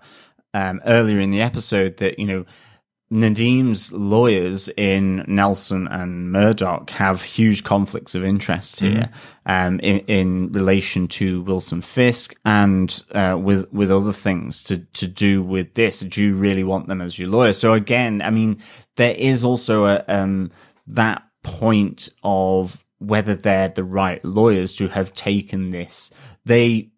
um, 0.52 0.80
earlier 0.87 1.20
in 1.20 1.30
the 1.30 1.42
episode 1.42 1.98
that, 1.98 2.18
you 2.18 2.26
know, 2.26 2.44
Nadeem's 3.11 3.92
lawyers 3.92 4.68
in 4.76 5.24
Nelson 5.28 5.87
and 5.87 6.33
Murdock 6.33 6.90
have 6.90 7.22
huge 7.22 7.62
conflicts 7.62 8.14
of 8.16 8.24
interest 8.24 8.80
here, 8.80 9.11
um, 9.46 9.78
in, 9.80 10.00
in 10.07 10.52
relation 10.52 11.07
to 11.09 11.42
Wilson 11.42 11.80
Fisk 11.80 12.35
and, 12.44 13.04
uh, 13.12 13.37
with, 13.40 13.72
with 13.72 13.92
other 13.92 14.12
things 14.12 14.64
to, 14.64 14.78
to 14.94 15.07
do 15.07 15.42
with 15.42 15.74
this. 15.74 16.00
Do 16.00 16.24
you 16.24 16.35
really 16.35 16.64
want 16.64 16.88
them 16.88 17.00
as 17.00 17.16
your 17.16 17.28
lawyer? 17.28 17.52
So 17.52 17.72
again, 17.74 18.20
I 18.22 18.30
mean, 18.30 18.61
there 18.96 19.14
is 19.14 19.44
also 19.44 19.85
a, 19.85 20.02
um, 20.09 20.50
that 20.88 21.22
point 21.44 22.09
of 22.24 22.85
whether 22.98 23.37
they're 23.37 23.68
the 23.68 23.85
right 23.85 24.24
lawyers 24.24 24.74
to 24.74 24.88
have 24.88 25.14
taken 25.14 25.70
this. 25.70 26.11
They 26.44 26.90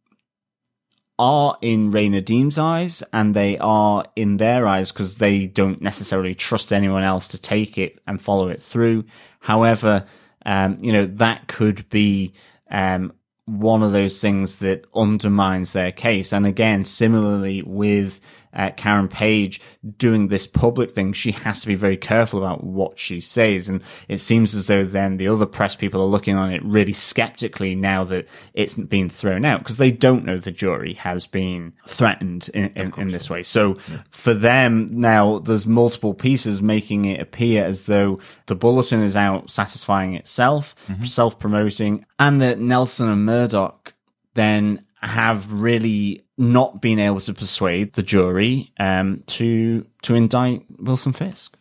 are 1.18 1.58
in 1.60 1.90
Ray 1.90 2.08
Nadeem's 2.08 2.58
eyes 2.58 3.02
and 3.12 3.34
they 3.34 3.58
are 3.58 4.04
in 4.16 4.36
their 4.36 4.66
eyes 4.66 4.92
because 4.92 5.16
they 5.16 5.46
don't 5.46 5.82
necessarily 5.82 6.34
trust 6.34 6.72
anyone 6.72 7.02
else 7.02 7.28
to 7.28 7.38
take 7.38 7.76
it 7.76 7.98
and 8.06 8.20
follow 8.20 8.48
it 8.48 8.62
through. 8.62 9.04
However, 9.40 10.06
um, 10.44 10.78
you 10.80 10.92
know, 10.92 11.06
that 11.06 11.48
could 11.48 11.88
be, 11.90 12.32
um, 12.70 13.12
one 13.46 13.82
of 13.82 13.92
those 13.92 14.20
things 14.20 14.58
that 14.58 14.84
undermines 14.94 15.72
their 15.72 15.92
case. 15.92 16.32
And 16.32 16.44
again, 16.44 16.82
similarly 16.82 17.62
with 17.62 18.20
uh, 18.56 18.70
Karen 18.76 19.06
Page 19.08 19.60
doing 19.98 20.28
this 20.28 20.46
public 20.46 20.90
thing, 20.90 21.12
she 21.12 21.32
has 21.32 21.60
to 21.60 21.66
be 21.66 21.74
very 21.74 21.96
careful 21.96 22.38
about 22.38 22.64
what 22.64 22.98
she 22.98 23.20
says. 23.20 23.68
And 23.68 23.82
it 24.08 24.18
seems 24.18 24.54
as 24.54 24.66
though 24.66 24.84
then 24.84 25.18
the 25.18 25.28
other 25.28 25.46
press 25.46 25.76
people 25.76 26.00
are 26.00 26.06
looking 26.06 26.36
on 26.36 26.52
it 26.52 26.64
really 26.64 26.94
skeptically 26.94 27.74
now 27.74 28.02
that 28.04 28.26
it's 28.54 28.74
been 28.74 29.10
thrown 29.10 29.44
out 29.44 29.60
because 29.60 29.76
they 29.76 29.92
don't 29.92 30.24
know 30.24 30.38
the 30.38 30.50
jury 30.50 30.94
has 30.94 31.26
been 31.26 31.74
threatened 31.86 32.48
in, 32.54 32.72
in, 32.74 32.92
in 32.96 33.08
this 33.08 33.28
way. 33.28 33.42
So 33.42 33.74
for 34.10 34.34
them 34.34 34.88
now, 34.90 35.38
there's 35.38 35.66
multiple 35.66 36.14
pieces 36.14 36.62
making 36.62 37.04
it 37.04 37.20
appear 37.20 37.64
as 37.64 37.86
though 37.86 38.18
the 38.46 38.56
bulletin 38.56 39.02
is 39.02 39.16
out 39.16 39.50
satisfying 39.50 40.14
itself, 40.14 40.74
self-promoting, 41.04 42.06
and 42.18 42.40
that 42.40 42.58
Nelson 42.58 43.08
and 43.08 43.26
Murdock 43.26 43.92
then 44.34 44.84
have 45.00 45.52
really 45.52 46.25
not 46.38 46.80
being 46.80 46.98
able 46.98 47.20
to 47.20 47.32
persuade 47.32 47.94
the 47.94 48.02
jury 48.02 48.72
um, 48.78 49.22
to 49.26 49.86
to 50.02 50.14
indict 50.14 50.64
Wilson 50.78 51.12
Fisk. 51.12 51.56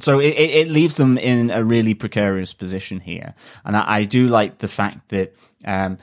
So 0.00 0.20
it, 0.20 0.34
it 0.34 0.68
leaves 0.68 0.96
them 0.96 1.18
in 1.18 1.50
a 1.50 1.64
really 1.64 1.94
precarious 1.94 2.52
position 2.52 3.00
here, 3.00 3.34
and 3.64 3.76
I, 3.76 3.84
I 3.98 4.04
do 4.04 4.28
like 4.28 4.58
the 4.58 4.68
fact 4.68 5.08
that 5.08 5.34
um, 5.64 5.98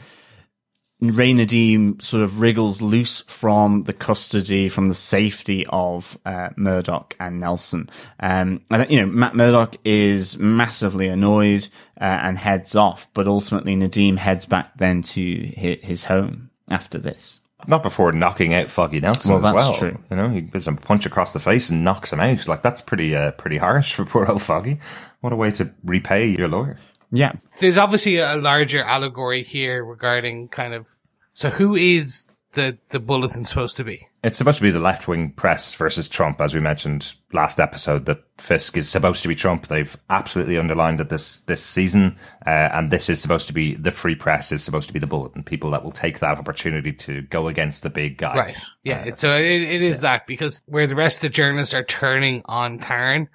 Ray 1.02 1.34
Nadeem 1.34 2.02
sort 2.02 2.24
of 2.24 2.40
wriggles 2.40 2.82
loose 2.82 3.22
from 3.22 3.84
the 3.84 3.94
custody, 3.94 4.70
from 4.70 4.88
the 4.88 4.96
safety 4.96 5.66
of 5.70 6.18
uh, 6.26 6.50
Murdock 6.56 7.16
and 7.20 7.40
Nelson. 7.40 7.90
Um, 8.20 8.62
you 8.90 9.02
know, 9.02 9.06
Matt 9.06 9.36
Murdock 9.36 9.76
is 9.84 10.38
massively 10.38 11.08
annoyed 11.08 11.68
uh, 12.00 12.04
and 12.04 12.38
heads 12.38 12.76
off, 12.76 13.10
but 13.14 13.28
ultimately 13.28 13.76
Nadeem 13.76 14.18
heads 14.18 14.46
back 14.46 14.78
then 14.78 15.02
to 15.04 15.52
his 15.56 16.06
home 16.06 16.50
after 16.70 16.98
this. 16.98 17.42
Not 17.68 17.84
before 17.84 18.12
knocking 18.12 18.54
out 18.54 18.70
Foggy 18.70 19.00
Nelson 19.00 19.32
Well, 19.34 19.46
as 19.46 19.54
that's 19.54 19.70
well. 19.70 19.74
true. 19.92 20.00
You 20.10 20.18
know, 20.18 20.30
he 20.30 20.42
gives 20.42 20.68
him 20.68 20.76
a 20.78 20.82
punch 20.82 21.06
across 21.06 21.34
the 21.34 21.40
face 21.40 21.70
and 21.70 21.84
knocks 21.84 22.12
him 22.14 22.20
out. 22.20 22.48
Like 22.48 22.62
that's 22.62 22.82
pretty, 22.82 23.16
uh, 23.16 23.32
pretty 23.32 23.58
harsh 23.58 23.94
for 23.94 24.06
poor 24.06 24.26
old 24.30 24.42
Foggy. 24.42 24.80
What 25.22 25.34
a 25.34 25.36
way 25.36 25.52
to 25.52 25.72
repay 25.84 26.28
your 26.28 26.48
lawyer. 26.48 26.78
Yeah. 27.12 27.34
There's 27.60 27.78
obviously 27.78 28.18
a 28.18 28.36
larger 28.36 28.84
allegory 28.84 29.44
here 29.44 29.84
regarding 29.84 30.50
kind 30.50 30.74
of, 30.74 30.90
so 31.34 31.50
who 31.50 31.76
is 31.76 32.28
the, 32.54 32.78
the 32.90 33.00
bulletin 33.00 33.44
supposed 33.46 33.78
to 33.78 33.84
be? 33.84 34.08
It's 34.26 34.40
supposed 34.40 34.58
to 34.58 34.64
be 34.64 34.72
the 34.72 34.80
left 34.80 35.08
wing 35.08 35.30
press 35.34 35.76
versus 35.76 36.10
Trump, 36.10 36.42
as 36.42 36.56
we 36.56 36.60
mentioned 36.60 37.14
last 37.32 37.60
episode. 37.60 38.08
That 38.08 38.24
Fisk 38.40 38.76
is 38.76 38.90
supposed 38.90 39.22
to 39.22 39.28
be 39.28 39.36
Trump. 39.36 39.68
They've 39.68 39.96
absolutely 40.10 40.58
underlined 40.58 41.00
it 41.00 41.10
this 41.10 41.42
this 41.42 41.64
season, 41.64 42.18
uh, 42.44 42.70
and 42.74 42.90
this 42.90 43.08
is 43.08 43.22
supposed 43.22 43.46
to 43.48 43.54
be 43.54 43.76
the 43.76 43.92
free 43.92 44.16
press. 44.16 44.52
Is 44.52 44.64
supposed 44.64 44.88
to 44.88 44.94
be 44.94 45.00
the 45.00 45.06
bulletin. 45.06 45.44
People 45.44 45.70
that 45.72 45.84
will 45.84 45.92
take 45.92 46.20
that 46.20 46.40
opportunity 46.40 46.92
to 46.92 47.22
go 47.22 47.48
against 47.48 47.84
the 47.84 47.92
big 47.92 48.18
guy. 48.18 48.36
Right. 48.36 48.58
Yeah. 48.84 49.04
It's, 49.04 49.22
so 49.22 49.30
it, 49.36 49.62
it 49.62 49.84
is 49.84 50.02
that 50.02 50.26
because 50.26 50.60
where 50.66 50.88
the 50.88 50.96
rest 50.96 51.18
of 51.18 51.30
the 51.30 51.30
journalists 51.30 51.76
are 51.76 51.84
turning 51.84 52.42
on 52.46 52.80
Karen 52.80 53.30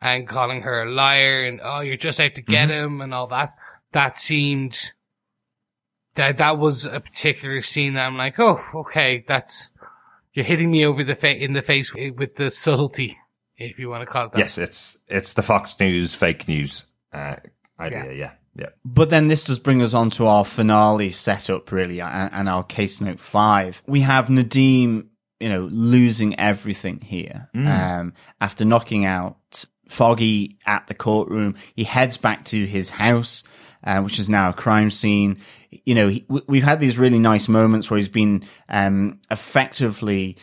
and 0.00 0.28
calling 0.28 0.62
her 0.62 0.84
a 0.84 0.90
liar 0.92 1.44
and, 1.44 1.60
oh, 1.60 1.80
you're 1.80 1.96
just 1.96 2.20
out 2.20 2.36
to 2.36 2.42
get 2.42 2.70
him 2.70 3.00
and 3.00 3.12
all 3.12 3.26
that, 3.26 3.48
that 3.90 4.16
seemed, 4.16 4.92
that, 6.14 6.36
that 6.36 6.58
was 6.58 6.84
a 6.84 7.00
particular 7.00 7.62
scene 7.62 7.94
that 7.94 8.06
I'm 8.06 8.16
like, 8.16 8.38
oh, 8.38 8.60
okay, 8.74 9.24
that's, 9.26 9.72
you're 10.36 10.44
hitting 10.44 10.70
me 10.70 10.84
over 10.84 11.02
the 11.02 11.14
fa- 11.14 11.42
in 11.42 11.52
the 11.52 11.62
face 11.62 11.92
with 11.94 12.36
the 12.36 12.50
subtlety, 12.50 13.16
if 13.56 13.78
you 13.78 13.88
want 13.88 14.02
to 14.02 14.06
call 14.06 14.26
it 14.26 14.32
that. 14.32 14.38
Yes, 14.38 14.58
it's 14.58 14.96
it's 15.08 15.34
the 15.34 15.42
Fox 15.42 15.78
News 15.80 16.14
fake 16.14 16.46
news 16.46 16.84
uh, 17.12 17.36
idea. 17.80 18.12
Yeah, 18.12 18.32
yeah. 18.54 18.68
But 18.84 19.10
then 19.10 19.28
this 19.28 19.44
does 19.44 19.58
bring 19.58 19.82
us 19.82 19.94
on 19.94 20.10
to 20.10 20.26
our 20.26 20.44
finale 20.44 21.10
setup, 21.10 21.72
really, 21.72 22.00
and, 22.00 22.32
and 22.32 22.48
our 22.48 22.62
case 22.62 23.00
note 23.00 23.20
five. 23.20 23.82
We 23.86 24.02
have 24.02 24.26
Nadeem 24.26 25.08
you 25.40 25.48
know, 25.48 25.68
losing 25.70 26.38
everything 26.38 27.00
here. 27.00 27.48
Um, 27.54 28.14
after 28.40 28.64
knocking 28.64 29.04
out 29.04 29.64
Foggy 29.88 30.58
at 30.66 30.86
the 30.86 30.94
courtroom, 30.94 31.56
he 31.74 31.84
heads 31.84 32.16
back 32.16 32.44
to 32.46 32.66
his 32.66 32.90
house, 32.90 33.42
uh, 33.86 34.02
which 34.02 34.18
is 34.18 34.28
now 34.28 34.50
a 34.50 34.52
crime 34.52 34.90
scene. 34.90 35.38
You 35.86 35.94
know, 35.94 36.08
he, 36.08 36.26
we- 36.28 36.42
we've 36.46 36.62
had 36.64 36.80
these 36.80 36.98
really 36.98 37.18
nice 37.18 37.48
moments 37.48 37.90
where 37.90 37.96
he's 37.98 38.08
been, 38.10 38.44
um, 38.68 39.20
effectively 39.30 40.36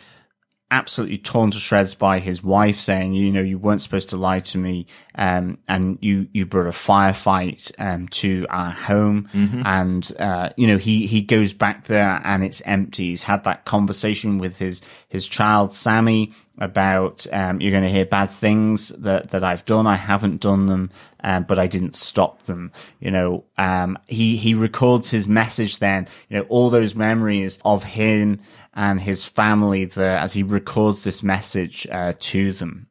absolutely 0.72 1.20
torn 1.20 1.52
to 1.52 1.60
shreds 1.60 1.94
by 1.94 2.18
his 2.18 2.44
wife 2.44 2.80
saying, 2.80 3.14
you 3.14 3.32
know, 3.32 3.42
you 3.44 3.60
weren't 3.60 3.80
supposed 3.80 4.10
to 4.10 4.18
lie 4.18 4.40
to 4.40 4.58
me. 4.58 4.88
Um, 5.14 5.60
and 5.68 6.00
you, 6.02 6.28
you 6.34 6.48
brought 6.48 6.66
a 6.66 6.72
firefight, 6.72 7.72
um, 7.78 8.08
to 8.08 8.48
our 8.50 8.72
home. 8.72 9.30
And, 9.68 10.12
uh, 10.20 10.50
you 10.58 10.66
know, 10.66 10.78
he, 10.80 11.06
he 11.06 11.22
goes 11.22 11.54
back 11.54 11.86
there 11.86 12.20
and 12.24 12.44
it's 12.44 12.60
empty. 12.66 13.10
He's 13.10 13.22
had 13.24 13.44
that 13.44 13.66
conversation 13.66 14.40
with 14.40 14.58
his, 14.58 14.82
his 15.08 15.28
child, 15.28 15.76
Sammy, 15.76 16.32
about, 16.58 17.28
um, 17.32 17.62
you're 17.62 17.70
going 17.72 17.84
to 17.84 17.90
hear 17.90 18.06
bad 18.06 18.32
things 18.32 18.90
that, 18.90 19.30
that 19.30 19.44
I've 19.44 19.66
done. 19.66 19.86
I 19.86 19.96
haven't 19.98 20.42
done 20.42 20.66
them. 20.66 20.90
Um, 21.24 21.44
but 21.44 21.58
I 21.58 21.68
didn't 21.68 21.96
stop 21.96 22.44
them. 22.44 22.72
You 23.00 23.12
know, 23.12 23.46
um, 23.58 23.98
he, 24.08 24.36
he 24.36 24.54
records 24.54 25.12
his 25.12 25.28
message 25.28 25.80
then, 25.80 26.08
you 26.30 26.38
know, 26.38 26.44
all 26.50 26.70
those 26.70 26.96
memories 26.96 27.60
of 27.64 27.84
him 27.84 28.42
and 28.74 29.00
his 29.00 29.28
family 29.28 29.86
there 29.86 30.18
as 30.18 30.34
he 30.34 30.44
records 30.44 31.04
this 31.04 31.24
message, 31.24 31.88
uh, 31.92 32.14
to 32.20 32.54
them. 32.54 32.88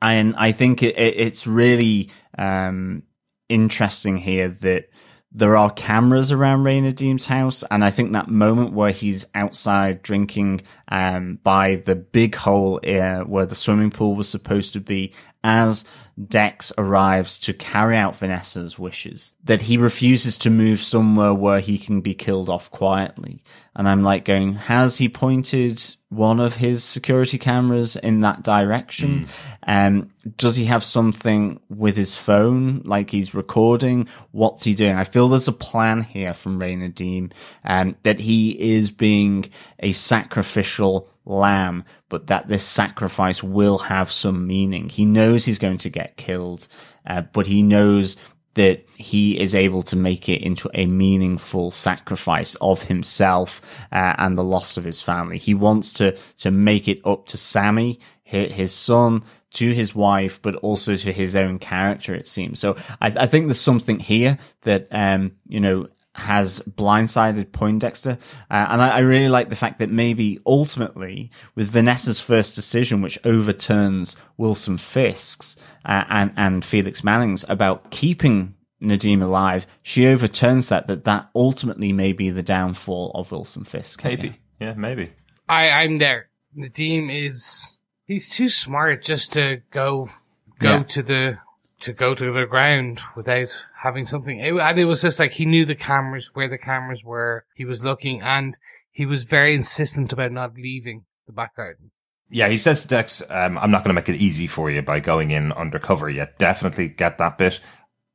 And 0.00 0.34
I 0.36 0.52
think 0.52 0.82
it, 0.82 0.96
it, 0.96 1.14
it's 1.16 1.46
really, 1.46 2.10
um, 2.38 3.02
interesting 3.48 4.16
here 4.16 4.48
that 4.48 4.88
there 5.30 5.56
are 5.56 5.70
cameras 5.70 6.30
around 6.30 6.64
Ray 6.64 6.90
Deem's 6.92 7.26
house, 7.26 7.64
and 7.70 7.82
I 7.82 7.90
think 7.90 8.12
that 8.12 8.28
moment 8.28 8.72
where 8.72 8.90
he's 8.90 9.24
outside 9.34 10.02
drinking 10.02 10.62
um, 10.88 11.38
by 11.42 11.76
the 11.76 11.96
big 11.96 12.34
hole 12.34 12.80
uh, 12.86 13.20
where 13.20 13.46
the 13.46 13.54
swimming 13.54 13.90
pool 13.90 14.14
was 14.14 14.28
supposed 14.28 14.74
to 14.74 14.80
be, 14.80 15.14
as 15.44 15.84
Dex 16.28 16.72
arrives 16.76 17.38
to 17.38 17.54
carry 17.54 17.96
out 17.96 18.16
Vanessa's 18.16 18.78
wishes, 18.78 19.32
that 19.42 19.62
he 19.62 19.76
refuses 19.76 20.36
to 20.38 20.50
move 20.50 20.80
somewhere 20.80 21.32
where 21.32 21.60
he 21.60 21.78
can 21.78 22.00
be 22.00 22.14
killed 22.14 22.48
off 22.48 22.70
quietly. 22.70 23.42
And 23.74 23.88
I'm 23.88 24.02
like 24.02 24.24
going, 24.24 24.54
has 24.54 24.98
he 24.98 25.08
pointed 25.08 25.82
one 26.10 26.38
of 26.38 26.56
his 26.56 26.84
security 26.84 27.38
cameras 27.38 27.96
in 27.96 28.20
that 28.20 28.42
direction? 28.42 29.26
Um, 29.66 30.10
does 30.36 30.56
he 30.56 30.66
have 30.66 30.84
something 30.84 31.58
with 31.70 31.96
his 31.96 32.14
phone, 32.14 32.82
like 32.84 33.10
he's 33.10 33.34
recording? 33.34 34.08
What's 34.30 34.64
he 34.64 34.74
doing? 34.74 34.96
I 34.96 35.04
feel 35.04 35.28
there's 35.28 35.48
a 35.48 35.52
plan 35.52 36.02
here 36.02 36.34
from 36.34 36.58
Ray 36.58 36.76
Nadeem, 36.76 37.32
um, 37.64 37.96
that 38.02 38.20
he 38.20 38.76
is 38.76 38.90
being 38.90 39.50
a 39.78 39.92
sacrificial 39.92 41.08
lamb, 41.24 41.84
but 42.08 42.26
that 42.26 42.48
this 42.48 42.64
sacrifice 42.64 43.42
will 43.42 43.78
have 43.78 44.10
some 44.10 44.46
meaning. 44.46 44.88
He 44.88 45.04
knows 45.04 45.44
he's 45.44 45.58
going 45.58 45.78
to 45.78 45.90
get 45.90 46.16
killed, 46.16 46.66
uh, 47.06 47.22
but 47.32 47.46
he 47.46 47.62
knows 47.62 48.16
that 48.54 48.86
he 48.96 49.38
is 49.40 49.54
able 49.54 49.82
to 49.82 49.96
make 49.96 50.28
it 50.28 50.42
into 50.42 50.68
a 50.74 50.86
meaningful 50.86 51.70
sacrifice 51.70 52.54
of 52.56 52.82
himself 52.82 53.62
uh, 53.90 54.14
and 54.18 54.36
the 54.36 54.44
loss 54.44 54.76
of 54.76 54.84
his 54.84 55.00
family. 55.00 55.38
He 55.38 55.54
wants 55.54 55.92
to 55.94 56.16
to 56.38 56.50
make 56.50 56.86
it 56.86 57.00
up 57.04 57.26
to 57.28 57.38
Sammy, 57.38 57.98
his 58.24 58.72
son, 58.72 59.24
to 59.54 59.72
his 59.72 59.94
wife, 59.94 60.40
but 60.42 60.56
also 60.56 60.96
to 60.96 61.12
his 61.12 61.34
own 61.36 61.58
character. 61.58 62.14
It 62.14 62.28
seems 62.28 62.60
so. 62.60 62.76
I, 63.00 63.08
I 63.08 63.26
think 63.26 63.46
there's 63.46 63.60
something 63.60 63.98
here 63.98 64.38
that 64.62 64.88
um 64.90 65.32
you 65.48 65.60
know 65.60 65.88
has 66.14 66.60
blindsided 66.60 67.52
Poindexter. 67.52 68.18
Uh, 68.50 68.66
and 68.68 68.82
I, 68.82 68.88
I 68.90 68.98
really 68.98 69.28
like 69.30 69.48
the 69.48 69.56
fact 69.56 69.78
that 69.78 69.90
maybe 69.90 70.38
ultimately 70.44 71.30
with 71.54 71.70
Vanessa's 71.70 72.20
first 72.20 72.54
decision, 72.54 73.00
which 73.00 73.18
overturns 73.24 74.16
Wilson 74.36 74.76
Fisk's 74.78 75.56
uh, 75.84 76.04
and, 76.08 76.32
and 76.36 76.64
Felix 76.64 77.02
Manning's 77.02 77.44
about 77.48 77.90
keeping 77.90 78.54
Nadeem 78.82 79.22
alive, 79.22 79.66
she 79.82 80.06
overturns 80.06 80.68
that, 80.68 80.86
that 80.88 81.04
that 81.04 81.30
ultimately 81.34 81.92
may 81.92 82.12
be 82.12 82.30
the 82.30 82.42
downfall 82.42 83.10
of 83.14 83.32
Wilson 83.32 83.64
Fisk. 83.64 84.04
Maybe. 84.04 84.34
Yeah, 84.60 84.74
maybe. 84.74 85.12
I, 85.48 85.70
I'm 85.70 85.98
there. 85.98 86.28
Nadeem 86.56 87.10
is 87.10 87.78
he's 88.04 88.28
too 88.28 88.48
smart 88.50 89.02
just 89.02 89.32
to 89.32 89.62
go 89.70 90.10
go 90.58 90.70
Yeah. 90.76 90.82
to 90.82 91.02
the 91.02 91.38
to 91.82 91.92
go 91.92 92.14
to 92.14 92.32
the 92.32 92.46
ground 92.46 93.00
without 93.14 93.50
having 93.82 94.06
something. 94.06 94.38
It, 94.38 94.54
and 94.54 94.78
it 94.78 94.84
was 94.84 95.02
just 95.02 95.18
like 95.18 95.32
he 95.32 95.46
knew 95.46 95.64
the 95.64 95.74
cameras 95.74 96.30
where 96.34 96.48
the 96.48 96.58
cameras 96.58 97.04
were. 97.04 97.44
He 97.54 97.64
was 97.64 97.84
looking, 97.84 98.22
and 98.22 98.58
he 98.90 99.06
was 99.06 99.24
very 99.24 99.54
insistent 99.54 100.12
about 100.12 100.32
not 100.32 100.54
leaving 100.54 101.04
the 101.26 101.32
back 101.32 101.56
garden. 101.56 101.90
Yeah, 102.30 102.48
he 102.48 102.56
says 102.56 102.80
to 102.80 102.88
Dex, 102.88 103.22
um, 103.28 103.58
I'm 103.58 103.70
not 103.70 103.84
going 103.84 103.94
to 103.94 104.00
make 104.00 104.08
it 104.08 104.20
easy 104.20 104.46
for 104.46 104.70
you 104.70 104.80
by 104.80 105.00
going 105.00 105.30
in 105.32 105.52
undercover 105.52 106.08
yet. 106.08 106.38
Definitely 106.38 106.88
get 106.88 107.18
that 107.18 107.36
bit. 107.36 107.60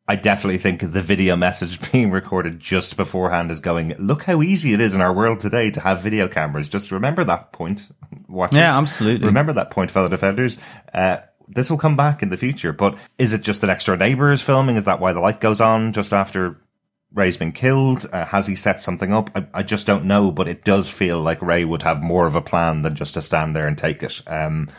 I 0.07 0.15
definitely 0.15 0.57
think 0.57 0.79
the 0.79 1.01
video 1.01 1.35
message 1.35 1.79
being 1.91 2.11
recorded 2.11 2.59
just 2.59 2.97
beforehand 2.97 3.51
is 3.51 3.59
going, 3.59 3.95
look 3.99 4.23
how 4.23 4.41
easy 4.41 4.73
it 4.73 4.81
is 4.81 4.93
in 4.93 5.01
our 5.01 5.13
world 5.13 5.39
today 5.39 5.69
to 5.71 5.81
have 5.81 6.01
video 6.01 6.27
cameras. 6.27 6.69
Just 6.69 6.91
remember 6.91 7.23
that 7.25 7.51
point. 7.51 7.89
Watchers. 8.27 8.57
Yeah, 8.57 8.77
absolutely. 8.77 9.27
Remember 9.27 9.53
that 9.53 9.71
point, 9.71 9.91
fellow 9.91 10.09
defenders. 10.09 10.57
Uh, 10.93 11.19
this 11.47 11.69
will 11.69 11.77
come 11.77 11.95
back 11.95 12.21
in 12.21 12.29
the 12.29 12.37
future, 12.37 12.73
but 12.73 12.97
is 13.17 13.33
it 13.33 13.41
just 13.41 13.61
that 13.61 13.67
next 13.67 13.85
door 13.85 13.97
neighbor 13.97 14.31
is 14.31 14.41
filming? 14.41 14.75
Is 14.75 14.85
that 14.85 14.99
why 14.99 15.13
the 15.13 15.19
light 15.19 15.39
goes 15.39 15.61
on 15.61 15.93
just 15.93 16.13
after 16.13 16.59
Ray's 17.13 17.37
been 17.37 17.51
killed? 17.51 18.05
Uh, 18.11 18.25
has 18.25 18.47
he 18.47 18.55
set 18.55 18.79
something 18.79 19.13
up? 19.13 19.29
I, 19.35 19.47
I 19.53 19.63
just 19.63 19.87
don't 19.87 20.05
know, 20.05 20.31
but 20.31 20.47
it 20.47 20.65
does 20.65 20.89
feel 20.89 21.21
like 21.21 21.41
Ray 21.41 21.63
would 21.65 21.83
have 21.83 22.01
more 22.01 22.27
of 22.27 22.35
a 22.35 22.41
plan 22.41 22.81
than 22.81 22.95
just 22.95 23.13
to 23.13 23.21
stand 23.21 23.55
there 23.55 23.67
and 23.67 23.77
take 23.77 24.03
it. 24.03 24.21
Um, 24.27 24.69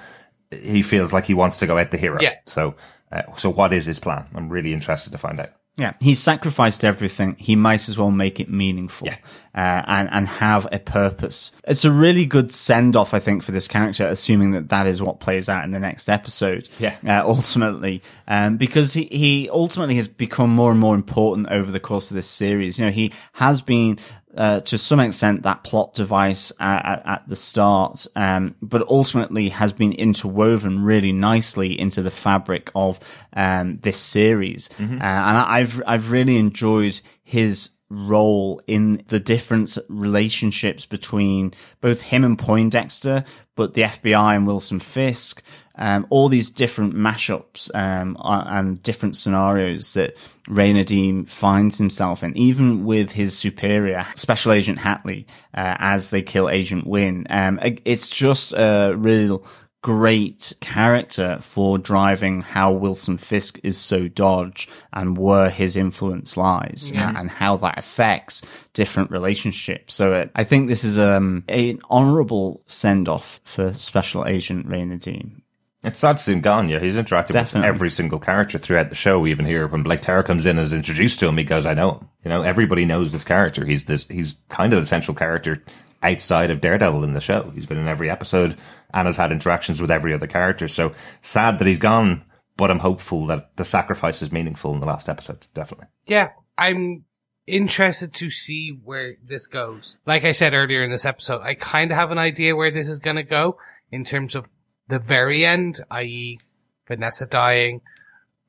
he 0.50 0.82
feels 0.82 1.12
like 1.12 1.26
he 1.26 1.34
wants 1.34 1.58
to 1.58 1.66
go 1.66 1.78
out 1.78 1.90
the 1.90 1.98
hero. 1.98 2.20
Yeah. 2.20 2.36
So, 2.46 2.74
uh, 3.10 3.22
so 3.36 3.50
what 3.50 3.72
is 3.72 3.86
his 3.86 3.98
plan? 3.98 4.26
I'm 4.34 4.48
really 4.48 4.72
interested 4.72 5.10
to 5.12 5.18
find 5.18 5.40
out. 5.40 5.50
Yeah, 5.78 5.92
he's 6.00 6.18
sacrificed 6.18 6.84
everything. 6.84 7.36
He 7.38 7.54
might 7.54 7.88
as 7.88 7.96
well 7.96 8.10
make 8.10 8.40
it 8.40 8.50
meaningful, 8.50 9.06
Yeah. 9.06 9.16
uh, 9.54 9.84
and 9.86 10.08
and 10.10 10.26
have 10.26 10.66
a 10.72 10.80
purpose. 10.80 11.52
It's 11.68 11.84
a 11.84 11.92
really 11.92 12.26
good 12.26 12.52
send 12.52 12.96
off, 12.96 13.14
I 13.14 13.20
think, 13.20 13.44
for 13.44 13.52
this 13.52 13.68
character, 13.68 14.04
assuming 14.06 14.50
that 14.50 14.70
that 14.70 14.88
is 14.88 15.00
what 15.00 15.20
plays 15.20 15.48
out 15.48 15.64
in 15.64 15.70
the 15.70 15.78
next 15.78 16.08
episode. 16.08 16.68
Yeah. 16.80 16.96
uh, 17.06 17.22
ultimately, 17.24 18.02
um, 18.26 18.56
because 18.56 18.92
he 18.94 19.04
he 19.04 19.48
ultimately 19.50 19.94
has 19.94 20.08
become 20.08 20.50
more 20.50 20.72
and 20.72 20.80
more 20.80 20.96
important 20.96 21.48
over 21.50 21.70
the 21.70 21.80
course 21.80 22.10
of 22.10 22.16
this 22.16 22.26
series. 22.26 22.78
You 22.78 22.86
know, 22.86 22.92
he 22.92 23.12
has 23.34 23.62
been. 23.62 23.98
Uh, 24.38 24.60
to 24.60 24.78
some 24.78 25.00
extent, 25.00 25.42
that 25.42 25.64
plot 25.64 25.92
device 25.94 26.52
at, 26.60 26.84
at, 26.86 27.02
at 27.06 27.28
the 27.28 27.34
start, 27.36 28.06
um, 28.14 28.54
but 28.62 28.86
ultimately 28.88 29.48
has 29.48 29.72
been 29.72 29.92
interwoven 29.92 30.82
really 30.84 31.10
nicely 31.12 31.78
into 31.78 32.00
the 32.02 32.10
fabric 32.12 32.70
of 32.74 33.00
um, 33.34 33.78
this 33.82 33.98
series. 33.98 34.70
Uh, 34.78 34.82
and 34.92 35.02
I- 35.02 35.58
I've 35.58 35.82
I've 35.86 36.10
really 36.12 36.36
enjoyed 36.38 37.00
his 37.24 37.70
role 37.90 38.60
in 38.66 39.02
the 39.08 39.18
different 39.18 39.76
relationships 39.88 40.86
between 40.86 41.52
both 41.80 42.02
him 42.02 42.22
and 42.24 42.38
Poindexter, 42.38 43.24
but 43.56 43.74
the 43.74 43.82
FBI 43.82 44.36
and 44.36 44.46
Wilson 44.46 44.78
Fisk, 44.78 45.42
um, 45.78 46.06
all 46.10 46.28
these 46.28 46.50
different 46.50 46.94
mashups 46.94 47.70
um, 47.74 48.16
and 48.22 48.82
different 48.82 49.16
scenarios 49.16 49.94
that 49.94 50.16
Ray 50.48 50.72
Nadeem 50.72 51.28
finds 51.28 51.78
himself 51.78 52.22
in, 52.22 52.36
even 52.36 52.84
with 52.84 53.12
his 53.12 53.36
superior, 53.38 54.06
Special 54.16 54.52
Agent 54.52 54.78
Hattley, 54.78 55.26
uh, 55.54 55.76
as 55.78 56.10
they 56.10 56.22
kill 56.22 56.48
Agent 56.48 56.86
Wynn. 56.86 57.26
Um, 57.30 57.58
it's 57.84 58.08
just 58.10 58.52
a 58.52 58.94
real 58.96 59.44
great 59.80 60.52
character 60.60 61.38
for 61.40 61.78
driving 61.78 62.42
how 62.42 62.72
Wilson 62.72 63.16
Fisk 63.16 63.60
is 63.62 63.78
so 63.78 64.08
dodge 64.08 64.68
and 64.92 65.16
where 65.16 65.50
his 65.50 65.76
influence 65.76 66.36
lies 66.36 66.90
Yeah. 66.92 67.08
and, 67.10 67.16
and 67.16 67.30
how 67.30 67.56
that 67.58 67.78
affects 67.78 68.42
different 68.74 69.12
relationships. 69.12 69.94
So 69.94 70.12
uh, 70.14 70.26
I 70.34 70.42
think 70.42 70.66
this 70.66 70.82
is 70.82 70.98
um, 70.98 71.44
an 71.48 71.78
honorable 71.88 72.64
send 72.66 73.08
off 73.08 73.40
for 73.44 73.72
Special 73.74 74.26
Agent 74.26 74.66
Ray 74.66 74.82
Nadeem. 74.82 75.42
It's 75.88 75.98
sad 75.98 76.18
to 76.18 76.22
see 76.22 76.32
him 76.32 76.40
gone. 76.40 76.68
Yeah, 76.68 76.78
he's 76.78 76.96
interacted 76.96 77.32
Definitely. 77.32 77.60
with 77.60 77.74
every 77.74 77.90
single 77.90 78.18
character 78.18 78.58
throughout 78.58 78.90
the 78.90 78.96
show. 78.96 79.18
We 79.18 79.30
even 79.30 79.46
hear 79.46 79.66
when 79.66 79.82
Blake 79.82 80.00
Tower 80.00 80.22
comes 80.22 80.46
in 80.46 80.58
and 80.58 80.64
is 80.66 80.72
introduced 80.72 81.18
to 81.20 81.28
him, 81.28 81.36
he 81.36 81.44
goes, 81.44 81.66
"I 81.66 81.74
know 81.74 81.92
him." 81.92 82.08
You 82.24 82.28
know, 82.28 82.42
everybody 82.42 82.84
knows 82.84 83.12
this 83.12 83.24
character. 83.24 83.64
He's 83.64 83.84
this. 83.84 84.06
He's 84.06 84.38
kind 84.48 84.72
of 84.72 84.78
the 84.78 84.84
central 84.84 85.14
character 85.14 85.62
outside 86.02 86.50
of 86.50 86.60
Daredevil 86.60 87.02
in 87.04 87.14
the 87.14 87.20
show. 87.20 87.50
He's 87.54 87.66
been 87.66 87.78
in 87.78 87.88
every 87.88 88.08
episode 88.08 88.56
and 88.94 89.06
has 89.06 89.16
had 89.16 89.32
interactions 89.32 89.80
with 89.80 89.90
every 89.90 90.14
other 90.14 90.26
character. 90.26 90.68
So 90.68 90.92
sad 91.22 91.58
that 91.58 91.66
he's 91.66 91.80
gone, 91.80 92.22
but 92.56 92.70
I'm 92.70 92.78
hopeful 92.78 93.26
that 93.26 93.56
the 93.56 93.64
sacrifice 93.64 94.22
is 94.22 94.30
meaningful 94.30 94.72
in 94.74 94.80
the 94.80 94.86
last 94.86 95.08
episode. 95.08 95.46
Definitely. 95.54 95.88
Yeah, 96.06 96.30
I'm 96.56 97.04
interested 97.46 98.12
to 98.14 98.30
see 98.30 98.78
where 98.84 99.14
this 99.24 99.46
goes. 99.46 99.96
Like 100.06 100.24
I 100.24 100.32
said 100.32 100.52
earlier 100.52 100.84
in 100.84 100.90
this 100.90 101.06
episode, 101.06 101.40
I 101.42 101.54
kind 101.54 101.90
of 101.90 101.96
have 101.96 102.10
an 102.10 102.18
idea 102.18 102.54
where 102.54 102.70
this 102.70 102.88
is 102.88 102.98
going 102.98 103.16
to 103.16 103.22
go 103.22 103.56
in 103.90 104.04
terms 104.04 104.34
of 104.34 104.46
the 104.88 104.98
very 104.98 105.44
end, 105.44 105.80
i.e., 105.90 106.38
Vanessa 106.86 107.26
dying, 107.26 107.82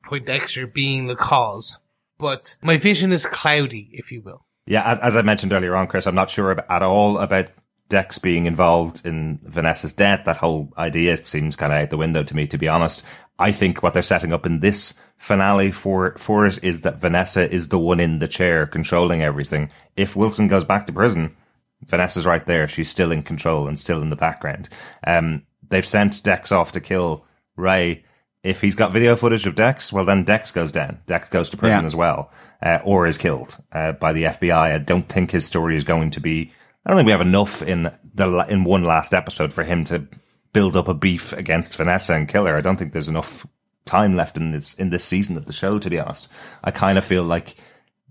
Poindexter 0.04 0.66
being 0.66 1.06
the 1.06 1.16
cause. 1.16 1.78
But 2.18 2.56
my 2.62 2.76
vision 2.76 3.12
is 3.12 3.26
cloudy, 3.26 3.90
if 3.92 4.12
you 4.12 4.22
will. 4.22 4.44
Yeah, 4.66 4.82
as, 4.84 4.98
as 5.00 5.16
I 5.16 5.22
mentioned 5.22 5.52
earlier 5.52 5.74
on, 5.74 5.86
Chris, 5.86 6.06
I'm 6.06 6.14
not 6.14 6.30
sure 6.30 6.64
at 6.70 6.82
all 6.82 7.18
about 7.18 7.48
Dex 7.90 8.18
being 8.18 8.46
involved 8.46 9.04
in 9.04 9.40
Vanessa's 9.42 9.92
death, 9.92 10.24
that 10.24 10.36
whole 10.36 10.72
idea 10.78 11.22
seems 11.26 11.56
kind 11.56 11.72
of 11.72 11.80
out 11.80 11.90
the 11.90 11.96
window 11.96 12.22
to 12.22 12.36
me, 12.36 12.46
to 12.46 12.56
be 12.56 12.68
honest. 12.68 13.02
I 13.38 13.52
think 13.52 13.82
what 13.82 13.94
they're 13.94 14.02
setting 14.02 14.32
up 14.32 14.46
in 14.46 14.60
this 14.60 14.94
finale 15.18 15.72
for, 15.72 16.16
for 16.16 16.46
it 16.46 16.62
is 16.62 16.82
that 16.82 17.00
Vanessa 17.00 17.50
is 17.50 17.68
the 17.68 17.78
one 17.78 18.00
in 18.00 18.20
the 18.20 18.28
chair 18.28 18.66
controlling 18.66 19.22
everything. 19.22 19.70
If 19.96 20.14
Wilson 20.14 20.46
goes 20.46 20.64
back 20.64 20.86
to 20.86 20.92
prison, 20.92 21.36
Vanessa's 21.84 22.26
right 22.26 22.46
there. 22.46 22.68
She's 22.68 22.88
still 22.88 23.10
in 23.10 23.22
control 23.22 23.66
and 23.66 23.78
still 23.78 24.02
in 24.02 24.10
the 24.10 24.16
background. 24.16 24.68
Um, 25.04 25.42
they've 25.70 25.86
sent 25.86 26.22
Dex 26.22 26.52
off 26.52 26.72
to 26.72 26.80
kill 26.80 27.24
Ray. 27.56 28.04
If 28.42 28.60
he's 28.60 28.74
got 28.76 28.92
video 28.92 29.16
footage 29.16 29.46
of 29.46 29.54
Dex, 29.54 29.92
well, 29.92 30.04
then 30.04 30.24
Dex 30.24 30.50
goes 30.50 30.72
down. 30.72 31.00
Dex 31.06 31.28
goes 31.28 31.50
to 31.50 31.56
prison 31.58 31.80
Yeah. 31.80 31.84
as 31.86 31.94
well, 31.96 32.30
uh, 32.62 32.78
or 32.84 33.06
is 33.06 33.18
killed 33.18 33.56
uh, 33.72 33.92
by 33.92 34.12
the 34.14 34.24
FBI. 34.24 34.74
I 34.74 34.78
don't 34.78 35.08
think 35.08 35.30
his 35.30 35.44
story 35.44 35.76
is 35.76 35.84
going 35.84 36.10
to 36.12 36.20
be. 36.20 36.50
I 36.86 36.90
don't 36.90 36.96
think 36.98 37.06
we 37.06 37.12
have 37.12 37.20
enough 37.20 37.60
in 37.62 37.90
the 38.14 38.46
in 38.48 38.64
one 38.64 38.84
last 38.84 39.12
episode 39.12 39.52
for 39.52 39.62
him 39.62 39.84
to 39.84 40.06
build 40.54 40.76
up 40.76 40.88
a 40.88 40.94
beef 40.94 41.32
against 41.34 41.76
Vanessa 41.76 42.14
and 42.14 42.28
kill 42.28 42.46
her. 42.46 42.56
I 42.56 42.62
don't 42.62 42.76
think 42.78 42.92
there's 42.92 43.08
enough 43.10 43.46
time 43.84 44.16
left 44.16 44.36
in 44.38 44.52
this 44.52 44.72
in 44.74 44.88
this 44.88 45.04
season 45.04 45.36
of 45.36 45.44
the 45.44 45.52
show. 45.52 45.78
To 45.78 45.90
be 45.90 45.98
honest, 46.00 46.28
I 46.64 46.70
kind 46.70 46.96
of 46.96 47.04
feel 47.04 47.24
like 47.24 47.56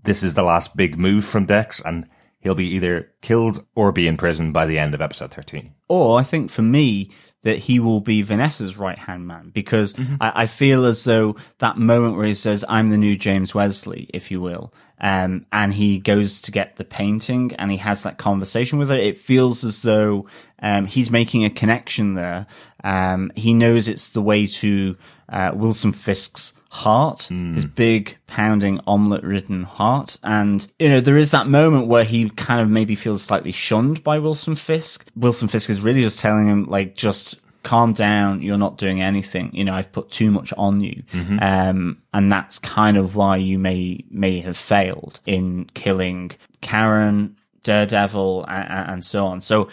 this 0.04 0.22
is 0.22 0.34
the 0.34 0.44
last 0.44 0.76
big 0.76 0.96
move 0.96 1.24
from 1.24 1.44
Dex, 1.46 1.80
and 1.84 2.06
he'll 2.38 2.54
be 2.54 2.68
either 2.76 3.10
killed 3.20 3.66
or 3.74 3.90
be 3.90 4.06
in 4.06 4.16
prison 4.16 4.52
by 4.52 4.64
the 4.66 4.78
end 4.78 4.94
of 4.94 5.00
episode 5.00 5.32
thirteen. 5.32 5.74
Or 5.88 6.20
I 6.20 6.22
think 6.22 6.52
for 6.52 6.62
me 6.62 7.10
that 7.42 7.58
he 7.58 7.78
will 7.78 8.00
be 8.00 8.22
Vanessa's 8.22 8.76
right 8.76 8.98
hand 8.98 9.26
man 9.26 9.50
because 9.50 9.94
I, 10.20 10.42
I 10.42 10.46
feel 10.46 10.84
as 10.84 11.04
though 11.04 11.36
that 11.58 11.78
moment 11.78 12.16
where 12.16 12.26
he 12.26 12.34
says, 12.34 12.64
"I'm 12.68 12.90
the 12.90 12.98
new 12.98 13.16
James 13.16 13.54
Wesley," 13.54 14.08
if 14.12 14.30
you 14.30 14.40
will, 14.40 14.72
um, 15.00 15.46
and 15.52 15.74
he 15.74 15.98
goes 15.98 16.40
to 16.42 16.52
get 16.52 16.76
the 16.76 16.84
painting 16.84 17.54
and 17.56 17.70
he 17.70 17.78
has 17.78 18.02
that 18.02 18.18
conversation 18.18 18.78
with 18.78 18.90
her. 18.90 18.96
It 18.96 19.18
feels 19.18 19.64
as 19.64 19.80
though 19.80 20.26
um, 20.60 20.86
he's 20.86 21.10
making 21.10 21.44
a 21.44 21.50
connection 21.50 22.14
there. 22.14 22.46
Um, 22.84 23.32
he 23.34 23.54
knows 23.54 23.88
it's 23.88 24.08
the 24.08 24.22
way 24.22 24.46
to 24.46 24.96
uh, 25.28 25.52
Wilson 25.54 25.92
Fisk's 25.92 26.52
heart, 26.72 27.28
his 27.54 27.64
big 27.64 28.16
pounding 28.28 28.80
omelette 28.86 29.24
ridden 29.24 29.64
heart. 29.64 30.18
And, 30.22 30.70
you 30.78 30.88
know, 30.88 31.00
there 31.00 31.18
is 31.18 31.32
that 31.32 31.48
moment 31.48 31.88
where 31.88 32.04
he 32.04 32.30
kind 32.30 32.60
of 32.60 32.70
maybe 32.70 32.94
feels 32.94 33.22
slightly 33.22 33.50
shunned 33.50 34.04
by 34.04 34.20
Wilson 34.20 34.54
Fisk. 34.54 35.04
Wilson 35.16 35.48
Fisk 35.48 35.68
is 35.68 35.80
really 35.80 36.02
just 36.02 36.20
telling 36.20 36.46
him, 36.46 36.66
like, 36.66 36.94
just 36.94 37.40
calm 37.64 37.92
down. 37.92 38.40
You're 38.40 38.56
not 38.56 38.78
doing 38.78 39.02
anything. 39.02 39.50
You 39.52 39.64
know, 39.64 39.74
I've 39.74 39.90
put 39.90 40.12
too 40.12 40.30
much 40.30 40.52
on 40.56 40.80
you. 40.80 41.02
Um, 41.42 41.98
and 42.14 42.30
that's 42.30 42.60
kind 42.60 42.96
of 42.96 43.16
why 43.16 43.36
you 43.36 43.58
may, 43.58 44.04
may 44.08 44.40
have 44.40 44.56
failed 44.56 45.18
in 45.26 45.64
killing 45.74 46.30
Karen, 46.60 47.36
Daredevil, 47.64 48.44
and, 48.48 48.90
and 48.90 49.04
so 49.04 49.26
on. 49.26 49.40
So 49.40 49.68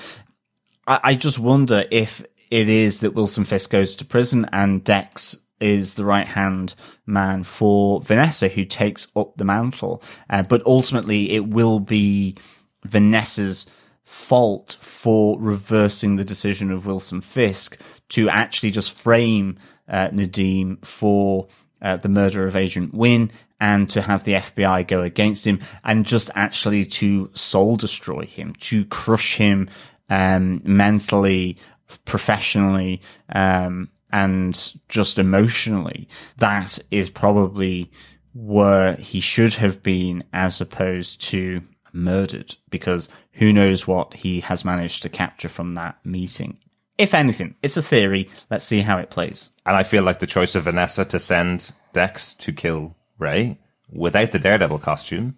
I, 0.87 0.99
I 1.03 1.15
just 1.15 1.37
wonder 1.37 1.85
if 1.91 2.25
it 2.49 2.69
is 2.69 3.01
that 3.01 3.13
Wilson 3.13 3.45
Fisk 3.45 3.69
goes 3.69 3.95
to 3.97 4.05
prison 4.05 4.49
and 4.51 4.83
Dex 4.83 5.37
is 5.59 5.95
the 5.95 6.05
right 6.05 6.27
hand 6.27 6.75
man 7.05 7.43
for 7.43 8.01
Vanessa 8.01 8.47
who 8.47 8.65
takes 8.65 9.07
up 9.15 9.35
the 9.37 9.45
mantle. 9.45 10.01
Uh, 10.29 10.43
but 10.43 10.65
ultimately 10.65 11.31
it 11.31 11.47
will 11.47 11.79
be 11.79 12.35
Vanessa's 12.83 13.67
fault 14.03 14.77
for 14.79 15.39
reversing 15.39 16.15
the 16.15 16.23
decision 16.23 16.71
of 16.71 16.85
Wilson 16.85 17.21
Fisk 17.21 17.77
to 18.09 18.29
actually 18.29 18.71
just 18.71 18.91
frame 18.91 19.57
uh, 19.87 20.09
Nadeem 20.09 20.83
for 20.85 21.47
uh, 21.81 21.97
the 21.97 22.09
murder 22.09 22.47
of 22.47 22.55
Agent 22.55 22.93
Wynn 22.93 23.31
and 23.59 23.89
to 23.89 24.03
have 24.03 24.23
the 24.23 24.33
FBI 24.33 24.87
go 24.87 25.01
against 25.01 25.45
him 25.45 25.59
and 25.83 26.05
just 26.05 26.29
actually 26.35 26.85
to 26.85 27.29
soul 27.33 27.75
destroy 27.75 28.25
him, 28.25 28.53
to 28.59 28.85
crush 28.85 29.35
him 29.37 29.69
um, 30.09 30.61
mentally, 30.63 31.57
professionally, 32.05 33.01
um, 33.33 33.89
and 34.11 34.73
just 34.89 35.19
emotionally. 35.19 36.07
That 36.37 36.79
is 36.91 37.09
probably 37.09 37.91
where 38.33 38.95
he 38.95 39.19
should 39.19 39.55
have 39.55 39.81
been 39.81 40.23
as 40.31 40.61
opposed 40.61 41.21
to 41.21 41.61
murdered 41.93 42.55
because 42.69 43.09
who 43.33 43.51
knows 43.51 43.87
what 43.87 44.13
he 44.13 44.41
has 44.41 44.63
managed 44.63 45.01
to 45.03 45.09
capture 45.09 45.49
from 45.49 45.75
that 45.75 45.97
meeting. 46.05 46.57
If 46.97 47.13
anything, 47.13 47.55
it's 47.61 47.77
a 47.77 47.81
theory. 47.81 48.29
Let's 48.49 48.65
see 48.65 48.81
how 48.81 48.97
it 48.97 49.09
plays. 49.09 49.51
And 49.65 49.75
I 49.75 49.83
feel 49.83 50.03
like 50.03 50.19
the 50.19 50.27
choice 50.27 50.55
of 50.55 50.63
Vanessa 50.63 51.05
to 51.05 51.19
send 51.19 51.71
Dex 51.93 52.33
to 52.35 52.51
kill 52.51 52.95
Ray 53.17 53.59
without 53.91 54.31
the 54.31 54.39
Daredevil 54.39 54.79
costume 54.79 55.37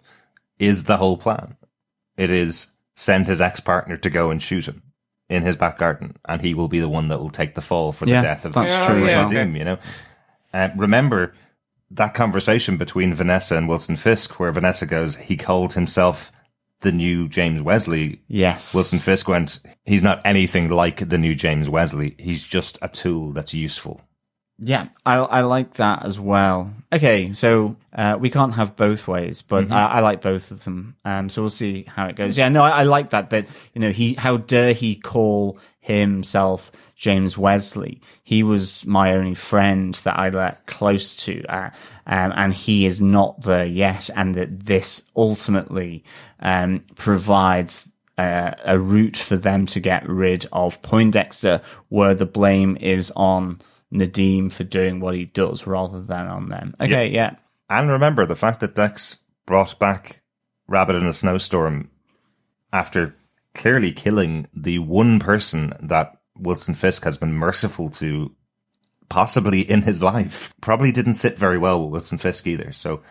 is 0.58 0.84
the 0.84 0.96
whole 0.96 1.16
plan. 1.16 1.56
It 2.16 2.30
is 2.30 2.68
send 2.94 3.28
his 3.28 3.40
ex 3.40 3.60
partner 3.60 3.96
to 3.96 4.10
go 4.10 4.30
and 4.30 4.42
shoot 4.42 4.66
him 4.66 4.82
in 5.30 5.44
his 5.44 5.56
back 5.56 5.78
garden, 5.78 6.16
and 6.28 6.42
he 6.42 6.52
will 6.52 6.68
be 6.68 6.80
the 6.80 6.88
one 6.88 7.08
that 7.08 7.18
will 7.18 7.30
take 7.30 7.54
the 7.54 7.62
fall 7.62 7.92
for 7.92 8.06
Yeah, 8.06 8.20
the 8.20 8.26
death 8.26 8.44
of 8.44 8.52
that's 8.52 8.86
true 8.86 9.06
yeah, 9.06 9.20
well. 9.20 9.28
Doom, 9.30 9.56
you 9.56 9.64
know. 9.64 9.78
Uh, 10.52 10.68
remember 10.76 11.32
that 11.92 12.14
conversation 12.14 12.76
between 12.76 13.14
Vanessa 13.14 13.56
and 13.56 13.68
Wilson 13.68 13.96
Fisk, 13.96 14.40
where 14.40 14.50
Vanessa 14.50 14.86
goes, 14.86 15.16
"He 15.16 15.36
called 15.36 15.74
himself 15.74 16.32
the 16.80 16.90
new 16.90 17.28
James 17.28 17.62
Wesley." 17.62 18.22
Yes. 18.26 18.74
Wilson 18.74 18.98
Fisk 18.98 19.28
went, 19.28 19.60
"He's 19.84 20.02
not 20.02 20.20
anything 20.24 20.68
like 20.68 21.08
the 21.08 21.18
new 21.18 21.36
James 21.36 21.70
Wesley. 21.70 22.16
He's 22.18 22.42
just 22.42 22.76
a 22.82 22.88
tool 22.88 23.32
that's 23.32 23.54
useful." 23.54 24.00
Yeah, 24.62 24.88
I 25.06 25.16
I 25.16 25.40
like 25.40 25.74
that 25.74 26.04
as 26.04 26.20
well. 26.20 26.74
Okay, 26.92 27.32
so 27.32 27.76
uh, 27.94 28.18
we 28.20 28.28
can't 28.28 28.54
have 28.54 28.76
both 28.76 29.08
ways, 29.08 29.40
but 29.40 29.72
I, 29.72 29.86
I 29.86 30.00
like 30.00 30.20
both 30.20 30.50
of 30.50 30.64
them. 30.64 30.96
Um, 31.04 31.30
so 31.30 31.40
we'll 31.42 31.50
see 31.50 31.84
how 31.88 32.06
it 32.08 32.16
goes. 32.16 32.36
Yeah, 32.36 32.50
no, 32.50 32.62
I, 32.62 32.70
I 32.70 32.82
like 32.82 33.10
that. 33.10 33.30
That 33.30 33.46
you 33.72 33.80
know, 33.80 33.90
he 33.90 34.14
how 34.14 34.36
dare 34.36 34.74
he 34.74 34.96
call 34.96 35.58
himself 35.80 36.70
James 36.94 37.38
Wesley? 37.38 38.02
He 38.22 38.42
was 38.42 38.84
my 38.84 39.14
only 39.14 39.34
friend 39.34 39.94
that 40.04 40.18
I 40.18 40.28
let 40.28 40.66
close 40.66 41.16
to, 41.24 41.42
uh, 41.46 41.70
um, 42.06 42.32
and 42.36 42.52
he 42.52 42.84
is 42.84 43.00
not 43.00 43.40
there 43.40 43.64
yet. 43.64 44.10
And 44.14 44.34
that 44.34 44.66
this 44.66 45.04
ultimately 45.16 46.04
um, 46.40 46.84
provides 46.96 47.90
uh, 48.18 48.52
a 48.62 48.78
route 48.78 49.16
for 49.16 49.36
them 49.36 49.64
to 49.66 49.80
get 49.80 50.06
rid 50.06 50.46
of 50.52 50.82
Poindexter, 50.82 51.62
where 51.88 52.14
the 52.14 52.26
blame 52.26 52.76
is 52.78 53.10
on 53.16 53.60
Nadeem 53.92 54.52
for 54.52 54.64
doing 54.64 55.00
what 55.00 55.14
he 55.14 55.24
does 55.24 55.66
rather 55.66 56.00
than 56.00 56.26
on 56.26 56.48
them. 56.48 56.74
Okay, 56.80 57.08
yeah. 57.08 57.36
And 57.68 57.90
remember 57.90 58.26
the 58.26 58.36
fact 58.36 58.60
that 58.60 58.74
Dex 58.74 59.18
brought 59.46 59.78
back 59.78 60.22
Rabbit 60.68 60.96
in 60.96 61.06
a 61.06 61.12
Snowstorm 61.12 61.90
after 62.72 63.14
clearly 63.54 63.92
killing 63.92 64.46
the 64.54 64.78
one 64.78 65.18
person 65.18 65.74
that 65.80 66.16
Wilson 66.36 66.74
Fisk 66.74 67.04
has 67.04 67.18
been 67.18 67.32
merciful 67.32 67.90
to 67.90 68.34
possibly 69.08 69.60
in 69.60 69.82
his 69.82 70.02
life. 70.02 70.54
Probably 70.60 70.92
didn't 70.92 71.14
sit 71.14 71.36
very 71.36 71.58
well 71.58 71.82
with 71.82 71.92
Wilson 71.92 72.18
Fisk 72.18 72.46
either. 72.46 72.72
So 72.72 73.02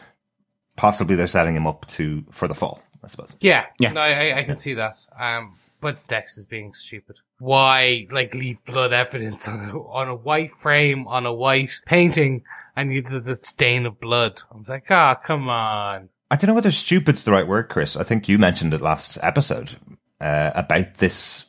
possibly 0.75 1.15
they're 1.15 1.27
setting 1.27 1.55
him 1.55 1.67
up 1.67 1.85
to 1.87 2.25
for 2.31 2.47
the 2.47 2.55
fall, 2.55 2.81
I 3.03 3.07
suppose. 3.07 3.33
Yeah, 3.41 3.65
Yeah. 3.79 3.91
No, 3.91 4.01
I, 4.01 4.39
I 4.39 4.43
can 4.43 4.57
see 4.57 4.73
that. 4.75 4.97
Um, 5.17 5.57
but 5.81 6.07
Dex 6.07 6.37
is 6.37 6.45
being 6.45 6.73
stupid. 6.73 7.17
Why, 7.39 8.07
like, 8.11 8.35
leave 8.35 8.63
blood 8.65 8.91
evidence 8.93 9.47
on 9.47 9.69
a, 9.69 9.79
on 9.79 10.07
a 10.09 10.15
white 10.15 10.51
frame 10.51 11.07
on 11.07 11.25
a 11.25 11.33
white 11.33 11.81
painting, 11.85 12.43
and 12.75 12.93
you 12.93 13.01
did 13.01 13.23
the 13.23 13.35
stain 13.35 13.85
of 13.85 13.99
blood? 13.99 14.41
I 14.53 14.57
was 14.57 14.69
like, 14.69 14.85
ah, 14.89 15.15
come 15.15 15.49
on. 15.49 16.09
I 16.29 16.35
don't 16.35 16.49
know 16.49 16.53
whether 16.53 16.71
stupid's 16.71 17.23
the 17.23 17.31
right 17.31 17.47
word, 17.47 17.69
Chris. 17.69 17.97
I 17.97 18.03
think 18.03 18.27
you 18.27 18.37
mentioned 18.37 18.73
it 18.73 18.81
last 18.81 19.17
episode 19.21 19.77
uh, 20.21 20.51
about 20.53 20.95
this 20.95 21.45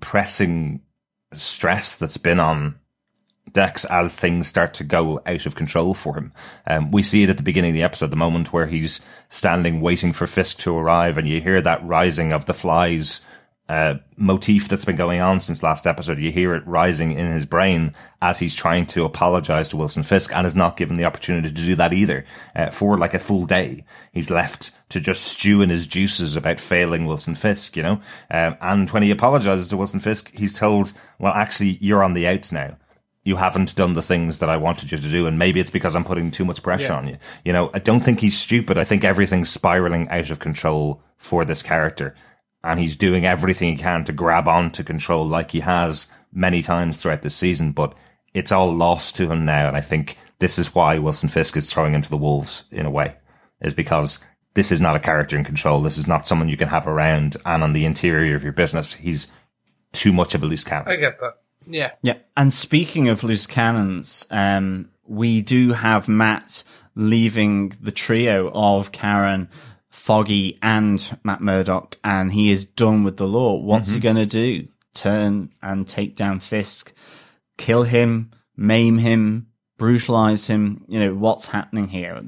pressing 0.00 0.80
stress 1.32 1.96
that's 1.96 2.16
been 2.16 2.40
on 2.40 2.76
Dex 3.52 3.84
as 3.84 4.14
things 4.14 4.48
start 4.48 4.74
to 4.74 4.84
go 4.84 5.20
out 5.26 5.46
of 5.46 5.54
control 5.54 5.94
for 5.94 6.16
him. 6.16 6.32
Um, 6.66 6.90
we 6.90 7.02
see 7.02 7.22
it 7.22 7.30
at 7.30 7.36
the 7.36 7.42
beginning 7.42 7.70
of 7.70 7.74
the 7.74 7.82
episode, 7.82 8.10
the 8.10 8.16
moment 8.16 8.52
where 8.52 8.66
he's 8.66 9.00
standing 9.28 9.80
waiting 9.80 10.12
for 10.12 10.26
Fisk 10.26 10.58
to 10.60 10.76
arrive, 10.76 11.18
and 11.18 11.28
you 11.28 11.40
hear 11.40 11.60
that 11.60 11.84
rising 11.84 12.32
of 12.32 12.46
the 12.46 12.54
flies 12.54 13.20
uh, 13.68 13.94
motif 14.16 14.68
that's 14.68 14.84
been 14.84 14.96
going 14.96 15.20
on 15.20 15.40
since 15.40 15.62
last 15.62 15.86
episode. 15.86 16.18
You 16.18 16.30
hear 16.30 16.54
it 16.54 16.66
rising 16.66 17.12
in 17.12 17.32
his 17.32 17.46
brain 17.46 17.94
as 18.20 18.38
he's 18.38 18.54
trying 18.54 18.84
to 18.86 19.04
apologize 19.04 19.70
to 19.70 19.76
Wilson 19.78 20.02
Fisk 20.02 20.34
and 20.34 20.46
is 20.46 20.54
not 20.54 20.76
given 20.76 20.96
the 20.98 21.04
opportunity 21.04 21.48
to 21.48 21.54
do 21.54 21.74
that 21.76 21.94
either 21.94 22.26
uh, 22.54 22.70
for 22.70 22.98
like 22.98 23.14
a 23.14 23.18
full 23.18 23.46
day. 23.46 23.84
He's 24.12 24.30
left 24.30 24.72
to 24.90 25.00
just 25.00 25.24
stew 25.24 25.62
in 25.62 25.70
his 25.70 25.86
juices 25.86 26.36
about 26.36 26.60
failing 26.60 27.06
Wilson 27.06 27.34
Fisk, 27.34 27.74
you 27.76 27.82
know? 27.82 28.00
Um, 28.30 28.56
and 28.60 28.90
when 28.90 29.02
he 29.02 29.10
apologizes 29.10 29.68
to 29.68 29.78
Wilson 29.78 30.00
Fisk, 30.00 30.30
he's 30.34 30.52
told, 30.52 30.92
well, 31.18 31.32
actually, 31.32 31.78
you're 31.80 32.04
on 32.04 32.12
the 32.12 32.26
outs 32.28 32.52
now. 32.52 32.76
You 33.26 33.36
haven't 33.36 33.74
done 33.74 33.94
the 33.94 34.02
things 34.02 34.40
that 34.40 34.50
I 34.50 34.58
wanted 34.58 34.92
you 34.92 34.98
to 34.98 35.08
do, 35.08 35.26
and 35.26 35.38
maybe 35.38 35.58
it's 35.58 35.70
because 35.70 35.96
I'm 35.96 36.04
putting 36.04 36.30
too 36.30 36.44
much 36.44 36.62
pressure 36.62 36.88
Yeah. 36.88 36.98
on 36.98 37.08
you. 37.08 37.16
You 37.46 37.54
know, 37.54 37.70
I 37.72 37.78
don't 37.78 38.00
think 38.04 38.20
he's 38.20 38.36
stupid. 38.36 38.76
I 38.76 38.84
think 38.84 39.02
everything's 39.02 39.48
spiraling 39.48 40.06
out 40.10 40.28
of 40.28 40.38
control 40.40 41.02
for 41.16 41.46
this 41.46 41.62
character 41.62 42.14
and 42.64 42.80
he's 42.80 42.96
doing 42.96 43.26
everything 43.26 43.70
he 43.70 43.76
can 43.76 44.04
to 44.04 44.12
grab 44.12 44.48
on 44.48 44.70
to 44.72 44.82
control 44.82 45.26
like 45.26 45.50
he 45.50 45.60
has 45.60 46.08
many 46.32 46.62
times 46.62 46.96
throughout 46.96 47.22
this 47.22 47.36
season, 47.36 47.72
but 47.72 47.94
it's 48.32 48.50
all 48.50 48.74
lost 48.74 49.14
to 49.16 49.30
him 49.30 49.44
now. 49.44 49.68
And 49.68 49.76
I 49.76 49.80
think 49.80 50.18
this 50.38 50.58
is 50.58 50.74
why 50.74 50.98
Wilson 50.98 51.28
Fisk 51.28 51.56
is 51.56 51.72
throwing 51.72 51.94
him 51.94 52.02
to 52.02 52.10
the 52.10 52.16
wolves 52.16 52.64
in 52.70 52.86
a 52.86 52.90
way, 52.90 53.16
is 53.60 53.74
because 53.74 54.18
this 54.54 54.72
is 54.72 54.80
not 54.80 54.96
a 54.96 55.00
character 55.00 55.36
in 55.36 55.44
control. 55.44 55.80
This 55.80 55.98
is 55.98 56.08
not 56.08 56.26
someone 56.26 56.48
you 56.48 56.56
can 56.56 56.68
have 56.68 56.86
around 56.86 57.36
and 57.44 57.62
on 57.62 57.72
the 57.72 57.84
interior 57.84 58.34
of 58.34 58.42
your 58.42 58.52
business. 58.52 58.94
He's 58.94 59.28
too 59.92 60.12
much 60.12 60.34
of 60.34 60.42
a 60.42 60.46
loose 60.46 60.64
cannon. 60.64 60.88
I 60.88 60.96
get 60.96 61.20
that. 61.20 61.34
Yeah. 61.66 61.92
Yeah. 62.02 62.18
And 62.36 62.52
speaking 62.52 63.08
of 63.08 63.24
loose 63.24 63.46
cannons, 63.46 64.26
um, 64.30 64.90
we 65.06 65.42
do 65.42 65.72
have 65.72 66.08
Matt 66.08 66.62
leaving 66.94 67.70
the 67.80 67.92
trio 67.92 68.50
of 68.52 68.92
Karen, 68.92 69.48
Foggy, 70.04 70.58
and 70.60 71.18
Matt 71.24 71.40
Murdock, 71.40 71.96
and 72.04 72.34
he 72.34 72.50
is 72.50 72.66
done 72.66 73.04
with 73.04 73.16
the 73.16 73.26
law. 73.26 73.58
What's 73.58 73.92
he 73.92 74.00
going 74.00 74.16
to 74.16 74.26
do? 74.26 74.68
Turn 74.92 75.48
and 75.62 75.88
take 75.88 76.14
down 76.14 76.40
Fisk, 76.40 76.92
kill 77.56 77.84
him, 77.84 78.30
maim 78.54 78.98
him, 78.98 79.46
brutalize 79.78 80.46
him. 80.46 80.84
You 80.88 81.00
know, 81.00 81.14
what's 81.14 81.46
happening 81.46 81.88
here? 81.88 82.22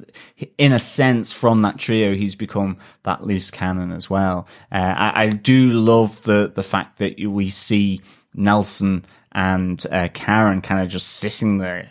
In 0.56 0.72
a 0.72 0.78
sense, 0.78 1.32
from 1.32 1.60
that 1.62 1.76
trio, 1.76 2.14
he's 2.14 2.34
become 2.34 2.78
that 3.02 3.24
loose 3.24 3.50
cannon 3.50 3.92
as 3.92 4.08
well. 4.08 4.48
Uh, 4.72 4.94
I, 4.96 5.24
I 5.24 5.28
do 5.28 5.68
love 5.74 6.22
the, 6.22 6.50
the 6.54 6.62
fact 6.62 6.96
that 6.96 7.20
we 7.20 7.50
see 7.50 8.00
Nelson 8.32 9.04
and 9.32 9.84
uh, 9.92 10.08
Karen 10.14 10.62
kind 10.62 10.80
of 10.80 10.88
just 10.88 11.08
sitting 11.08 11.58
there 11.58 11.90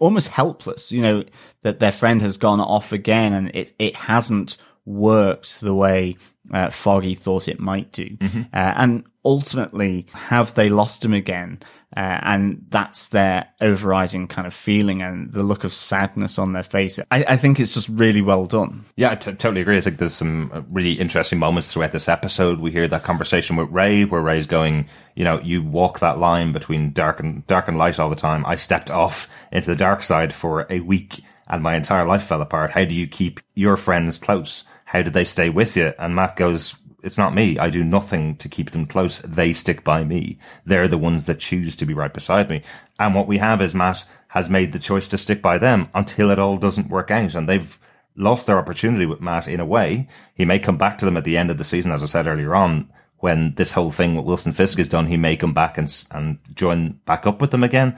almost 0.00 0.28
helpless, 0.28 0.92
you 0.92 1.02
know, 1.02 1.24
that 1.62 1.78
their 1.78 1.92
friend 1.92 2.22
has 2.22 2.36
gone 2.36 2.60
off 2.60 2.92
again 2.92 3.32
and 3.32 3.50
it, 3.54 3.74
it 3.78 3.94
hasn't 3.94 4.56
worked 4.84 5.60
the 5.60 5.74
way 5.74 6.16
uh, 6.52 6.70
Foggy 6.70 7.14
thought 7.14 7.48
it 7.48 7.60
might 7.60 7.92
do. 7.92 8.16
Uh, 8.52 8.74
and 8.76 9.04
ultimately, 9.24 10.06
have 10.12 10.54
they 10.54 10.68
lost 10.68 11.04
him 11.04 11.12
again? 11.12 11.60
Uh, 11.94 12.18
and 12.22 12.64
that's 12.70 13.08
their 13.08 13.46
overriding 13.60 14.26
kind 14.26 14.46
of 14.46 14.54
feeling 14.54 15.02
and 15.02 15.30
the 15.32 15.42
look 15.42 15.62
of 15.62 15.74
sadness 15.74 16.38
on 16.38 16.54
their 16.54 16.62
face. 16.62 16.98
I, 17.10 17.24
I 17.24 17.36
think 17.36 17.60
it's 17.60 17.74
just 17.74 17.88
really 17.90 18.22
well 18.22 18.46
done. 18.46 18.86
Yeah, 18.96 19.10
I 19.10 19.16
t- 19.16 19.32
totally 19.32 19.60
agree. 19.60 19.76
I 19.76 19.82
think 19.82 19.98
there's 19.98 20.14
some 20.14 20.50
uh, 20.54 20.62
really 20.70 20.94
interesting 20.94 21.38
moments 21.38 21.70
throughout 21.70 21.92
this 21.92 22.08
episode. 22.08 22.60
We 22.60 22.70
hear 22.70 22.88
that 22.88 23.02
conversation 23.02 23.56
with 23.56 23.68
Ray, 23.70 24.06
where 24.06 24.22
Ray's 24.22 24.46
going, 24.46 24.88
you 25.14 25.24
know, 25.24 25.38
you 25.40 25.62
walk 25.62 25.98
that 25.98 26.18
line 26.18 26.52
between 26.52 26.92
dark 26.92 27.20
and 27.20 27.46
dark 27.46 27.68
and 27.68 27.76
light 27.76 28.00
all 28.00 28.08
the 28.08 28.16
time. 28.16 28.46
I 28.46 28.56
stepped 28.56 28.90
off 28.90 29.28
into 29.50 29.68
the 29.68 29.76
dark 29.76 30.02
side 30.02 30.32
for 30.32 30.66
a 30.70 30.80
week, 30.80 31.20
and 31.46 31.62
my 31.62 31.76
entire 31.76 32.06
life 32.06 32.22
fell 32.24 32.40
apart. 32.40 32.70
How 32.70 32.86
do 32.86 32.94
you 32.94 33.06
keep 33.06 33.40
your 33.54 33.76
friends 33.76 34.18
close? 34.18 34.64
How 34.86 35.02
did 35.02 35.12
they 35.12 35.24
stay 35.24 35.50
with 35.50 35.76
you? 35.76 35.92
And 35.98 36.14
Matt 36.14 36.36
goes, 36.36 36.76
it's 37.02 37.18
not 37.18 37.34
me. 37.34 37.58
I 37.58 37.70
do 37.70 37.84
nothing 37.84 38.36
to 38.36 38.48
keep 38.48 38.70
them 38.70 38.86
close. 38.86 39.18
They 39.18 39.52
stick 39.52 39.84
by 39.84 40.04
me. 40.04 40.38
They're 40.64 40.88
the 40.88 40.98
ones 40.98 41.26
that 41.26 41.40
choose 41.40 41.76
to 41.76 41.86
be 41.86 41.94
right 41.94 42.12
beside 42.12 42.48
me. 42.48 42.62
And 42.98 43.14
what 43.14 43.26
we 43.26 43.38
have 43.38 43.60
is 43.60 43.74
Matt 43.74 44.04
has 44.28 44.48
made 44.48 44.72
the 44.72 44.78
choice 44.78 45.08
to 45.08 45.18
stick 45.18 45.42
by 45.42 45.58
them 45.58 45.88
until 45.94 46.30
it 46.30 46.38
all 46.38 46.56
doesn't 46.56 46.88
work 46.88 47.10
out. 47.10 47.34
And 47.34 47.48
they've 47.48 47.78
lost 48.16 48.46
their 48.46 48.58
opportunity 48.58 49.06
with 49.06 49.20
Matt 49.20 49.48
in 49.48 49.60
a 49.60 49.66
way. 49.66 50.08
He 50.34 50.44
may 50.44 50.58
come 50.58 50.78
back 50.78 50.98
to 50.98 51.04
them 51.04 51.16
at 51.16 51.24
the 51.24 51.36
end 51.36 51.50
of 51.50 51.58
the 51.58 51.64
season, 51.64 51.92
as 51.92 52.02
I 52.02 52.06
said 52.06 52.26
earlier 52.26 52.54
on, 52.54 52.90
when 53.18 53.54
this 53.54 53.72
whole 53.72 53.90
thing 53.90 54.16
with 54.16 54.26
Wilson 54.26 54.52
Fisk 54.52 54.78
is 54.78 54.88
done, 54.88 55.06
he 55.06 55.16
may 55.16 55.36
come 55.36 55.54
back 55.54 55.78
and, 55.78 56.04
and 56.10 56.38
join 56.54 57.00
back 57.06 57.26
up 57.26 57.40
with 57.40 57.52
them 57.52 57.62
again. 57.62 57.96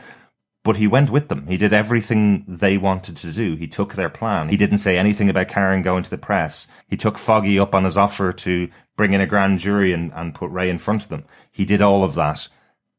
But 0.65 0.77
he 0.77 0.87
went 0.87 1.11
with 1.11 1.29
them. 1.29 1.47
He 1.47 1.57
did 1.57 1.73
everything 1.73 2.45
they 2.49 2.79
wanted 2.79 3.17
to 3.19 3.33
do. 3.33 3.55
He 3.55 3.69
took 3.69 3.95
their 3.95 4.09
plan. 4.09 4.49
He 4.49 4.57
didn't 4.57 4.79
say 4.79 4.99
anything 4.99 5.29
about 5.29 5.49
Karen 5.49 5.83
going 5.83 6.03
to 6.03 6.11
the 6.11 6.19
press. 6.19 6.67
He 6.89 6.97
took 6.97 7.19
Foggy 7.19 7.59
up 7.59 7.75
on 7.75 7.85
his 7.85 7.99
offer 7.99 8.33
to 8.33 8.69
bring 8.97 9.13
in 9.13 9.21
a 9.21 9.27
grand 9.27 9.59
jury 9.59 9.93
and, 9.93 10.11
and 10.15 10.35
put 10.35 10.51
Ray 10.51 10.71
in 10.71 10.79
front 10.79 11.03
of 11.03 11.11
them. 11.11 11.25
He 11.53 11.65
did 11.65 11.83
all 11.83 12.03
of 12.03 12.15
that. 12.15 12.49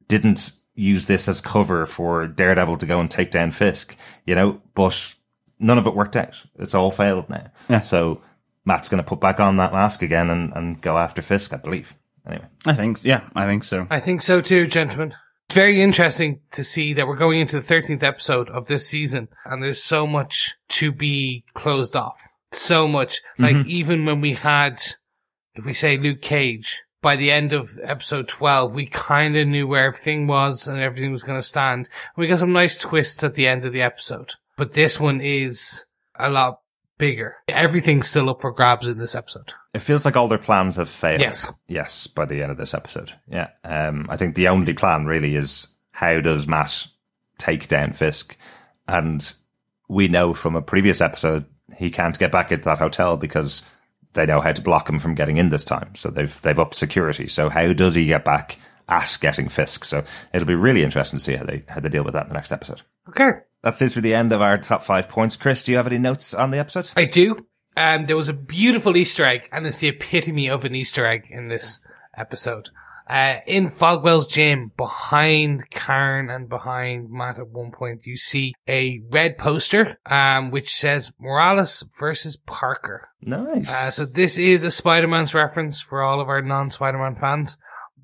Didn't 0.08 0.52
use 0.76 1.08
this 1.08 1.28
as 1.28 1.42
cover 1.42 1.86
for 1.86 2.28
Daredevil 2.28 2.78
to 2.78 2.86
go 2.86 3.00
and 3.00 3.10
take 3.10 3.32
down 3.32 3.50
Fisk, 3.52 3.98
you 4.26 4.36
know, 4.36 4.62
but 4.76 5.16
none 5.60 5.78
of 5.78 5.88
it 5.88 5.96
worked 5.96 6.16
out. 6.16 6.44
It's 6.60 6.76
all 6.76 6.92
failed 6.92 7.30
now. 7.30 7.50
Yeah. 7.68 7.80
So 7.80 8.22
Matt's 8.66 8.90
going 8.90 9.02
to 9.02 9.08
put 9.08 9.20
back 9.20 9.40
on 9.40 9.58
that 9.58 9.74
mask 9.74 10.02
again 10.02 10.30
and, 10.30 10.54
and 10.54 10.82
go 10.82 10.98
after 10.98 11.22
Fisk, 11.22 11.54
I 11.54 11.58
believe. 11.58 11.96
Anyway. 12.28 12.46
I 12.66 12.74
think, 12.74 13.04
yeah, 13.04 13.22
I 13.36 13.46
think 13.46 13.64
so. 13.64 13.88
I 13.90 14.00
think 14.00 14.22
so 14.22 14.42
too, 14.42 14.68
gentlemen. 14.68 15.16
Very 15.56 15.82
interesting 15.82 16.42
to 16.52 16.66
see 16.66 16.92
that 16.92 17.08
we're 17.08 17.16
going 17.16 17.40
into 17.40 17.62
the 17.62 17.66
13th 17.66 18.04
episode 18.04 18.50
of 18.50 18.68
this 18.68 18.90
season 18.90 19.30
and 19.46 19.64
there's 19.64 19.82
so 19.82 20.06
much 20.06 20.58
to 20.68 20.92
be 20.92 21.46
closed 21.54 21.96
off. 21.96 22.22
So 22.52 22.90
much. 22.90 23.22
Mm-hmm. 23.40 23.44
Like 23.44 23.66
even 23.66 24.04
when 24.04 24.20
we 24.20 24.34
had, 24.34 24.84
if 25.54 25.64
we 25.64 25.72
say 25.72 25.96
Luke 25.96 26.22
Cage, 26.22 26.84
by 27.02 27.16
the 27.16 27.32
end 27.32 27.54
of 27.54 27.80
episode 27.82 28.28
12, 28.28 28.76
we 28.76 28.86
kind 28.88 29.38
of 29.38 29.48
knew 29.48 29.66
where 29.66 29.86
everything 29.86 30.28
was 30.28 30.68
and 30.68 30.82
everything 30.82 31.14
was 31.14 31.24
going 31.24 31.40
to 31.40 31.48
stand. 31.48 31.88
We 32.18 32.28
got 32.28 32.40
some 32.40 32.52
nice 32.52 32.78
twists 32.78 33.24
at 33.24 33.36
the 33.36 33.48
end 33.48 33.64
of 33.64 33.72
the 33.72 33.82
episode. 33.82 34.34
But 34.58 34.74
this 34.74 35.00
one 35.00 35.22
is 35.22 35.86
a 36.20 36.30
lot 36.30 36.60
bigger. 36.98 37.38
Everything's 37.48 38.08
still 38.08 38.30
up 38.30 38.42
for 38.42 38.52
grabs 38.52 38.88
in 38.88 38.98
this 38.98 39.16
episode. 39.16 39.54
It 39.74 39.80
feels 39.80 40.06
like 40.06 40.16
all 40.16 40.28
their 40.28 40.38
plans 40.38 40.76
have 40.78 40.90
failed. 40.90 41.20
Yes. 41.20 41.52
Yes, 41.68 42.08
by 42.08 42.26
the 42.26 42.42
end 42.42 42.52
of 42.52 42.58
this 42.58 42.74
episode. 42.74 43.14
Yeah. 43.28 43.50
Um, 43.64 44.08
I 44.10 44.18
think 44.18 44.36
the 44.36 44.48
only 44.48 44.74
plan 44.74 45.06
really 45.06 45.36
is 45.36 45.68
how 45.92 46.20
does 46.22 46.48
Matt 46.48 46.88
take 47.38 47.68
down 47.68 47.94
Fisk? 47.94 48.38
And 48.88 49.34
we 49.88 50.08
know 50.08 50.34
from 50.34 50.56
a 50.56 50.62
previous 50.62 51.02
episode 51.02 51.46
he 51.78 51.92
can't 51.92 52.18
get 52.18 52.32
back 52.32 52.52
into 52.52 52.66
that 52.66 52.80
hotel 52.80 53.18
because 53.18 53.68
they 54.14 54.26
know 54.26 54.42
how 54.42 54.52
to 54.52 54.62
block 54.62 54.90
him 54.90 55.00
from 55.00 55.16
getting 55.16 55.38
in 55.38 55.50
this 55.50 55.66
time. 55.66 55.94
So 55.96 56.10
they've 56.10 56.42
they've 56.42 56.60
upped 56.60 56.76
security. 56.76 57.28
So 57.28 57.50
how 57.50 57.74
does 57.74 57.96
he 57.96 58.06
get 58.06 58.24
back 58.26 58.58
at 58.88 59.18
getting 59.20 59.50
Fisk? 59.50 59.86
So 59.86 60.04
it'll 60.34 60.48
be 60.48 60.56
really 60.56 60.84
interesting 60.84 61.20
to 61.20 61.24
see 61.24 61.36
how 61.36 61.46
they 61.46 61.64
how 61.68 61.80
they 61.80 61.90
deal 61.90 62.04
with 62.04 62.14
that 62.14 62.24
in 62.24 62.30
the 62.30 62.36
next 62.36 62.52
episode. 62.52 62.82
Okay. 63.10 63.32
That 63.66 63.76
seems 63.76 63.94
to 63.94 64.02
be 64.02 64.10
the 64.10 64.16
end 64.16 64.32
of 64.32 64.44
our 64.44 64.60
top 64.60 64.84
five 64.84 65.10
points. 65.10 65.36
Chris, 65.36 65.64
do 65.64 65.72
you 65.72 65.78
have 65.78 65.88
any 65.88 65.98
notes 65.98 66.36
on 66.36 66.52
the 66.52 66.60
episode? 66.60 66.92
I 66.96 67.06
do. 67.06 67.48
Um, 67.76 68.06
there 68.06 68.16
was 68.16 68.30
a 68.30 68.34
beautiful 68.34 68.96
Easter 68.96 69.26
egg, 69.26 69.50
and 69.52 69.66
it's 69.66 69.80
the 69.80 69.88
epitome 69.88 70.48
of 70.48 70.66
an 70.66 70.76
Easter 70.76 71.04
egg 71.04 71.26
in 71.32 71.48
this 71.48 71.82
episode. 72.16 72.70
Uh, 73.10 73.38
in 73.48 73.72
Fogwell's 73.72 74.28
gym, 74.28 74.72
behind 74.78 75.68
Karen 75.72 76.30
and 76.30 76.48
behind 76.48 77.10
Matt 77.10 77.40
at 77.40 77.50
one 77.50 77.72
point, 77.72 78.06
you 78.06 78.18
see 78.18 78.54
a 78.68 79.02
red 79.10 79.40
poster, 79.40 80.00
um, 80.06 80.52
which 80.52 80.70
says 80.72 81.12
Morales 81.20 81.84
versus 82.00 82.38
Parker. 82.38 83.10
Nice. 83.20 83.72
Uh, 83.72 83.90
so 83.90 84.06
this 84.06 84.38
is 84.38 84.64
a 84.64 84.70
Spider-Man's 84.70 85.34
reference 85.34 85.82
for 85.82 86.04
all 86.04 86.22
of 86.22 86.30
our 86.30 86.44
non-Spider-Man 86.44 87.16
fans. 87.16 87.58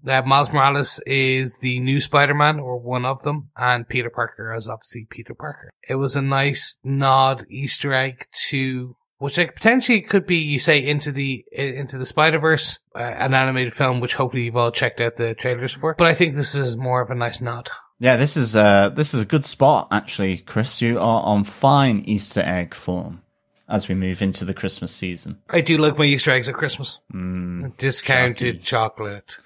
Uh, 0.08 0.22
Miles 0.24 0.52
Morales 0.52 0.99
is 1.06 1.58
the 1.60 1.80
new 1.80 2.02
Spider-Man, 2.02 2.60
or 2.60 2.80
one 2.80 3.06
of 3.06 3.22
them, 3.24 3.49
and 3.56 3.88
Peter 3.88 4.10
Parker 4.10 4.54
is 4.54 4.68
obviously 4.68 5.06
Peter 5.10 5.34
Parker. 5.34 5.70
It 5.88 5.95
was 5.95 6.16
a 6.16 6.22
nice 6.22 6.78
nod 6.84 7.43
Easter 7.49 7.93
egg 7.93 8.26
to, 8.49 8.95
which 9.18 9.38
like 9.38 9.56
potentially 9.56 10.02
could 10.02 10.26
be, 10.26 10.38
you 10.38 10.60
say, 10.60 10.84
into 10.86 11.12
the 11.12 11.45
into 11.52 11.97
the 11.97 12.06
Spider-Verse, 12.06 12.80
uh, 12.95 12.99
an 12.99 13.34
animated 13.34 13.74
film, 13.74 13.99
which 13.99 14.16
hopefully 14.16 14.45
you've 14.45 14.58
all 14.58 14.72
checked 14.72 15.02
out 15.02 15.18
the 15.18 15.36
trailers 15.36 15.74
for. 15.74 15.93
But 15.97 16.08
I 16.08 16.14
think 16.14 16.36
this 16.36 16.56
is 16.56 16.76
more 16.76 17.02
of 17.02 17.12
a 17.12 17.16
nice 17.16 17.41
nod. 17.41 17.70
Yeah, 17.99 18.18
this 18.18 18.36
is 18.36 18.56
uh 18.56 18.89
this 18.89 19.14
is 19.14 19.22
a 19.22 19.26
good 19.26 19.45
spot 19.45 19.89
actually, 19.91 20.39
Chris. 20.39 20.82
You 20.82 20.97
are 20.97 21.22
on 21.24 21.43
fine 21.43 21.99
Easter 21.99 22.41
egg 22.41 22.74
form 22.74 23.22
as 23.70 23.88
we 23.88 23.93
move 23.93 24.24
into 24.24 24.43
the 24.43 24.56
Christmas 24.56 24.91
season. 24.91 25.39
I 25.52 25.62
do 25.62 25.78
like 25.78 25.99
my 25.99 26.06
Easter 26.06 26.32
eggs 26.32 26.49
at 26.49 26.56
Christmas. 26.56 26.99
Discounted 27.78 28.64
chocolate. 28.64 29.39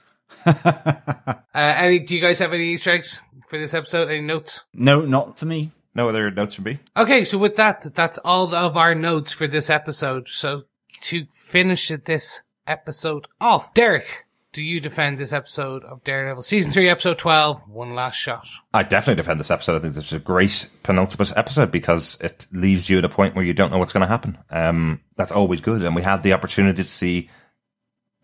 uh, 0.45 1.33
any? 1.53 1.99
Do 1.99 2.15
you 2.15 2.21
guys 2.21 2.39
have 2.39 2.53
any 2.53 2.65
Easter 2.65 2.91
eggs 2.91 3.21
for 3.47 3.57
this 3.57 3.73
episode? 3.73 4.09
Any 4.09 4.21
notes? 4.21 4.65
No, 4.73 5.01
not 5.01 5.37
for 5.39 5.45
me. 5.45 5.71
no 5.93 6.09
other 6.09 6.29
notes 6.31 6.55
for 6.55 6.61
me? 6.61 6.79
Okay, 6.97 7.25
so 7.25 7.37
with 7.37 7.55
that, 7.57 7.93
that's 7.95 8.17
all 8.19 8.53
of 8.53 8.77
our 8.77 8.95
notes 8.95 9.31
for 9.31 9.47
this 9.47 9.69
episode. 9.69 10.27
So 10.29 10.63
to 11.01 11.25
finish 11.27 11.89
this 11.89 12.41
episode 12.67 13.27
off, 13.39 13.73
Derek, 13.73 14.25
do 14.53 14.61
you 14.63 14.79
defend 14.79 15.17
this 15.17 15.33
episode 15.33 15.83
of 15.83 16.03
Daredevil 16.03 16.43
season 16.43 16.71
three, 16.71 16.87
episode 16.89 17.17
twelve? 17.17 17.67
One 17.67 17.93
last 17.95 18.15
shot. 18.15 18.47
I 18.73 18.83
definitely 18.83 19.21
defend 19.21 19.39
this 19.39 19.51
episode. 19.51 19.77
I 19.77 19.79
think 19.79 19.95
this 19.95 20.07
is 20.07 20.13
a 20.13 20.19
great 20.19 20.69
penultimate 20.83 21.33
episode 21.35 21.71
because 21.71 22.17
it 22.21 22.47
leaves 22.51 22.89
you 22.89 22.97
at 22.99 23.05
a 23.05 23.09
point 23.09 23.35
where 23.35 23.43
you 23.43 23.53
don't 23.53 23.71
know 23.71 23.77
what's 23.79 23.93
going 23.93 24.01
to 24.01 24.07
happen. 24.07 24.37
Um, 24.49 25.01
that's 25.17 25.31
always 25.33 25.59
good. 25.61 25.83
And 25.83 25.95
we 25.95 26.03
had 26.03 26.23
the 26.23 26.33
opportunity 26.33 26.83
to 26.83 26.87
see 26.89 27.29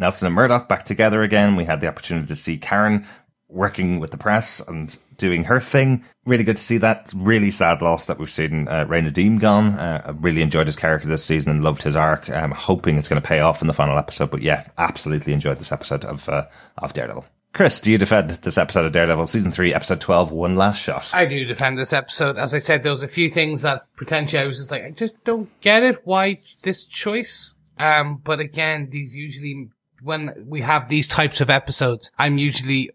Nelson 0.02 0.26
and 0.26 0.36
Murdock 0.36 0.68
back 0.68 0.84
together 0.84 1.22
again. 1.22 1.56
We 1.56 1.64
had 1.64 1.80
the 1.80 1.88
opportunity 1.88 2.28
to 2.28 2.36
see 2.36 2.58
Karen 2.58 3.08
working 3.47 3.99
with 3.99 4.12
the 4.12 4.18
press 4.18 4.60
and 4.68 4.97
doing 5.18 5.43
her 5.45 5.60
thing. 5.60 6.04
Really 6.26 6.43
good 6.43 6.58
to 6.58 6.62
see 6.62 6.78
that. 6.80 7.14
Really 7.16 7.52
sad 7.52 7.82
loss 7.82 8.08
that 8.08 8.18
we've 8.18 8.32
seen 8.32 8.68
uh, 8.68 8.86
Ray 8.86 9.02
Nadeem 9.02 9.39
gone. 9.39 9.74
Uh, 9.80 10.02
I 10.06 10.10
really 10.12 10.41
enjoyed 10.41 10.68
his 10.68 10.76
character 10.76 11.08
this 11.08 11.24
season 11.24 11.52
and 11.52 11.64
loved 11.64 11.84
his 11.84 11.95
arc. 11.95 12.30
I'm 12.30 12.52
hoping 12.52 12.97
it's 12.97 13.10
going 13.10 13.22
to 13.22 13.28
pay 13.28 13.39
off 13.39 13.62
in 13.62 13.68
the 13.68 13.74
final 13.74 13.97
episode. 13.97 14.32
But 14.32 14.41
yeah, 14.41 14.68
absolutely 14.78 15.34
enjoyed 15.34 15.60
this 15.60 15.72
episode 15.72 16.04
of 16.06 16.28
uh, 16.28 16.47
of 16.78 16.93
Daredevil. 16.93 17.26
Chris, 17.54 17.82
do 17.82 17.91
you 17.91 17.97
defend 17.97 18.30
this 18.30 18.58
episode 18.58 18.86
of 18.86 18.93
Daredevil, 18.93 19.28
season 19.28 19.52
three, 19.52 19.74
episode 19.74 19.99
twelve, 19.99 20.32
one 20.32 20.56
last 20.56 20.82
shot? 20.82 21.12
I 21.14 21.26
do 21.26 21.43
defend 21.43 21.78
this 21.78 21.91
episode. 21.91 22.38
As 22.38 22.56
I 22.56 22.60
said, 22.60 22.82
there 22.82 22.93
was 22.93 23.04
a 23.04 23.10
few 23.10 23.30
things 23.30 23.64
that 23.64 23.86
potentially 23.97 24.41
I 24.41 24.45
was 24.47 24.58
just 24.58 24.72
like, 24.72 24.84
I 24.84 24.91
just 24.91 25.22
don't 25.26 25.49
get 25.60 25.84
it. 25.84 25.99
Why 26.06 26.39
this 26.62 26.86
choice? 26.86 27.56
Um, 27.78 28.22
but 28.24 28.39
again, 28.39 28.89
these 28.89 29.14
usually, 29.14 29.70
when 30.02 30.45
we 30.47 30.62
have 30.62 30.89
these 30.89 31.08
types 31.08 31.41
of 31.41 31.49
episodes, 31.49 32.12
I'm 32.18 32.38
usually 32.38 32.91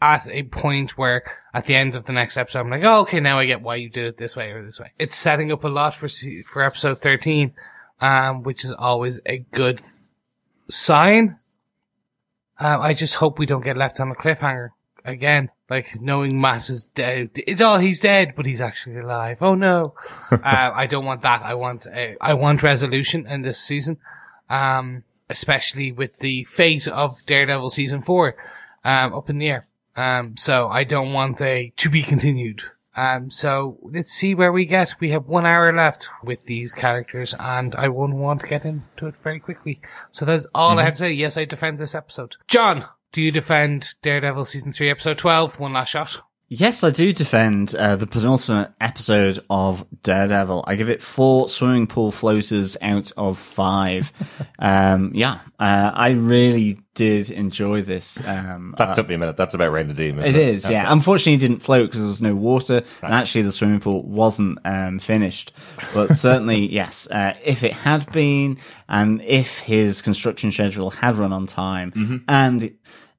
at 0.00 0.28
a 0.28 0.42
point 0.44 0.98
where 0.98 1.22
at 1.54 1.66
the 1.66 1.74
end 1.74 1.94
of 1.94 2.04
the 2.04 2.12
next 2.12 2.36
episode, 2.36 2.60
I'm 2.60 2.70
like, 2.70 2.84
oh, 2.84 3.02
okay, 3.02 3.20
now 3.20 3.38
I 3.38 3.46
get 3.46 3.62
why 3.62 3.76
you 3.76 3.88
did 3.88 4.06
it 4.06 4.16
this 4.18 4.36
way 4.36 4.50
or 4.50 4.64
this 4.64 4.78
way. 4.78 4.92
It's 4.98 5.16
setting 5.16 5.50
up 5.52 5.64
a 5.64 5.68
lot 5.68 5.94
for, 5.94 6.08
for 6.44 6.62
episode 6.62 6.98
13, 6.98 7.54
um, 8.00 8.42
which 8.42 8.64
is 8.64 8.72
always 8.72 9.20
a 9.26 9.38
good 9.38 9.80
sign. 10.68 11.38
Um, 12.58 12.80
I 12.80 12.94
just 12.94 13.14
hope 13.14 13.38
we 13.38 13.46
don't 13.46 13.64
get 13.64 13.76
left 13.76 14.00
on 14.00 14.10
a 14.10 14.14
cliffhanger 14.14 14.70
again. 15.04 15.50
Like 15.68 16.00
knowing 16.00 16.40
Matt 16.40 16.68
is 16.68 16.86
dead. 16.94 17.30
It's 17.34 17.60
all 17.60 17.78
he's 17.78 18.00
dead, 18.00 18.34
but 18.36 18.46
he's 18.46 18.60
actually 18.60 18.98
alive. 18.98 19.38
Oh 19.40 19.54
no. 19.54 19.94
uh, 20.30 20.38
I 20.42 20.86
don't 20.86 21.04
want 21.04 21.22
that. 21.22 21.42
I 21.42 21.54
want, 21.54 21.86
a, 21.86 22.16
I 22.20 22.34
want 22.34 22.62
resolution 22.62 23.26
in 23.26 23.42
this 23.42 23.58
season. 23.58 23.98
Um, 24.48 25.02
especially 25.28 25.92
with 25.92 26.18
the 26.18 26.44
fate 26.44 26.86
of 26.88 27.24
Daredevil 27.26 27.70
season 27.70 28.02
four, 28.02 28.36
um, 28.84 29.14
up 29.14 29.30
in 29.30 29.38
the 29.38 29.48
air. 29.48 29.66
Um, 29.96 30.36
so 30.36 30.68
I 30.68 30.84
don't 30.84 31.12
want 31.12 31.40
a 31.40 31.72
to 31.76 31.90
be 31.90 32.02
continued. 32.02 32.62
Um, 32.96 33.28
so 33.28 33.78
let's 33.82 34.10
see 34.10 34.34
where 34.34 34.52
we 34.52 34.64
get. 34.64 34.94
We 35.00 35.10
have 35.10 35.26
one 35.26 35.44
hour 35.44 35.72
left 35.72 36.08
with 36.22 36.44
these 36.46 36.72
characters 36.72 37.34
and 37.38 37.74
I 37.74 37.88
wouldn't 37.88 38.18
want 38.18 38.40
to 38.40 38.46
get 38.46 38.64
into 38.64 39.06
it 39.06 39.16
very 39.18 39.38
quickly. 39.38 39.80
So 40.12 40.24
that's 40.24 40.46
all 40.54 40.70
mm-hmm. 40.70 40.78
I 40.78 40.84
have 40.84 40.94
to 40.94 40.98
say. 41.00 41.12
Yes, 41.12 41.36
I 41.36 41.44
defend 41.44 41.78
this 41.78 41.94
episode. 41.94 42.36
John, 42.48 42.84
do 43.12 43.20
you 43.20 43.30
defend 43.30 43.96
Daredevil 44.00 44.46
season 44.46 44.72
three, 44.72 44.90
episode 44.90 45.18
12? 45.18 45.60
One 45.60 45.74
last 45.74 45.90
shot. 45.90 46.22
Yes, 46.48 46.84
I 46.84 46.90
do 46.90 47.12
defend 47.12 47.74
uh, 47.74 47.96
the 47.96 48.06
penultimate 48.06 48.70
episode 48.80 49.40
of 49.50 49.84
Daredevil. 50.04 50.62
I 50.68 50.76
give 50.76 50.88
it 50.88 51.02
four 51.02 51.48
swimming 51.48 51.88
pool 51.88 52.12
floaters 52.12 52.76
out 52.80 53.10
of 53.16 53.36
five. 53.36 54.12
um, 54.60 55.10
yeah, 55.12 55.40
uh, 55.58 55.90
I 55.92 56.10
really 56.10 56.78
did 56.94 57.30
enjoy 57.30 57.82
this. 57.82 58.24
Um, 58.24 58.76
that 58.78 58.94
took 58.94 59.08
me 59.08 59.16
a 59.16 59.18
minute. 59.18 59.36
That's 59.36 59.54
about 59.54 59.72
Ray 59.72 59.82
Nadeem. 59.82 60.20
It, 60.20 60.28
it 60.28 60.36
is, 60.36 60.70
yeah. 60.70 60.86
Unfortunately, 60.92 61.34
it 61.34 61.40
didn't 61.48 61.64
float 61.64 61.88
because 61.88 62.02
there 62.02 62.08
was 62.08 62.22
no 62.22 62.36
water, 62.36 62.74
right. 62.74 63.02
and 63.02 63.12
actually, 63.12 63.42
the 63.42 63.50
swimming 63.50 63.80
pool 63.80 64.04
wasn't 64.04 64.60
um, 64.64 65.00
finished. 65.00 65.52
But 65.92 66.14
certainly, 66.14 66.66
yes, 66.72 67.10
uh, 67.10 67.34
if 67.44 67.64
it 67.64 67.72
had 67.72 68.12
been, 68.12 68.58
and 68.88 69.20
if 69.22 69.58
his 69.58 70.00
construction 70.00 70.52
schedule 70.52 70.90
had 70.90 71.16
run 71.16 71.32
on 71.32 71.48
time, 71.48 71.90
mm-hmm. 71.90 72.16
and 72.28 72.72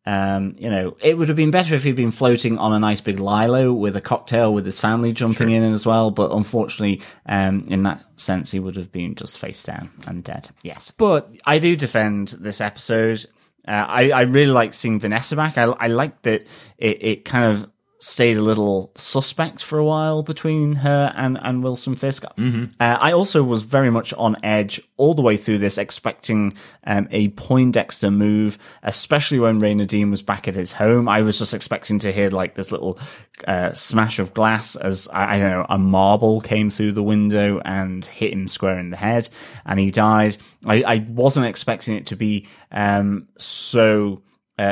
um, 0.07 0.55
you 0.57 0.69
know, 0.69 0.95
it 1.01 1.17
would 1.17 1.27
have 1.27 1.35
been 1.35 1.51
better 1.51 1.75
if 1.75 1.83
he'd 1.83 1.97
been 1.97 2.11
floating 2.11 2.57
on 2.57 2.71
a 2.71 2.79
nice 2.79 3.01
big 3.01 3.19
lilo 3.19 3.73
with 3.73 3.93
a 3.97 3.99
cocktail 3.99 4.53
with 4.53 4.65
his 4.65 4.79
family 4.79 5.11
jumping 5.11 5.49
sure. 5.49 5.57
in 5.57 5.73
as 5.73 5.85
well. 5.85 6.11
But 6.11 6.31
unfortunately, 6.31 7.01
um, 7.25 7.65
in 7.67 7.83
that 7.83 8.05
sense, 8.17 8.51
he 8.51 8.59
would 8.61 8.77
have 8.77 8.89
been 8.89 9.15
just 9.15 9.37
face 9.37 9.61
down 9.63 9.91
and 10.07 10.23
dead. 10.23 10.49
Yes. 10.63 10.91
But 10.91 11.29
I 11.45 11.59
do 11.59 11.75
defend 11.75 12.29
this 12.39 12.61
episode. 12.61 13.25
Uh, 13.67 13.71
I, 13.85 14.11
I 14.11 14.21
really 14.21 14.53
like 14.53 14.73
seeing 14.73 14.97
Vanessa 14.97 15.35
back. 15.35 15.57
I, 15.57 15.63
I 15.63 15.87
like 15.87 16.21
that 16.21 16.47
it, 16.77 17.03
it 17.03 17.25
kind 17.25 17.43
of 17.43 17.69
stayed 17.99 18.37
a 18.37 18.41
little 18.41 18.91
suspect 18.95 19.63
for 19.63 19.79
a 19.79 19.83
while 19.83 20.21
between 20.21 20.75
her 20.75 21.11
and, 21.15 21.37
and 21.41 21.63
Wilson 21.63 21.95
Fisk. 21.95 22.23
Mm-hmm. 22.37 22.65
Uh, 22.79 22.97
I 22.99 23.11
also 23.11 23.43
was 23.43 23.63
very 23.63 23.89
much 23.89 24.13
on 24.13 24.35
edge 24.43 24.81
all 24.97 25.15
the 25.15 25.21
way 25.21 25.35
through 25.35 25.57
this, 25.57 25.77
expecting 25.77 26.53
um, 26.85 27.07
a 27.11 27.29
Poindexter 27.29 28.11
move, 28.11 28.57
especially 28.83 29.39
when 29.39 29.59
Ray 29.59 29.73
Dean 29.75 30.11
was 30.11 30.21
back 30.21 30.47
at 30.47 30.55
his 30.55 30.73
home. 30.73 31.09
I 31.09 31.21
was 31.21 31.39
just 31.39 31.53
expecting 31.53 31.99
to 31.99 32.11
hear 32.11 32.29
like 32.29 32.55
this 32.55 32.71
little 32.71 32.99
uh, 33.47 33.73
smash 33.73 34.19
of 34.19 34.33
glass 34.33 34.75
as, 34.75 35.07
I, 35.11 35.35
I, 35.35 35.39
don't 35.39 35.51
know, 35.51 35.65
a 35.69 35.77
marble 35.77 36.41
came 36.41 36.69
through 36.69 36.91
the 36.91 37.03
window 37.03 37.61
and 37.65 38.05
hit 38.05 38.33
him 38.33 38.47
square 38.47 38.77
in 38.77 38.91
the 38.91 38.97
head 38.97 39.29
and 39.65 39.79
he 39.79 39.89
died. 39.89 40.37
I, 40.65 40.83
I 40.83 41.05
wasn't 41.09 41.47
expecting 41.47 41.95
it 41.95 42.07
to 42.07 42.15
be 42.15 42.47
um, 42.71 43.27
so 43.37 44.21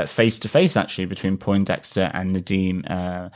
face 0.06 0.40
to 0.40 0.50
face 0.50 0.76
actually 0.78 1.06
between 1.06 1.38
Poindexter 1.38 2.12
and 2.14 2.36
Nadeem 2.36 2.90
uh, 2.90 3.30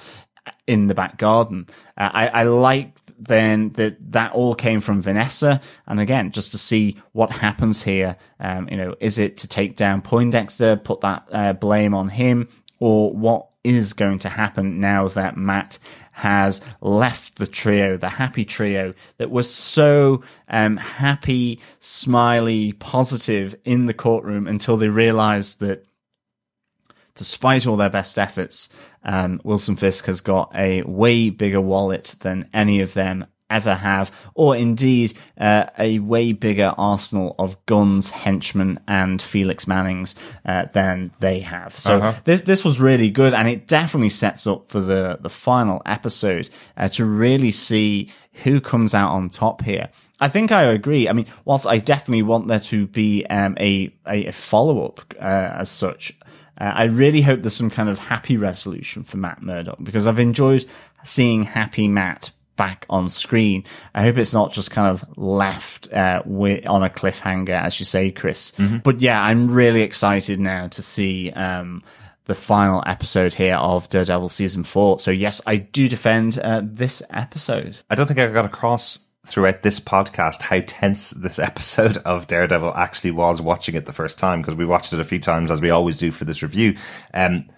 in 0.68 0.88
the 0.88 0.96
back 0.96 1.18
garden. 1.18 1.68
Uh, 1.98 2.10
I, 2.14 2.28
I 2.28 2.44
like 2.44 2.96
then 3.20 3.70
that 3.72 3.98
that 4.14 4.32
all 4.32 4.56
came 4.56 4.80
from 4.80 5.02
Vanessa. 5.02 5.60
And 5.86 6.00
again, 6.00 6.32
just 6.32 6.52
to 6.54 6.58
see 6.58 6.98
what 7.12 7.32
happens 7.32 7.84
here, 7.84 8.18
um, 8.40 8.70
you 8.70 8.78
know, 8.78 8.96
is 9.00 9.20
it 9.20 9.38
to 9.38 9.48
take 9.48 9.76
down 9.76 10.02
Poindexter, 10.02 10.78
put 10.78 11.02
that 11.02 11.28
uh, 11.32 11.54
blame 11.54 11.94
on 11.94 12.10
him, 12.10 12.48
or 12.80 13.14
what 13.14 13.48
is 13.64 13.94
going 13.94 14.20
to 14.20 14.30
happen 14.30 14.80
now 14.80 15.10
that 15.10 15.36
Matt 15.36 15.78
has 16.14 16.62
left 16.82 17.38
the 17.38 17.48
trio, 17.48 17.98
the 17.98 18.10
happy 18.10 18.46
trio 18.46 18.94
that 19.18 19.30
was 19.30 19.54
so 19.54 20.24
um, 20.48 20.78
happy, 20.78 21.62
smiley, 21.80 22.74
positive 22.74 23.56
in 23.66 23.86
the 23.86 23.94
courtroom 23.94 24.48
until 24.48 24.78
they 24.78 24.90
realized 24.90 25.60
that 25.60 25.86
despite 27.20 27.68
all 27.68 27.76
their 27.76 27.90
best 27.90 28.18
efforts, 28.18 28.70
um, 29.04 29.42
Wilson 29.44 29.76
Fisk 29.76 30.06
has 30.06 30.22
got 30.22 30.52
a 30.56 30.82
way 30.84 31.30
bigger 31.30 31.60
wallet 31.60 32.16
than 32.22 32.50
any 32.54 32.80
of 32.80 32.94
them 32.94 33.28
ever 33.50 33.76
have, 33.76 34.10
or 34.36 34.56
indeed 34.56 35.18
uh, 35.38 35.66
a 35.78 36.00
way 36.00 36.32
bigger 36.32 36.74
arsenal 36.78 37.36
of 37.38 37.64
guns, 37.66 38.12
henchmen, 38.12 38.80
and 38.88 39.22
Felix 39.22 39.68
Mannings 39.68 40.16
uh, 40.46 40.66
than 40.72 41.12
they 41.20 41.40
have. 41.40 41.74
So 41.76 41.98
uh-huh. 41.98 42.22
this 42.24 42.42
this 42.42 42.64
was 42.64 42.80
really 42.80 43.10
good, 43.10 43.34
and 43.34 43.50
it 43.50 43.68
definitely 43.68 44.12
sets 44.12 44.48
up 44.48 44.70
for 44.70 44.80
the 44.80 45.20
the 45.20 45.30
final 45.30 45.82
episode 45.86 46.50
uh, 46.78 46.88
to 46.90 47.04
really 47.04 47.52
see 47.52 48.10
who 48.44 48.62
comes 48.62 48.94
out 48.94 49.12
on 49.12 49.30
top 49.30 49.62
here. 49.64 49.90
I 50.22 50.28
think 50.28 50.52
I 50.52 50.64
agree. 50.64 51.08
I 51.08 51.14
mean, 51.14 51.28
whilst 51.46 51.66
I 51.66 51.78
definitely 51.78 52.24
want 52.24 52.48
there 52.48 52.60
to 52.60 52.88
be 52.88 53.26
um, 53.28 53.56
a 53.60 53.94
a, 54.06 54.32
follow 54.32 54.86
up 54.86 55.02
uh, 55.16 55.24
as 55.60 55.70
such, 55.70 56.18
uh, 56.60 56.72
I 56.76 56.84
really 56.86 57.22
hope 57.22 57.42
there's 57.42 57.56
some 57.56 57.70
kind 57.70 57.90
of 57.90 57.98
happy 57.98 58.38
resolution 58.38 59.04
for 59.04 59.18
Matt 59.18 59.42
Murdock 59.42 59.78
because 59.82 60.08
I've 60.08 60.20
enjoyed 60.20 60.66
seeing 61.04 61.44
happy 61.44 61.88
Matt 61.88 62.32
back 62.58 62.86
on 62.90 63.10
screen. 63.10 63.64
I 63.96 64.04
hope 64.04 64.18
it's 64.18 64.34
not 64.34 64.52
just 64.52 64.70
kind 64.70 64.88
of 64.88 65.06
left 65.18 65.92
uh, 65.94 66.22
with, 66.26 66.68
on 66.68 66.84
a 66.84 66.90
cliffhanger, 66.90 67.50
as 67.52 67.80
you 67.80 67.86
say, 67.86 68.12
Chris. 68.12 68.52
Mm-hmm. 68.58 68.80
But 68.80 69.00
yeah, 69.00 69.24
I'm 69.24 69.50
really 69.50 69.82
excited 69.82 70.42
now 70.42 70.68
to 70.68 70.82
see 70.82 71.32
um, 71.32 71.84
the 72.26 72.36
final 72.36 72.84
episode 72.86 73.34
here 73.34 73.56
of 73.56 73.88
Daredevil 73.88 74.30
season 74.30 74.64
four. 74.64 75.00
So 75.00 75.10
yes, 75.10 75.42
I 75.48 75.56
do 75.56 75.88
defend 75.88 76.38
uh, 76.38 76.62
this 76.64 77.02
episode. 77.10 77.78
I 77.90 77.96
don't 77.96 78.08
think 78.08 78.20
I 78.20 78.28
got 78.28 78.46
across 78.46 79.09
throughout 79.26 79.64
this 79.64 79.80
podcast 79.80 80.42
how 80.42 80.62
tense 80.66 81.12
this 81.12 81.40
episode 81.40 81.98
of 81.98 82.28
Daredevil 82.28 82.74
actually 82.76 83.12
was 83.12 83.42
watching 83.42 83.76
it 83.76 83.86
the 83.86 83.94
first 83.94 84.18
time 84.18 84.42
because 84.42 84.56
we 84.56 84.66
watched 84.66 84.94
it 84.94 85.00
a 85.00 85.06
few 85.06 85.20
times 85.20 85.52
as 85.52 85.62
we 85.62 85.70
always 85.70 85.98
do 85.98 86.12
for 86.12 86.26
this 86.26 86.42
review. 86.42 86.76
Um, 87.14 87.50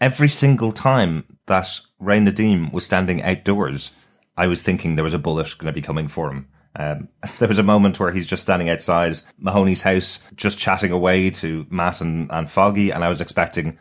every 0.00 0.28
single 0.28 0.72
time 0.72 1.24
that 1.46 1.80
Ray 1.98 2.18
Nadeem 2.18 2.72
was 2.72 2.84
standing 2.84 3.22
outdoors, 3.22 3.94
I 4.36 4.46
was 4.46 4.62
thinking 4.62 4.94
there 4.94 5.04
was 5.04 5.14
a 5.14 5.18
bullet 5.18 5.54
going 5.58 5.72
to 5.72 5.72
be 5.72 5.82
coming 5.82 6.08
for 6.08 6.30
him. 6.30 6.48
Um, 6.74 7.08
there 7.38 7.48
was 7.48 7.58
a 7.58 7.62
moment 7.62 8.00
where 8.00 8.10
he's 8.10 8.26
just 8.26 8.42
standing 8.42 8.70
outside 8.70 9.20
Mahoney's 9.38 9.82
house, 9.82 10.18
just 10.34 10.58
chatting 10.58 10.92
away 10.92 11.30
to 11.30 11.66
Matt 11.70 12.00
and, 12.00 12.30
and 12.30 12.50
Foggy, 12.50 12.90
and 12.90 13.04
I 13.04 13.08
was 13.08 13.20
expecting 13.20 13.78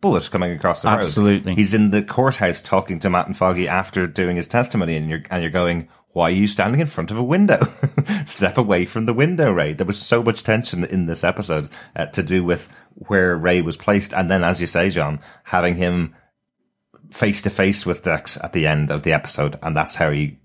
bullet 0.00 0.30
coming 0.30 0.52
across 0.52 0.82
the 0.82 0.88
road. 0.88 1.00
Absolutely. 1.00 1.54
He's 1.54 1.74
in 1.74 1.90
the 1.90 2.02
courthouse 2.02 2.62
talking 2.62 2.98
to 3.00 3.10
Matt 3.10 3.26
and 3.26 3.36
Foggy 3.36 3.68
after 3.68 4.06
doing 4.06 4.36
his 4.36 4.48
testimony, 4.48 4.96
and 4.96 5.10
you're 5.10 5.22
and 5.30 5.42
you're 5.42 5.50
going, 5.50 5.88
why 6.12 6.28
are 6.28 6.34
you 6.34 6.48
standing 6.48 6.80
in 6.80 6.88
front 6.88 7.10
of 7.10 7.16
a 7.16 7.22
window? 7.22 7.60
Step 8.26 8.58
away 8.58 8.84
from 8.84 9.06
the 9.06 9.14
window, 9.14 9.52
Ray. 9.52 9.72
There 9.74 9.86
was 9.86 10.00
so 10.00 10.22
much 10.22 10.42
tension 10.42 10.84
in 10.84 11.06
this 11.06 11.22
episode 11.22 11.68
uh, 11.94 12.06
to 12.06 12.22
do 12.22 12.42
with 12.42 12.68
where 12.94 13.36
Ray 13.36 13.60
was 13.60 13.76
placed. 13.76 14.12
And 14.12 14.30
then, 14.30 14.42
as 14.42 14.60
you 14.60 14.66
say, 14.66 14.90
John, 14.90 15.20
having 15.44 15.76
him 15.76 16.14
face 17.10 17.42
to 17.42 17.50
face 17.50 17.86
with 17.86 18.02
Dex 18.02 18.36
at 18.42 18.52
the 18.52 18.66
end 18.66 18.90
of 18.90 19.04
the 19.04 19.12
episode. 19.12 19.58
And 19.62 19.76
that's 19.76 19.96
how 19.96 20.10
he 20.10 20.38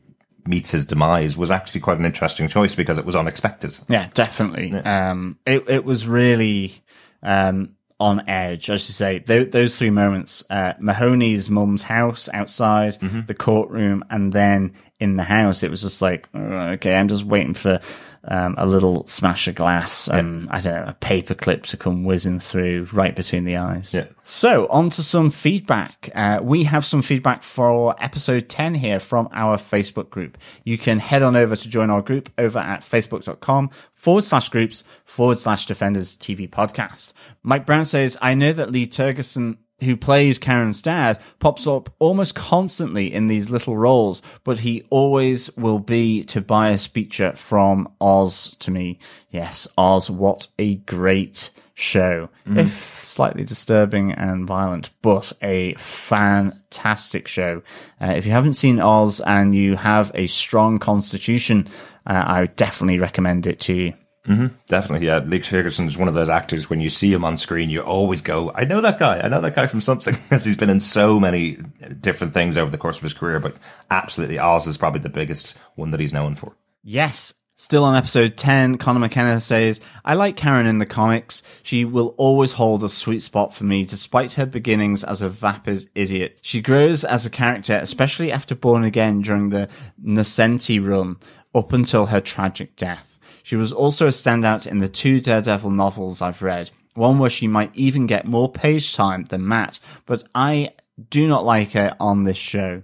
meets 0.45 0.69
his 0.69 0.85
demise 0.85 1.35
was 1.35 1.49
actually 1.49 1.81
quite 1.81 1.97
an 1.97 2.05
interesting 2.05 2.47
choice 2.47 2.75
because 2.75 2.99
it 2.99 3.05
was 3.05 3.15
unexpected. 3.15 3.77
Yeah, 3.87 4.09
definitely. 4.13 4.69
Yeah. 4.69 5.11
Um, 5.11 5.39
it, 5.47 5.67
it 5.67 5.83
was 5.83 6.07
really, 6.07 6.83
um, 7.23 7.74
on 7.99 8.27
edge, 8.27 8.69
as 8.69 8.87
you 8.87 8.93
say. 8.93 9.19
Th- 9.19 9.51
those 9.51 9.77
three 9.77 9.89
moments: 9.89 10.43
uh, 10.49 10.73
Mahoney's 10.79 11.49
mum's 11.49 11.83
house 11.83 12.29
outside, 12.33 12.93
mm-hmm. 12.93 13.21
the 13.27 13.33
courtroom, 13.33 14.03
and 14.09 14.33
then 14.33 14.73
in 14.99 15.17
the 15.17 15.23
house. 15.23 15.63
It 15.63 15.71
was 15.71 15.81
just 15.81 16.01
like, 16.01 16.27
okay, 16.35 16.95
I'm 16.95 17.07
just 17.07 17.23
waiting 17.23 17.53
for 17.53 17.79
um, 18.27 18.55
a 18.57 18.65
little 18.65 19.05
smash 19.07 19.47
of 19.47 19.55
glass 19.55 20.07
and 20.07 20.49
I 20.49 20.59
don't 20.59 20.75
know, 20.75 20.85
a 20.87 20.93
paper 20.93 21.33
clip 21.35 21.65
to 21.67 21.77
come 21.77 22.03
whizzing 22.03 22.39
through 22.39 22.87
right 22.91 23.15
between 23.15 23.45
the 23.45 23.57
eyes. 23.57 23.93
Yeah. 23.93 24.07
So 24.23 24.67
on 24.67 24.89
to 24.91 25.03
some 25.03 25.29
feedback. 25.29 26.09
Uh, 26.15 26.39
we 26.41 26.63
have 26.63 26.85
some 26.85 27.01
feedback 27.01 27.43
for 27.43 27.95
episode 28.03 28.49
10 28.49 28.75
here 28.75 28.99
from 28.99 29.29
our 29.31 29.57
Facebook 29.57 30.09
group. 30.09 30.37
You 30.63 30.77
can 30.77 30.99
head 30.99 31.21
on 31.21 31.35
over 31.35 31.55
to 31.55 31.69
join 31.69 31.89
our 31.89 32.01
group 32.01 32.31
over 32.37 32.59
at 32.59 32.81
facebook.com 32.81 33.69
forward 33.93 34.23
slash 34.23 34.49
groups 34.49 34.83
forward 35.03 35.37
slash 35.37 35.65
defenders 35.65 36.15
TV 36.15 36.49
podcast. 36.49 37.13
Mike 37.43 37.65
Brown 37.65 37.85
says, 37.85 38.17
I 38.21 38.33
know 38.33 38.53
that 38.53 38.71
Lee 38.71 38.87
Tergesen 38.87 39.57
who 39.81 39.97
plays 39.97 40.37
Karen's 40.37 40.81
dad, 40.81 41.19
pops 41.39 41.67
up 41.67 41.93
almost 41.99 42.35
constantly 42.35 43.13
in 43.13 43.27
these 43.27 43.49
little 43.49 43.77
roles, 43.77 44.21
but 44.43 44.59
he 44.59 44.83
always 44.89 45.55
will 45.57 45.79
be 45.79 46.23
Tobias 46.23 46.87
Beecher 46.87 47.33
from 47.35 47.89
Oz 47.99 48.55
to 48.59 48.71
me. 48.71 48.99
Yes, 49.29 49.67
Oz, 49.77 50.09
what 50.09 50.47
a 50.57 50.75
great 50.75 51.49
show. 51.73 52.29
Mm. 52.47 52.59
If 52.59 52.73
slightly 53.03 53.43
disturbing 53.43 54.13
and 54.13 54.47
violent, 54.47 54.91
but 55.01 55.33
a 55.41 55.75
fantastic 55.75 57.27
show. 57.27 57.61
Uh, 58.01 58.13
if 58.15 58.25
you 58.25 58.31
haven't 58.31 58.53
seen 58.53 58.79
Oz 58.79 59.19
and 59.19 59.53
you 59.53 59.75
have 59.75 60.09
a 60.15 60.27
strong 60.27 60.79
constitution, 60.79 61.67
uh, 62.07 62.23
I 62.25 62.41
would 62.41 62.55
definitely 62.55 62.99
recommend 62.99 63.45
it 63.45 63.59
to 63.61 63.73
you. 63.73 63.93
Mm-hmm. 64.27 64.47
Definitely, 64.67 65.07
yeah. 65.07 65.19
Luke 65.19 65.43
Ferguson 65.43 65.85
is 65.85 65.97
one 65.97 66.07
of 66.07 66.13
those 66.13 66.29
actors. 66.29 66.69
When 66.69 66.81
you 66.81 66.89
see 66.89 67.13
him 67.13 67.23
on 67.23 67.37
screen, 67.37 67.69
you 67.69 67.81
always 67.81 68.21
go, 68.21 68.51
"I 68.55 68.65
know 68.65 68.81
that 68.81 68.97
guy. 68.97 69.19
I 69.19 69.27
know 69.27 69.41
that 69.41 69.55
guy 69.55 69.67
from 69.67 69.81
something." 69.81 70.17
Because 70.25 70.43
he's 70.43 70.55
been 70.55 70.71
in 70.71 70.79
so 70.79 71.19
many 71.19 71.59
different 72.01 72.33
things 72.33 72.57
over 72.57 72.71
the 72.71 72.77
course 72.77 72.97
of 72.97 73.03
his 73.03 73.13
career. 73.13 73.39
But 73.39 73.55
absolutely, 73.91 74.39
Oz 74.39 74.65
is 74.65 74.77
probably 74.77 75.01
the 75.01 75.09
biggest 75.09 75.55
one 75.75 75.91
that 75.91 75.99
he's 75.99 76.13
known 76.13 76.35
for. 76.35 76.55
Yes. 76.83 77.33
Still 77.57 77.85
on 77.85 77.95
episode 77.95 78.35
10, 78.35 78.77
Connor 78.79 78.99
McKenna 78.99 79.39
says, 79.39 79.79
I 80.03 80.13
like 80.13 80.35
Karen 80.35 80.65
in 80.65 80.79
the 80.79 80.85
comics. 80.85 81.41
She 81.63 81.85
will 81.85 82.13
always 82.17 82.51
hold 82.51 82.83
a 82.83 82.89
sweet 82.89 83.21
spot 83.21 83.55
for 83.55 83.63
me 83.63 83.85
despite 83.85 84.33
her 84.33 84.45
beginnings 84.45 85.05
as 85.05 85.21
a 85.21 85.29
vapid 85.29 85.89
idiot. 85.95 86.37
She 86.41 86.61
grows 86.61 87.05
as 87.05 87.25
a 87.25 87.29
character, 87.29 87.77
especially 87.81 88.29
after 88.29 88.55
Born 88.55 88.83
Again 88.83 89.21
during 89.21 89.51
the 89.51 89.69
Nocenti 90.03 90.85
run, 90.85 91.15
up 91.53 91.71
until 91.71 92.07
her 92.07 92.19
tragic 92.19 92.75
death. 92.75 93.14
She 93.45 93.55
was 93.55 93.71
also 93.71 94.07
a 94.07 94.09
standout 94.09 94.65
in 94.65 94.79
the 94.79 94.89
two 94.89 95.19
Daredevil 95.19 95.69
novels 95.69 96.19
I've 96.19 96.41
read, 96.41 96.71
one 96.95 97.19
where 97.19 97.29
she 97.29 97.47
might 97.47 97.69
even 97.75 98.07
get 98.07 98.25
more 98.25 98.51
page 98.51 98.95
time 98.95 99.25
than 99.25 99.47
Matt, 99.47 99.79
but 100.07 100.23
I 100.33 100.71
do 101.11 101.27
not 101.27 101.45
like 101.45 101.73
her 101.73 101.95
on 101.99 102.23
this 102.23 102.37
show. 102.37 102.81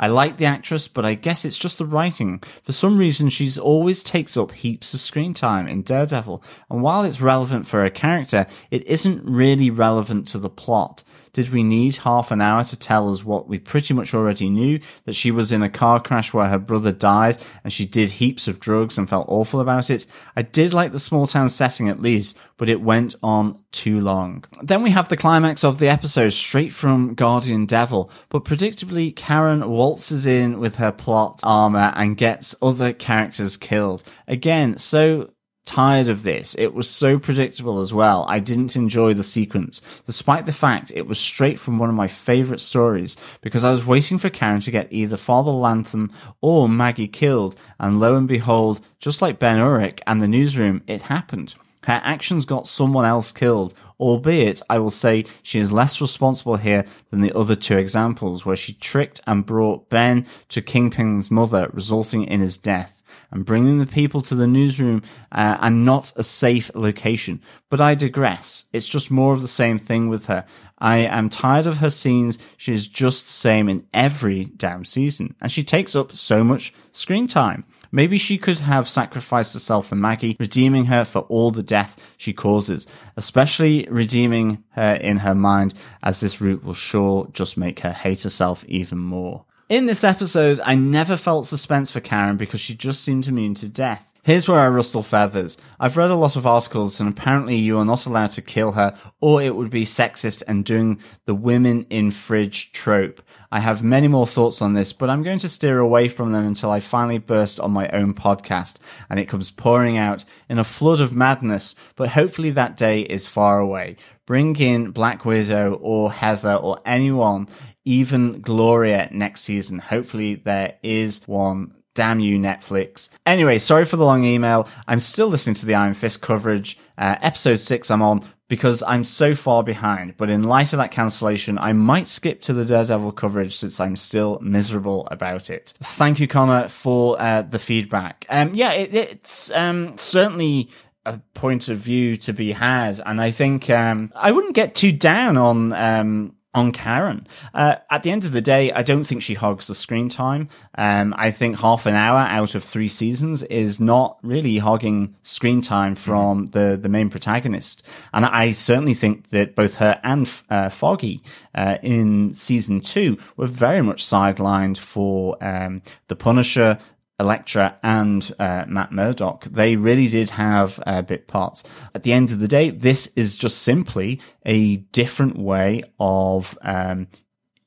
I 0.00 0.06
like 0.06 0.38
the 0.38 0.46
actress, 0.46 0.88
but 0.88 1.04
I 1.04 1.12
guess 1.12 1.44
it's 1.44 1.58
just 1.58 1.76
the 1.76 1.84
writing. 1.84 2.42
For 2.64 2.72
some 2.72 2.96
reason, 2.96 3.28
she's 3.28 3.58
always 3.58 4.02
takes 4.02 4.34
up 4.34 4.52
heaps 4.52 4.94
of 4.94 5.02
screen 5.02 5.34
time 5.34 5.68
in 5.68 5.82
Daredevil, 5.82 6.42
and 6.70 6.82
while 6.82 7.04
it's 7.04 7.20
relevant 7.20 7.66
for 7.66 7.82
her 7.82 7.90
character, 7.90 8.46
it 8.70 8.82
isn't 8.86 9.22
really 9.24 9.68
relevant 9.68 10.26
to 10.28 10.38
the 10.38 10.48
plot. 10.48 11.04
Did 11.32 11.50
we 11.50 11.62
need 11.62 11.96
half 11.96 12.32
an 12.32 12.40
hour 12.40 12.64
to 12.64 12.76
tell 12.76 13.12
us 13.12 13.24
what 13.24 13.46
we 13.46 13.58
pretty 13.58 13.94
much 13.94 14.14
already 14.14 14.50
knew? 14.50 14.80
That 15.04 15.14
she 15.14 15.30
was 15.30 15.52
in 15.52 15.62
a 15.62 15.68
car 15.68 16.00
crash 16.00 16.34
where 16.34 16.48
her 16.48 16.58
brother 16.58 16.90
died 16.90 17.38
and 17.62 17.72
she 17.72 17.86
did 17.86 18.12
heaps 18.12 18.48
of 18.48 18.58
drugs 18.58 18.98
and 18.98 19.08
felt 19.08 19.28
awful 19.28 19.60
about 19.60 19.90
it. 19.90 20.06
I 20.34 20.42
did 20.42 20.74
like 20.74 20.90
the 20.90 20.98
small 20.98 21.26
town 21.28 21.48
setting 21.48 21.88
at 21.88 22.02
least, 22.02 22.36
but 22.60 22.68
it 22.68 22.82
went 22.82 23.16
on 23.22 23.58
too 23.72 23.98
long. 24.02 24.44
Then 24.60 24.82
we 24.82 24.90
have 24.90 25.08
the 25.08 25.16
climax 25.16 25.64
of 25.64 25.78
the 25.78 25.88
episode 25.88 26.28
straight 26.34 26.74
from 26.74 27.14
Guardian 27.14 27.64
Devil, 27.64 28.10
but 28.28 28.44
predictably 28.44 29.16
Karen 29.16 29.66
waltzes 29.66 30.26
in 30.26 30.60
with 30.60 30.76
her 30.76 30.92
plot 30.92 31.40
armor 31.42 31.90
and 31.96 32.18
gets 32.18 32.54
other 32.60 32.92
characters 32.92 33.56
killed. 33.56 34.02
Again, 34.28 34.76
so 34.76 35.30
tired 35.64 36.10
of 36.10 36.22
this. 36.22 36.54
It 36.58 36.74
was 36.74 36.90
so 36.90 37.18
predictable 37.18 37.80
as 37.80 37.94
well. 37.94 38.26
I 38.28 38.40
didn't 38.40 38.76
enjoy 38.76 39.14
the 39.14 39.22
sequence, 39.22 39.80
despite 40.04 40.44
the 40.44 40.52
fact 40.52 40.92
it 40.94 41.06
was 41.06 41.18
straight 41.18 41.58
from 41.58 41.78
one 41.78 41.88
of 41.88 41.94
my 41.94 42.08
favorite 42.08 42.60
stories, 42.60 43.16
because 43.40 43.64
I 43.64 43.70
was 43.70 43.86
waiting 43.86 44.18
for 44.18 44.28
Karen 44.28 44.60
to 44.60 44.70
get 44.70 44.92
either 44.92 45.16
Father 45.16 45.50
Lantom 45.50 46.12
or 46.42 46.68
Maggie 46.68 47.08
killed, 47.08 47.56
and 47.78 47.98
lo 47.98 48.16
and 48.16 48.28
behold, 48.28 48.82
just 48.98 49.22
like 49.22 49.38
Ben 49.38 49.56
Urich 49.56 50.00
and 50.06 50.20
the 50.20 50.28
newsroom, 50.28 50.82
it 50.86 51.00
happened. 51.02 51.54
Her 51.90 52.00
actions 52.04 52.44
got 52.44 52.68
someone 52.68 53.04
else 53.04 53.32
killed, 53.32 53.74
albeit 53.98 54.62
I 54.70 54.78
will 54.78 54.92
say 54.92 55.24
she 55.42 55.58
is 55.58 55.72
less 55.72 56.00
responsible 56.00 56.54
here 56.54 56.84
than 57.10 57.20
the 57.20 57.36
other 57.36 57.56
two 57.56 57.76
examples, 57.76 58.46
where 58.46 58.54
she 58.54 58.74
tricked 58.74 59.20
and 59.26 59.44
brought 59.44 59.90
Ben 59.90 60.24
to 60.50 60.62
Kingpin's 60.62 61.32
mother, 61.32 61.68
resulting 61.72 62.22
in 62.22 62.38
his 62.38 62.56
death 62.58 63.02
and 63.32 63.44
bringing 63.44 63.80
the 63.80 63.86
people 63.86 64.22
to 64.22 64.36
the 64.36 64.46
newsroom 64.46 65.02
uh, 65.32 65.56
and 65.60 65.84
not 65.84 66.12
a 66.14 66.22
safe 66.22 66.70
location. 66.76 67.42
But 67.68 67.80
I 67.80 67.96
digress. 67.96 68.66
It's 68.72 68.86
just 68.86 69.10
more 69.10 69.34
of 69.34 69.42
the 69.42 69.48
same 69.48 69.76
thing 69.76 70.08
with 70.08 70.26
her. 70.26 70.44
I 70.78 70.98
am 70.98 71.28
tired 71.28 71.66
of 71.66 71.78
her 71.78 71.90
scenes. 71.90 72.38
She 72.56 72.72
is 72.72 72.86
just 72.86 73.26
the 73.26 73.32
same 73.32 73.68
in 73.68 73.84
every 73.92 74.44
damn 74.44 74.84
season, 74.84 75.34
and 75.40 75.50
she 75.50 75.64
takes 75.64 75.96
up 75.96 76.14
so 76.14 76.44
much 76.44 76.72
screen 76.92 77.26
time. 77.26 77.64
Maybe 77.92 78.18
she 78.18 78.38
could 78.38 78.60
have 78.60 78.88
sacrificed 78.88 79.52
herself 79.54 79.88
for 79.88 79.96
Maggie, 79.96 80.36
redeeming 80.38 80.86
her 80.86 81.04
for 81.04 81.20
all 81.22 81.50
the 81.50 81.62
death 81.62 82.00
she 82.16 82.32
causes, 82.32 82.86
especially 83.16 83.86
redeeming 83.90 84.62
her 84.70 84.94
in 84.94 85.18
her 85.18 85.34
mind, 85.34 85.74
as 86.02 86.20
this 86.20 86.40
route 86.40 86.62
will 86.62 86.74
sure 86.74 87.28
just 87.32 87.56
make 87.56 87.80
her 87.80 87.92
hate 87.92 88.22
herself 88.22 88.64
even 88.66 88.98
more. 88.98 89.44
In 89.68 89.86
this 89.86 90.04
episode, 90.04 90.60
I 90.64 90.74
never 90.74 91.16
felt 91.16 91.46
suspense 91.46 91.90
for 91.90 92.00
Karen 92.00 92.36
because 92.36 92.60
she 92.60 92.74
just 92.74 93.02
seemed 93.02 93.28
immune 93.28 93.54
to 93.54 93.68
death. 93.68 94.10
Here's 94.22 94.48
where 94.48 94.60
I 94.60 94.68
rustle 94.68 95.02
feathers. 95.02 95.56
I've 95.78 95.96
read 95.96 96.10
a 96.10 96.16
lot 96.16 96.36
of 96.36 96.46
articles 96.46 97.00
and 97.00 97.08
apparently 97.08 97.56
you 97.56 97.78
are 97.78 97.84
not 97.86 98.04
allowed 98.04 98.32
to 98.32 98.42
kill 98.42 98.72
her 98.72 98.94
or 99.20 99.40
it 99.40 99.56
would 99.56 99.70
be 99.70 99.84
sexist 99.84 100.42
and 100.46 100.64
doing 100.64 101.00
the 101.24 101.34
women 101.34 101.86
in 101.88 102.10
fridge 102.10 102.70
trope. 102.72 103.22
I 103.52 103.60
have 103.60 103.82
many 103.82 104.06
more 104.06 104.26
thoughts 104.26 104.62
on 104.62 104.74
this, 104.74 104.92
but 104.92 105.10
I'm 105.10 105.22
going 105.22 105.40
to 105.40 105.48
steer 105.48 105.78
away 105.78 106.08
from 106.08 106.32
them 106.32 106.46
until 106.46 106.70
I 106.70 106.80
finally 106.80 107.18
burst 107.18 107.58
on 107.58 107.72
my 107.72 107.88
own 107.88 108.14
podcast 108.14 108.76
and 109.08 109.18
it 109.18 109.26
comes 109.26 109.50
pouring 109.50 109.98
out 109.98 110.24
in 110.48 110.58
a 110.58 110.64
flood 110.64 111.00
of 111.00 111.14
madness, 111.14 111.74
but 111.96 112.10
hopefully 112.10 112.50
that 112.50 112.76
day 112.76 113.00
is 113.00 113.26
far 113.26 113.58
away. 113.58 113.96
Bring 114.26 114.54
in 114.56 114.92
Black 114.92 115.24
Widow 115.24 115.74
or 115.82 116.12
Heather 116.12 116.54
or 116.54 116.80
anyone, 116.84 117.48
even 117.84 118.40
Gloria 118.40 119.08
next 119.10 119.40
season. 119.40 119.80
Hopefully 119.80 120.36
there 120.36 120.78
is 120.82 121.26
one 121.26 121.74
Damn 121.94 122.20
you, 122.20 122.38
Netflix. 122.38 123.08
Anyway, 123.26 123.58
sorry 123.58 123.84
for 123.84 123.96
the 123.96 124.04
long 124.04 124.22
email. 124.22 124.68
I'm 124.86 125.00
still 125.00 125.26
listening 125.26 125.56
to 125.56 125.66
the 125.66 125.74
Iron 125.74 125.94
Fist 125.94 126.22
coverage. 126.22 126.78
Uh, 126.96 127.16
episode 127.20 127.56
six 127.56 127.90
I'm 127.90 128.00
on 128.00 128.24
because 128.50 128.82
I'm 128.82 129.04
so 129.04 129.36
far 129.36 129.62
behind. 129.62 130.16
But 130.16 130.28
in 130.28 130.42
light 130.42 130.72
of 130.72 130.78
that 130.78 130.90
cancellation, 130.90 131.56
I 131.56 131.72
might 131.72 132.08
skip 132.08 132.42
to 132.42 132.52
the 132.52 132.64
Daredevil 132.64 133.12
coverage 133.12 133.56
since 133.56 133.78
I'm 133.78 133.94
still 133.94 134.40
miserable 134.42 135.06
about 135.08 135.50
it. 135.50 135.72
Thank 135.80 136.18
you, 136.18 136.26
Connor, 136.26 136.68
for 136.68 137.16
uh, 137.22 137.42
the 137.42 137.60
feedback. 137.60 138.26
Um, 138.28 138.52
yeah, 138.52 138.72
it, 138.72 138.92
it's 138.92 139.52
um, 139.52 139.96
certainly 139.96 140.68
a 141.06 141.20
point 141.32 141.68
of 141.68 141.78
view 141.78 142.16
to 142.18 142.32
be 142.32 142.50
had, 142.50 143.00
and 143.06 143.20
I 143.20 143.30
think 143.30 143.70
um, 143.70 144.12
I 144.16 144.32
wouldn't 144.32 144.56
get 144.56 144.74
too 144.74 144.92
down 144.92 145.36
on 145.36 145.72
um, 145.72 146.34
on 146.52 146.72
Karen. 146.72 147.26
Uh, 147.54 147.76
at 147.90 148.02
the 148.02 148.10
end 148.10 148.24
of 148.24 148.32
the 148.32 148.40
day, 148.40 148.72
I 148.72 148.82
don't 148.82 149.04
think 149.04 149.22
she 149.22 149.34
hogs 149.34 149.66
the 149.66 149.74
screen 149.74 150.08
time. 150.08 150.48
Um, 150.76 151.14
I 151.16 151.30
think 151.30 151.60
half 151.60 151.86
an 151.86 151.94
hour 151.94 152.18
out 152.18 152.54
of 152.54 152.64
three 152.64 152.88
seasons 152.88 153.42
is 153.44 153.78
not 153.78 154.18
really 154.22 154.58
hogging 154.58 155.14
screen 155.22 155.62
time 155.62 155.94
from 155.94 156.46
mm-hmm. 156.46 156.58
the, 156.58 156.76
the 156.76 156.88
main 156.88 157.08
protagonist. 157.08 157.82
And 158.12 158.26
I 158.26 158.50
certainly 158.52 158.94
think 158.94 159.28
that 159.28 159.54
both 159.54 159.74
her 159.74 160.00
and 160.02 160.30
uh, 160.48 160.70
Foggy 160.70 161.22
uh, 161.54 161.78
in 161.82 162.34
season 162.34 162.80
two 162.80 163.18
were 163.36 163.46
very 163.46 163.82
much 163.82 164.04
sidelined 164.04 164.78
for 164.78 165.36
um, 165.42 165.82
the 166.08 166.16
Punisher, 166.16 166.78
Elektra 167.20 167.78
and 167.82 168.32
uh, 168.38 168.64
Matt 168.66 168.92
Murdock, 168.92 169.44
they 169.44 169.76
really 169.76 170.08
did 170.08 170.30
have 170.30 170.82
uh, 170.86 171.02
bit 171.02 171.28
parts. 171.28 171.62
At 171.94 172.02
the 172.02 172.14
end 172.14 172.30
of 172.32 172.40
the 172.40 172.48
day, 172.48 172.70
this 172.70 173.08
is 173.14 173.36
just 173.36 173.58
simply 173.58 174.20
a 174.46 174.76
different 174.76 175.38
way 175.38 175.82
of 176.00 176.58
um, 176.62 177.08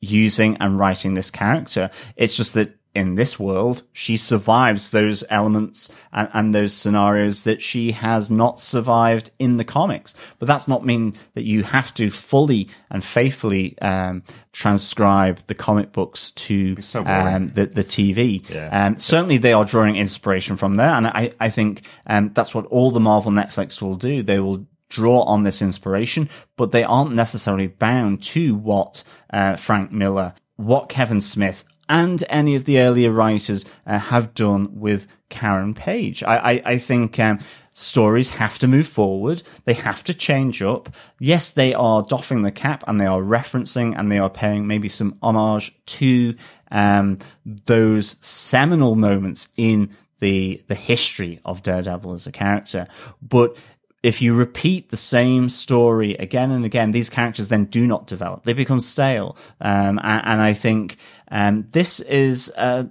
using 0.02 0.58
and 0.58 0.80
writing 0.80 1.14
this 1.14 1.30
character. 1.30 1.92
It's 2.16 2.36
just 2.36 2.56
that 2.56 2.76
in 2.96 3.16
this 3.16 3.40
world, 3.40 3.84
she 3.92 4.18
survives 4.18 4.92
those 4.92 5.24
elements 5.30 5.92
and, 6.12 6.30
and, 6.34 6.54
those 6.54 6.74
scenarios 6.74 7.44
that 7.44 7.62
she 7.62 7.92
has 7.94 8.30
not 8.30 8.60
survived 8.60 9.32
in 9.40 9.58
the 9.58 9.64
comics. 9.64 10.14
But 10.38 10.48
that's 10.48 10.68
not 10.68 10.86
mean 10.86 11.16
that 11.34 11.44
you 11.44 11.64
have 11.64 11.94
to 11.96 12.12
fully 12.12 12.70
and 12.92 13.04
faithfully 13.04 13.80
um, 13.80 14.24
transcribe 14.52 15.40
the 15.48 15.56
comic 15.56 15.92
books 15.92 16.32
to 16.32 16.80
so 16.84 17.04
um, 17.06 17.48
the, 17.50 17.66
the 17.66 17.84
TV. 17.84 18.48
Yeah. 18.48 18.86
Um, 18.86 19.00
certainly, 19.00 19.38
they 19.38 19.54
are 19.54 19.66
drawing 19.66 19.96
inspiration 19.96 20.56
from 20.56 20.76
there, 20.76 20.92
and 20.92 21.08
I, 21.08 21.34
I 21.40 21.50
think 21.50 21.82
um, 22.06 22.32
that's 22.34 22.54
what 22.54 22.68
all 22.68 22.92
the 22.92 23.00
Marvel 23.00 23.32
Netflix 23.32 23.82
will 23.82 23.96
do. 23.96 24.22
They 24.22 24.40
will 24.40 24.68
draw 24.90 25.24
on 25.24 25.42
this 25.42 25.64
inspiration, 25.64 26.30
but 26.56 26.72
they 26.72 26.84
aren't 26.84 27.14
necessarily 27.14 27.66
bound 27.66 28.22
to 28.22 28.54
what 28.54 29.04
uh, 29.32 29.56
Frank 29.56 29.92
Miller, 29.92 30.36
what 30.58 30.90
Kevin 30.90 31.22
Smith 31.22 31.66
and 31.90 32.24
any 32.30 32.56
of 32.56 32.66
the 32.66 32.80
earlier 32.80 33.12
writers 33.12 33.66
uh, 33.86 34.00
have 34.00 34.34
done 34.34 34.80
with 34.80 35.08
Karen 35.30 35.74
Page. 35.74 36.24
I, 36.24 36.38
I, 36.38 36.62
I 36.66 36.78
think 36.78 37.20
um, 37.20 37.40
stories 37.74 38.32
have 38.32 38.60
to 38.60 38.68
move 38.68 38.88
forward. 38.88 39.44
They 39.66 39.74
have 39.74 40.04
to 40.06 40.14
change 40.14 40.62
up. 40.62 40.90
Yes, 41.20 41.52
they 41.52 41.74
are 41.74 42.04
doffing 42.04 42.44
the 42.44 42.52
cap 42.52 42.84
and 42.88 43.00
they 43.00 43.06
are 43.06 43.22
referencing 43.22 43.98
and 43.98 44.12
they 44.12 44.20
are 44.20 44.30
paying 44.30 44.68
maybe 44.68 44.88
some 44.88 45.18
homage 45.22 45.74
to 45.86 46.36
um, 46.72 47.20
those 47.46 48.16
seminal 48.22 48.96
moments 48.96 49.50
in 49.58 49.96
the 50.20 50.64
the 50.68 50.76
history 50.76 51.42
of 51.44 51.64
Daredevil 51.64 52.14
as 52.14 52.26
a 52.26 52.32
character. 52.32 52.88
But 53.22 53.58
if 54.04 54.22
you 54.22 54.34
repeat 54.34 54.90
the 54.90 54.98
same 54.98 55.50
story 55.50 56.14
again 56.16 56.52
and 56.52 56.66
again, 56.66 56.92
these 56.92 57.10
characters 57.10 57.48
then 57.48 57.66
do 57.66 57.88
not 57.88 58.06
develop. 58.06 58.44
They 58.44 58.54
become 58.54 58.82
stale. 58.82 59.38
Um, 59.62 60.00
and, 60.04 60.22
and, 60.26 60.42
I 60.42 60.54
think, 60.54 60.98
um, 61.32 61.68
this 61.72 62.02
is, 62.02 62.52
uh, 62.58 62.86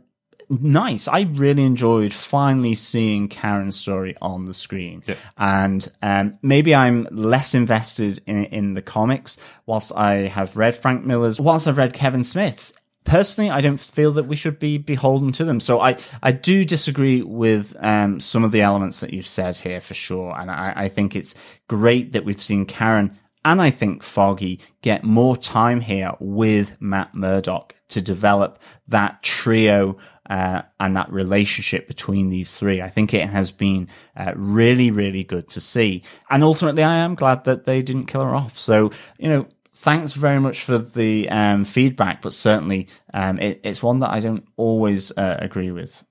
nice. 0.49 1.09
I 1.09 1.21
really 1.21 1.65
enjoyed 1.65 2.15
finally 2.15 2.75
seeing 2.75 3.29
Karen's 3.29 3.77
story 3.77 4.17
on 4.23 4.47
the 4.47 4.55
screen. 4.55 5.03
Yeah. 5.07 5.17
And, 5.37 5.87
um, 6.01 6.39
maybe 6.41 6.75
I'm 6.75 7.07
less 7.11 7.55
invested 7.55 8.23
in, 8.27 8.47
in 8.47 8.75
the 8.75 8.83
comics 8.83 9.37
whilst 9.67 9.93
I 9.95 10.15
have 10.29 10.57
read 10.57 10.77
Frank 10.77 11.05
Miller's, 11.05 11.39
whilst 11.39 11.69
I've 11.69 11.77
read 11.77 11.93
Kevin 11.93 12.25
Smith's 12.25 12.73
personally, 13.05 13.51
I 13.51 13.61
don't 13.61 13.81
feel 13.81 14.13
that 14.13 14.27
we 14.27 14.37
should 14.37 14.59
be 14.59 14.79
beholden 14.79 15.33
to 15.33 15.45
them. 15.45 15.61
So 15.61 15.81
I, 15.81 15.97
I 16.23 16.33
do 16.33 16.65
disagree 16.65 17.23
with 17.23 17.77
um, 17.81 18.21
some 18.21 18.45
of 18.45 18.53
the 18.53 18.63
elements 18.63 19.01
that 19.01 19.13
you've 19.13 19.27
said 19.27 19.57
here 19.57 19.81
for 19.81 19.95
sure. 19.95 20.39
And 20.39 20.51
I, 20.51 20.73
I 20.77 20.89
think 20.89 21.15
it's 21.15 21.35
great 21.69 22.13
that 22.13 22.25
we've 22.25 22.43
seen 22.43 22.67
Karen 22.67 23.19
and 23.45 23.61
I 23.61 23.71
think 23.71 24.03
Foggy 24.03 24.61
get 24.83 25.05
more 25.05 25.37
time 25.37 25.81
here 25.81 26.13
with 26.21 26.81
Matt 26.81 27.15
Murdock 27.15 27.75
to 27.89 28.01
develop 28.01 28.61
that 28.87 29.23
trio 29.23 29.99
uh, 30.31 30.63
and 30.79 30.97
that 30.97 31.13
relationship 31.13 31.89
between 31.89 32.31
these 32.31 32.57
three. 32.57 32.81
I 32.81 32.89
think 32.89 33.13
it 33.13 33.29
has 33.29 33.51
been 33.51 33.89
uh, 34.17 34.33
really, 34.37 34.91
really 34.91 35.25
good 35.25 35.49
to 35.51 35.61
see. 35.61 36.05
And 36.31 36.45
ultimately, 36.45 36.85
I 36.85 36.97
am 36.99 37.17
glad 37.17 37.45
that 37.45 37.65
they 37.65 37.83
didn't 37.83 38.07
kill 38.07 38.23
her 38.23 38.35
off. 38.35 38.59
So, 38.59 38.93
you 39.19 39.29
know, 39.29 39.47
thanks 39.75 40.15
very 40.15 40.41
much 40.41 40.63
for 40.63 40.79
the 40.79 41.29
um, 41.29 41.65
feedback, 41.65 42.23
but 42.23 42.33
certainly 42.33 42.89
um, 43.13 43.39
it, 43.39 43.61
it's 43.65 43.83
one 43.83 44.01
that 44.01 44.11
I 44.11 44.21
don't 44.21 44.47
always 44.57 45.11
uh, 45.13 45.37
agree 45.41 45.71
with. 45.71 46.05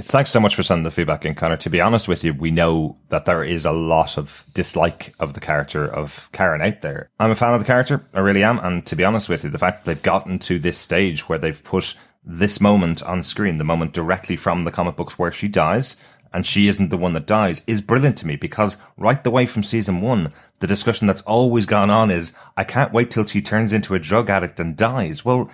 Thanks 0.00 0.30
so 0.30 0.40
much 0.40 0.54
for 0.54 0.62
sending 0.62 0.84
the 0.84 0.90
feedback 0.90 1.26
in, 1.26 1.34
Connor. 1.34 1.58
To 1.58 1.68
be 1.68 1.80
honest 1.80 2.08
with 2.08 2.24
you, 2.24 2.32
we 2.32 2.50
know 2.50 2.96
that 3.10 3.26
there 3.26 3.44
is 3.44 3.66
a 3.66 3.72
lot 3.72 4.16
of 4.16 4.46
dislike 4.54 5.12
of 5.20 5.34
the 5.34 5.40
character 5.40 5.84
of 5.84 6.30
Karen 6.32 6.62
out 6.62 6.80
there. 6.80 7.10
I'm 7.20 7.30
a 7.30 7.34
fan 7.34 7.52
of 7.52 7.60
the 7.60 7.66
character, 7.66 8.02
I 8.14 8.20
really 8.20 8.42
am. 8.42 8.58
And 8.60 8.86
to 8.86 8.96
be 8.96 9.04
honest 9.04 9.28
with 9.28 9.44
you, 9.44 9.50
the 9.50 9.58
fact 9.58 9.84
that 9.84 9.94
they've 9.94 10.02
gotten 10.02 10.38
to 10.40 10.58
this 10.58 10.78
stage 10.78 11.28
where 11.28 11.38
they've 11.38 11.62
put 11.62 11.94
this 12.24 12.58
moment 12.58 13.02
on 13.02 13.22
screen, 13.22 13.58
the 13.58 13.64
moment 13.64 13.92
directly 13.92 14.36
from 14.36 14.64
the 14.64 14.70
comic 14.70 14.96
books 14.96 15.18
where 15.18 15.32
she 15.32 15.48
dies, 15.48 15.96
and 16.32 16.46
she 16.46 16.68
isn't 16.68 16.88
the 16.90 16.96
one 16.96 17.12
that 17.12 17.26
dies, 17.26 17.62
is 17.66 17.80
brilliant 17.80 18.18
to 18.18 18.26
me 18.26 18.36
because 18.36 18.76
right 18.96 19.22
the 19.22 19.30
way 19.30 19.46
from 19.46 19.62
season 19.62 20.00
one, 20.00 20.32
the 20.60 20.66
discussion 20.66 21.06
that's 21.06 21.22
always 21.22 21.66
gone 21.66 21.90
on 21.90 22.10
is, 22.10 22.32
I 22.56 22.64
can't 22.64 22.92
wait 22.92 23.10
till 23.10 23.26
she 23.26 23.42
turns 23.42 23.72
into 23.72 23.94
a 23.94 23.98
drug 23.98 24.30
addict 24.30 24.60
and 24.60 24.76
dies. 24.76 25.24
Well, 25.24 25.50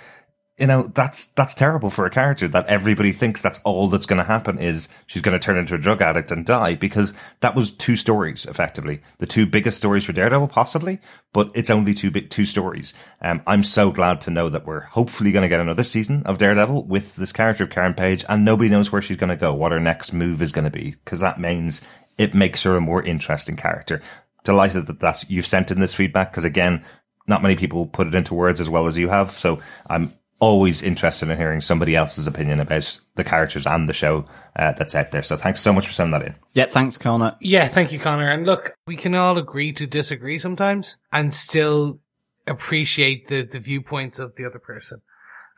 you 0.59 0.67
know, 0.67 0.91
that's, 0.95 1.27
that's 1.29 1.55
terrible 1.55 1.89
for 1.89 2.05
a 2.05 2.11
character 2.11 2.49
that 2.49 2.67
everybody 2.67 3.13
thinks 3.13 3.41
that's 3.41 3.61
all 3.61 3.89
that's 3.89 4.07
going 4.07 4.19
to 4.19 4.25
happen 4.25 4.59
is 4.59 4.89
she's 5.07 5.23
going 5.23 5.39
to 5.39 5.45
turn 5.45 5.57
into 5.57 5.75
a 5.75 5.79
drug 5.79 6.03
addict 6.03 6.33
and 6.33 6.45
die 6.45 6.75
because 6.75 7.15
that 7.41 7.55
was 7.55 7.71
two 7.71 7.95
stories, 7.95 8.45
effectively. 8.45 9.01
The 9.19 9.27
two 9.27 9.47
biggest 9.47 9.77
stories 9.79 10.05
for 10.05 10.13
Daredevil, 10.13 10.49
possibly, 10.49 10.99
but 11.33 11.53
it's 11.55 11.71
only 11.71 11.95
two 11.95 12.11
big, 12.11 12.31
two 12.31 12.45
stories. 12.45 12.93
Um, 13.23 13.41
I'm 13.47 13.63
so 13.63 13.93
glad 13.93 14.21
to 14.23 14.31
know 14.31 14.49
that 14.49 14.67
we're 14.67 14.81
hopefully 14.81 15.31
going 15.31 15.43
to 15.43 15.49
get 15.49 15.61
another 15.61 15.85
season 15.85 16.25
of 16.25 16.39
Daredevil 16.39 16.87
with 16.87 17.15
this 17.15 17.33
character 17.33 17.65
of 17.65 17.71
Karen 17.71 17.95
Page 17.95 18.25
and 18.29 18.45
nobody 18.45 18.69
knows 18.69 18.91
where 18.91 19.03
she's 19.03 19.17
going 19.17 19.31
to 19.31 19.37
go, 19.37 19.55
what 19.55 19.73
her 19.73 19.81
next 19.81 20.13
move 20.13 20.43
is 20.43 20.53
going 20.53 20.65
to 20.65 20.71
be, 20.71 20.97
because 21.05 21.21
that 21.21 21.39
means 21.39 21.83
it 22.19 22.35
makes 22.35 22.65
her 22.65 22.77
a 22.77 22.81
more 22.81 23.03
interesting 23.03 23.55
character. 23.55 24.03
Delighted 24.43 24.87
that, 24.89 25.01
that 25.01 25.25
you've 25.31 25.47
sent 25.47 25.71
in 25.71 25.79
this 25.79 25.95
feedback 25.95 26.33
because 26.33 26.45
again, 26.45 26.85
not 27.29 27.43
many 27.43 27.55
people 27.55 27.87
put 27.87 28.09
it 28.09 28.15
into 28.15 28.35
words 28.35 28.61
as 28.61 28.69
well 28.69 28.87
as 28.87 28.99
you 28.99 29.09
have. 29.09 29.31
So 29.31 29.61
I'm 29.89 30.11
always 30.41 30.83
interested 30.83 31.29
in 31.29 31.37
hearing 31.37 31.61
somebody 31.61 31.97
else's 31.97 32.27
opinion 32.27 32.61
about 32.61 33.01
the 33.17 33.25
characters 33.25 33.67
and 33.67 33.89
the 33.89 33.93
show 33.93 34.25
uh, 34.57 34.73
that's 34.73 34.95
out 34.95 35.11
there. 35.11 35.23
So 35.23 35.37
thanks 35.37 35.61
so 35.61 35.73
much 35.73 35.87
for 35.87 35.93
sending 35.93 36.19
that 36.19 36.27
in. 36.27 36.35
Yeah, 36.55 36.67
thanks, 36.67 36.97
Connor. 36.97 37.37
Yeah, 37.41 37.67
thank 37.67 37.93
you, 37.93 37.99
Connor. 37.99 38.31
And 38.31 38.47
look, 38.47 38.75
we 38.87 38.97
can 38.97 39.15
all 39.15 39.39
agree 39.39 39.73
to 39.73 39.87
disagree 39.87 40.39
sometimes 40.39 40.99
and 41.13 41.35
still 41.35 42.01
appreciate 42.47 43.29
the, 43.29 43.43
the 43.43 43.59
viewpoints 43.59 44.19
of 44.19 44.37
the 44.37 44.45
other 44.45 44.59
person. 44.59 45.01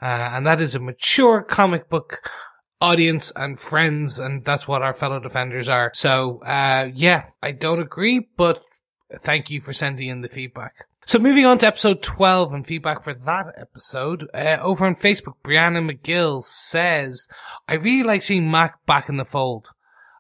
Uh, 0.03 0.31
and 0.33 0.47
that 0.47 0.61
is 0.61 0.75
a 0.75 0.81
mature 0.81 1.43
comic 1.43 1.89
book 1.91 2.31
audience 2.81 3.31
and 3.37 3.61
friends, 3.61 4.19
and 4.19 4.45
that's 4.45 4.67
what 4.67 4.83
our 4.83 4.95
fellow 4.95 5.21
defenders 5.21 5.69
are. 5.69 5.91
So, 5.95 6.43
uh, 6.43 6.89
yeah, 6.95 7.27
I 7.43 7.53
don't 7.53 7.81
agree, 7.81 8.29
but 8.37 8.63
thank 9.21 9.51
you 9.51 9.61
for 9.61 9.73
sending 9.73 10.09
in 10.09 10.23
the 10.23 10.29
feedback. 10.29 10.87
So 11.11 11.19
moving 11.19 11.45
on 11.45 11.59
to 11.59 11.67
episode 11.67 12.05
12 12.05 12.55
and 12.55 12.65
feedback 12.65 13.03
for 13.03 13.13
that 13.13 13.53
episode, 13.57 14.29
uh, 14.33 14.59
over 14.63 14.87
on 14.87 14.95
Facebook, 14.95 15.35
Brianna 15.43 15.85
McGill 15.85 16.45
says, 16.45 17.27
I 17.67 17.75
really 17.75 18.05
like 18.05 18.23
seeing 18.23 18.49
Matt 18.49 18.75
back 18.87 19.09
in 19.09 19.17
the 19.17 19.25
fold. 19.25 19.71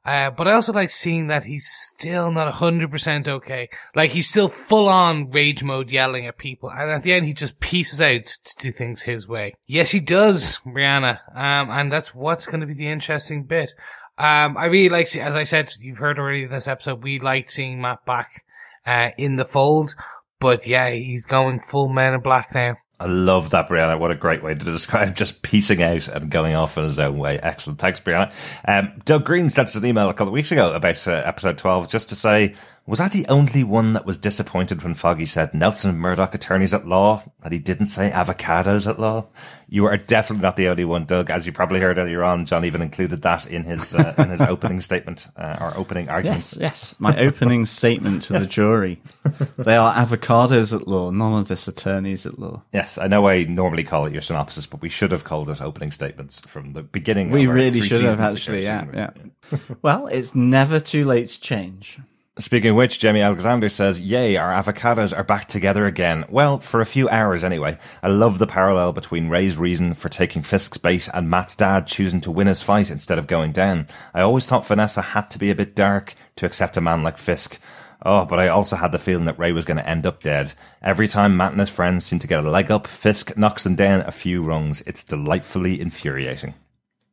Uh, 0.05 0.31
but 0.31 0.49
I 0.49 0.55
also 0.55 0.73
like 0.73 0.91
seeing 0.91 1.29
that 1.29 1.45
he's 1.45 1.69
still 1.69 2.33
not 2.33 2.53
100% 2.53 3.29
okay. 3.29 3.69
Like 3.95 4.11
he's 4.11 4.29
still 4.29 4.49
full 4.49 4.89
on 4.89 5.31
rage 5.31 5.63
mode 5.63 5.93
yelling 5.93 6.27
at 6.27 6.39
people. 6.39 6.73
And 6.73 6.91
at 6.91 7.05
the 7.05 7.13
end, 7.13 7.27
he 7.27 7.35
just 7.35 7.61
pieces 7.61 8.03
out 8.03 8.27
to 8.27 8.57
do 8.59 8.73
things 8.73 9.03
his 9.03 9.29
way. 9.29 9.55
Yes, 9.69 9.93
he 9.93 10.01
does, 10.01 10.59
Brianna. 10.67 11.21
Um, 11.33 11.71
and 11.71 11.93
that's 11.93 12.17
what's 12.17 12.47
going 12.47 12.63
to 12.63 12.67
be 12.67 12.75
the 12.75 12.89
interesting 12.89 13.45
bit. 13.45 13.75
Um, 14.19 14.57
I 14.57 14.67
really 14.67 14.89
like, 14.89 15.15
as 15.15 15.37
I 15.37 15.45
said, 15.45 15.73
you've 15.79 15.99
heard 15.99 16.19
already 16.19 16.47
this 16.47 16.67
episode, 16.67 17.05
we 17.05 17.21
liked 17.21 17.53
seeing 17.53 17.81
Matt 17.81 18.05
back, 18.05 18.43
uh, 18.85 19.11
in 19.17 19.37
the 19.37 19.45
fold. 19.45 19.95
But 20.41 20.67
yeah, 20.67 20.91
he's 20.91 21.25
going 21.25 21.61
full 21.61 21.89
Men 21.89 22.15
in 22.15 22.21
Black 22.21 22.55
now. 22.55 22.77
I 22.99 23.07
love 23.07 23.51
that, 23.51 23.67
Brianna. 23.67 23.99
What 23.99 24.11
a 24.11 24.15
great 24.15 24.43
way 24.43 24.55
to 24.55 24.65
describe 24.65 25.15
just 25.17 25.41
piecing 25.41 25.81
out 25.83 26.07
and 26.09 26.31
going 26.31 26.55
off 26.55 26.77
in 26.77 26.85
his 26.85 26.99
own 26.99 27.17
way. 27.19 27.39
Excellent. 27.39 27.79
Thanks, 27.79 27.99
Brianna. 27.99 28.33
Um, 28.67 29.01
Doug 29.07 29.25
Green 29.25 29.49
sent 29.49 29.69
us 29.69 29.75
an 29.75 29.87
email 29.87 30.11
a 30.11 30.13
couple 30.15 30.29
of 30.29 30.35
weeks 30.35 30.53
ago 30.53 30.75
about 30.75 31.09
uh, 31.09 31.23
episode 31.25 31.57
12 31.57 31.89
just 31.89 32.11
to 32.11 32.15
say, 32.15 32.55
was 32.87 32.99
I 32.99 33.09
the 33.09 33.27
only 33.29 33.63
one 33.63 33.93
that 33.93 34.07
was 34.07 34.19
disappointed 34.19 34.83
when 34.83 34.95
Foggy 34.95 35.27
said 35.27 35.55
Nelson 35.55 35.97
Murdock 35.97 36.35
attorneys 36.35 36.75
at 36.75 36.87
law, 36.87 37.23
that 37.43 37.53
he 37.53 37.59
didn't 37.59 37.87
say 37.87 38.11
avocados 38.11 38.89
at 38.89 38.99
law? 38.99 39.27
You 39.69 39.87
are 39.87 39.97
definitely 39.97 40.43
not 40.43 40.57
the 40.57 40.69
only 40.69 40.85
one, 40.85 41.05
Doug. 41.05 41.31
As 41.31 41.47
you 41.47 41.53
probably 41.53 41.79
heard 41.79 41.99
earlier 41.99 42.25
on, 42.25 42.47
John 42.47 42.65
even 42.65 42.83
included 42.83 43.23
that 43.23 43.47
in 43.47 43.65
his 43.65 43.95
uh, 43.95 44.15
in 44.19 44.31
his 44.31 44.41
opening 44.41 44.81
statement 44.81 45.29
uh, 45.37 45.59
or 45.61 45.77
opening 45.77 46.09
argument. 46.09 46.39
Yes, 46.41 46.57
yes. 46.59 46.97
My 46.99 47.17
opening 47.19 47.65
statement 47.67 48.25
to 48.25 48.33
the 48.33 48.47
jury. 48.47 49.01
They 49.57 49.77
are 49.77 49.95
avocados 49.95 50.75
at 50.75 50.89
law, 50.89 51.11
none 51.11 51.39
of 51.39 51.49
this 51.49 51.69
attorneys 51.69 52.27
at 52.27 52.39
law. 52.39 52.63
Yes, 52.73 52.99
I 52.99 53.07
know 53.07 53.29
I 53.29 53.45
normally 53.45 53.85
call 53.85 54.07
it 54.07 54.13
your 54.13 54.23
synopsis, 54.23 54.67
but 54.67 54.83
we 54.83 54.89
should 54.89 55.13
have 55.13 55.25
called 55.25 55.51
it 55.51 55.61
opening 55.61 55.93
statements 55.93 56.41
from 56.41 56.73
the 56.73 56.83
beginning. 56.83 57.31
We 57.31 57.47
really 57.47 57.83
should 57.83 58.03
have, 58.03 58.21
actually. 58.21 58.65
Yeah, 58.65 58.87
yeah. 58.93 59.59
well, 59.83 60.09
it's 60.09 60.35
never 60.35 60.81
too 60.81 61.05
late 61.05 61.29
to 61.29 61.41
change. 61.41 62.01
Speaking 62.39 62.71
of 62.71 62.77
which, 62.77 63.01
Jamie 63.01 63.21
Alexander 63.21 63.69
says, 63.69 64.01
Yay, 64.01 64.37
our 64.37 64.53
avocados 64.53 65.17
are 65.17 65.25
back 65.25 65.47
together 65.47 65.85
again. 65.85 66.25
Well, 66.31 66.59
for 66.59 66.81
a 66.81 66.87
few 66.87 67.09
hours 67.09 67.43
anyway. 67.43 67.77
I 68.03 68.09
love 68.09 68.39
the 68.39 68.47
parallel 68.47 68.93
between 68.93 69.29
Ray's 69.29 69.59
reason 69.59 69.95
for 69.95 70.09
taking 70.09 70.43
Fisk's 70.43 70.79
bait 70.79 71.09
and 71.13 71.29
Matt's 71.29 71.57
dad 71.57 71.87
choosing 71.87 72.21
to 72.23 72.31
win 72.31 72.47
his 72.47 72.63
fight 72.63 72.91
instead 72.91 73.19
of 73.19 73.27
going 73.27 73.53
down. 73.53 73.89
I 74.15 74.21
always 74.21 74.47
thought 74.47 74.67
Vanessa 74.67 75.03
had 75.03 75.29
to 75.33 75.39
be 75.39 75.51
a 75.51 75.57
bit 75.57 75.75
dark 75.75 76.15
to 76.37 76.47
accept 76.47 76.77
a 76.77 76.81
man 76.81 77.03
like 77.03 77.19
Fisk. 77.19 77.59
Oh, 78.07 78.25
but 78.25 78.39
I 78.39 78.49
also 78.49 78.77
had 78.77 78.93
the 78.93 78.99
feeling 78.99 79.27
that 79.27 79.39
Ray 79.39 79.53
was 79.53 79.67
going 79.67 79.77
to 79.77 79.89
end 79.89 80.07
up 80.07 80.23
dead. 80.23 80.55
Every 80.81 81.09
time 81.09 81.37
Matt 81.37 81.53
and 81.53 81.61
his 81.61 81.69
friends 81.69 82.07
seem 82.07 82.21
to 82.21 82.27
get 82.27 82.43
a 82.43 82.51
leg 82.51 82.71
up, 82.71 82.87
Fisk 82.87 83.37
knocks 83.37 83.65
them 83.65 83.75
down 83.75 84.01
a 84.01 84.13
few 84.13 84.43
rungs. 84.43 84.83
It's 84.87 85.05
delightfully 85.05 85.81
infuriating. 85.81 86.55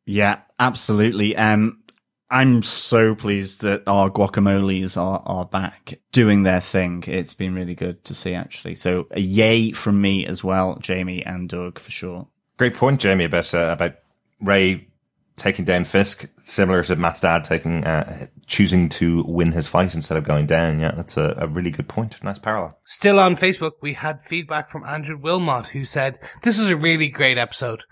Yeah, 0.06 0.40
absolutely. 0.58 1.36
Um, 1.36 1.82
I'm 2.30 2.62
so 2.62 3.14
pleased 3.14 3.62
that 3.62 3.84
our 3.86 4.10
guacamoles 4.10 4.96
are, 4.96 5.22
are 5.24 5.46
back 5.46 5.98
doing 6.12 6.42
their 6.42 6.60
thing. 6.60 7.04
It's 7.06 7.34
been 7.34 7.54
really 7.54 7.74
good 7.74 8.04
to 8.04 8.14
see, 8.14 8.34
actually. 8.34 8.74
So 8.74 9.06
a 9.12 9.20
yay 9.20 9.72
from 9.72 10.00
me 10.00 10.26
as 10.26 10.44
well, 10.44 10.76
Jamie 10.76 11.24
and 11.24 11.48
Doug, 11.48 11.78
for 11.78 11.90
sure. 11.90 12.28
Great 12.58 12.74
point, 12.74 13.00
Jamie, 13.00 13.24
about 13.24 13.54
uh, 13.54 13.70
about 13.72 13.94
Ray 14.40 14.88
taking 15.36 15.64
down 15.64 15.84
Fisk, 15.84 16.26
similar 16.42 16.82
to 16.82 16.96
Matt's 16.96 17.20
dad 17.20 17.44
taking 17.44 17.84
uh, 17.84 18.26
choosing 18.46 18.88
to 18.90 19.24
win 19.26 19.52
his 19.52 19.68
fight 19.68 19.94
instead 19.94 20.18
of 20.18 20.24
going 20.24 20.46
down. 20.46 20.80
Yeah, 20.80 20.92
that's 20.92 21.16
a, 21.16 21.34
a 21.38 21.46
really 21.46 21.70
good 21.70 21.88
point. 21.88 22.22
Nice 22.22 22.38
parallel. 22.38 22.78
Still 22.84 23.18
on 23.20 23.36
Facebook, 23.36 23.72
we 23.80 23.94
had 23.94 24.20
feedback 24.22 24.68
from 24.68 24.84
Andrew 24.84 25.16
Wilmot 25.16 25.68
who 25.68 25.84
said, 25.84 26.18
This 26.42 26.58
was 26.58 26.70
a 26.70 26.76
really 26.76 27.08
great 27.08 27.38
episode. 27.38 27.84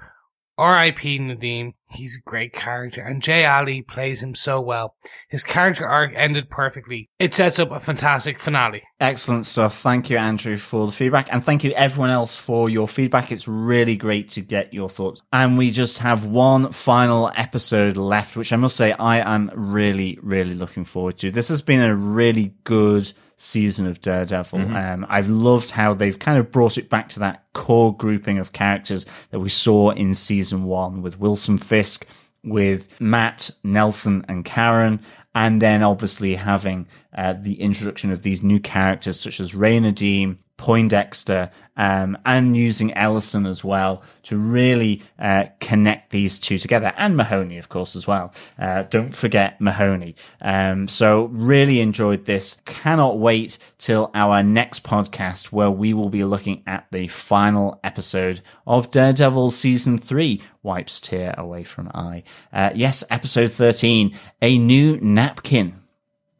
R.I.P. 0.58 1.18
Nadeem. 1.18 1.72
He's 1.88 2.18
a 2.18 2.28
great 2.28 2.52
character, 2.52 3.00
and 3.00 3.22
Jay 3.22 3.44
Ali 3.44 3.80
plays 3.80 4.22
him 4.22 4.34
so 4.34 4.60
well. 4.60 4.96
His 5.28 5.44
character 5.44 5.86
arc 5.86 6.12
ended 6.16 6.50
perfectly. 6.50 7.10
It 7.18 7.32
sets 7.32 7.60
up 7.60 7.70
a 7.70 7.78
fantastic 7.78 8.40
finale. 8.40 8.82
Excellent 8.98 9.46
stuff. 9.46 9.78
Thank 9.78 10.10
you, 10.10 10.16
Andrew, 10.16 10.56
for 10.56 10.86
the 10.86 10.92
feedback. 10.92 11.28
And 11.30 11.44
thank 11.44 11.62
you, 11.62 11.70
everyone 11.72 12.10
else, 12.10 12.34
for 12.34 12.68
your 12.68 12.88
feedback. 12.88 13.30
It's 13.30 13.46
really 13.46 13.96
great 13.96 14.30
to 14.30 14.40
get 14.40 14.74
your 14.74 14.90
thoughts. 14.90 15.22
And 15.32 15.56
we 15.56 15.70
just 15.70 15.98
have 15.98 16.24
one 16.24 16.72
final 16.72 17.30
episode 17.36 17.96
left, 17.96 18.36
which 18.36 18.52
I 18.52 18.56
must 18.56 18.76
say 18.76 18.92
I 18.92 19.18
am 19.34 19.52
really, 19.54 20.18
really 20.22 20.54
looking 20.54 20.84
forward 20.84 21.18
to. 21.18 21.30
This 21.30 21.48
has 21.48 21.62
been 21.62 21.82
a 21.82 21.94
really 21.94 22.54
good 22.64 23.12
season 23.36 23.86
of 23.86 24.00
Daredevil. 24.00 24.58
Um, 24.76 25.06
I've 25.08 25.28
loved 25.28 25.70
how 25.72 25.94
they've 25.94 26.18
kind 26.18 26.38
of 26.38 26.50
brought 26.50 26.78
it 26.78 26.88
back 26.88 27.08
to 27.10 27.20
that 27.20 27.44
core 27.52 27.94
grouping 27.94 28.38
of 28.38 28.52
characters 28.52 29.06
that 29.30 29.40
we 29.40 29.48
saw 29.48 29.90
in 29.90 30.14
season 30.14 30.64
one 30.64 31.02
with 31.02 31.20
Wilson 31.20 31.58
Fisk, 31.58 32.06
with 32.42 32.88
Matt, 33.00 33.50
Nelson, 33.62 34.24
and 34.28 34.44
Karen, 34.44 35.00
and 35.34 35.60
then 35.60 35.82
obviously 35.82 36.36
having 36.36 36.86
uh, 37.14 37.34
the 37.34 37.60
introduction 37.60 38.10
of 38.10 38.22
these 38.22 38.42
new 38.42 38.58
characters 38.58 39.20
such 39.20 39.38
as 39.38 39.54
Ray 39.54 39.78
Nadeem 39.78 40.38
Poindexter, 40.56 41.50
um, 41.76 42.16
and 42.24 42.56
using 42.56 42.94
Ellison 42.94 43.44
as 43.44 43.62
well 43.62 44.02
to 44.22 44.38
really 44.38 45.02
uh, 45.18 45.44
connect 45.60 46.10
these 46.10 46.40
two 46.40 46.56
together, 46.58 46.94
and 46.96 47.16
Mahoney, 47.16 47.58
of 47.58 47.68
course, 47.68 47.94
as 47.94 48.06
well. 48.06 48.32
Uh, 48.58 48.84
don't 48.84 49.14
forget 49.14 49.60
Mahoney. 49.60 50.14
Um, 50.40 50.88
so 50.88 51.26
really 51.26 51.80
enjoyed 51.80 52.24
this. 52.24 52.60
Cannot 52.64 53.18
wait 53.18 53.58
till 53.76 54.10
our 54.14 54.42
next 54.42 54.82
podcast 54.82 55.52
where 55.52 55.70
we 55.70 55.92
will 55.92 56.08
be 56.08 56.24
looking 56.24 56.62
at 56.66 56.86
the 56.90 57.08
final 57.08 57.78
episode 57.84 58.40
of 58.66 58.90
Daredevil 58.90 59.50
season 59.50 59.98
three. 59.98 60.40
Wipes 60.62 61.00
tear 61.00 61.34
away 61.36 61.64
from 61.64 61.90
eye. 61.94 62.22
Uh, 62.52 62.70
yes, 62.74 63.04
episode 63.10 63.52
thirteen, 63.52 64.18
a 64.40 64.56
new 64.58 64.98
napkin. 65.00 65.82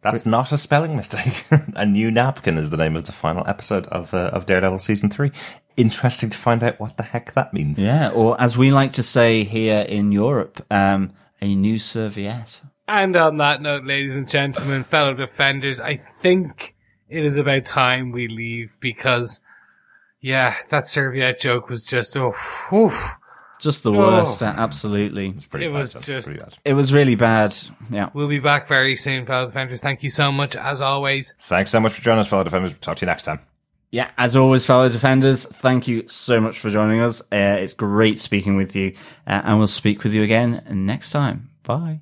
That's 0.03 0.27
not 0.27 0.53
a 0.53 0.59
spelling 0.59 0.95
mistake. 0.95 1.47
a 1.51 1.85
new 1.85 2.11
napkin 2.11 2.59
is 2.59 2.71
the 2.71 2.77
name 2.77 2.95
of 2.97 3.07
the 3.07 3.13
final 3.13 3.47
episode 3.47 3.87
of 3.87 4.15
uh, 4.15 4.31
of 4.33 4.47
Daredevil 4.47 4.79
season 4.79 5.11
three. 5.11 5.33
Interesting 5.77 6.31
to 6.31 6.39
find 6.39 6.63
out 6.63 6.79
what 6.79 6.97
the 6.97 7.03
heck 7.03 7.33
that 7.35 7.53
means. 7.53 7.79
Yeah, 7.79 8.11
or 8.11 8.41
as 8.41 8.57
we 8.57 8.71
like 8.71 8.93
to 8.93 9.03
say 9.03 9.45
here 9.45 9.81
in 9.81 10.13
Europe, 10.13 10.65
um, 10.71 11.13
a 11.41 11.55
new 11.55 11.79
serviette. 11.79 12.61
And 12.89 13.17
on 13.17 13.39
that 13.39 13.61
note, 13.63 13.85
ladies 13.85 14.15
and 14.15 14.29
gentlemen, 14.29 14.85
fellow 14.85 15.13
defenders, 15.13 15.81
I 15.81 15.97
think 15.97 16.77
it 17.09 17.25
is 17.25 17.37
about 17.37 17.65
time 17.65 18.13
we 18.13 18.29
leave 18.29 18.77
because, 18.81 19.41
yeah, 20.21 20.55
that 20.71 20.87
serviette 20.87 21.41
joke 21.41 21.69
was 21.69 21.83
just, 21.83 22.17
oh, 22.17 22.35
oof. 22.73 23.17
Just 23.61 23.83
the 23.83 23.93
worst, 23.93 24.43
uh, 24.43 24.53
absolutely. 24.57 25.33
Pretty 25.51 25.67
It 25.67 25.69
was 25.71 25.93
that's 25.95 26.07
just- 26.07 26.31
It 26.65 26.75
was 26.75 26.93
really 26.93 27.15
bad. 27.15 27.57
Yeah. 27.91 28.11
We'll 28.13 28.29
be 28.29 28.39
back 28.39 28.69
very 28.69 28.97
soon, 28.97 29.25
fellow 29.27 29.47
defenders. 29.47 29.81
Thank 29.81 30.03
you 30.03 30.11
so 30.11 30.31
much, 30.31 30.55
as 30.57 30.81
always. 30.81 31.35
Thanks 31.43 31.71
so 31.71 31.81
much 31.81 31.93
for 31.95 32.03
joining 32.03 32.21
us, 32.21 32.29
fellow 32.29 32.45
defenders. 32.45 32.75
Talk 32.79 32.97
to 32.99 33.07
you 33.07 33.11
next 33.11 33.23
time. 33.23 33.41
Yeah, 33.93 34.11
as 34.19 34.37
always, 34.37 34.67
fellow 34.67 34.89
defenders, 34.89 35.47
thank 35.47 35.89
you 35.89 36.07
so 36.09 36.41
much 36.41 36.59
for 36.59 36.69
joining 36.71 37.01
us. 37.01 37.21
Uh, 37.33 37.57
it's 37.61 37.73
great 37.73 38.19
speaking 38.19 38.57
with 38.57 38.75
you, 38.77 38.95
uh, 39.27 39.43
and 39.45 39.59
we'll 39.59 39.69
speak 39.69 40.03
with 40.03 40.13
you 40.13 40.23
again 40.23 40.63
next 40.71 41.11
time. 41.13 41.51
Bye. 41.63 42.01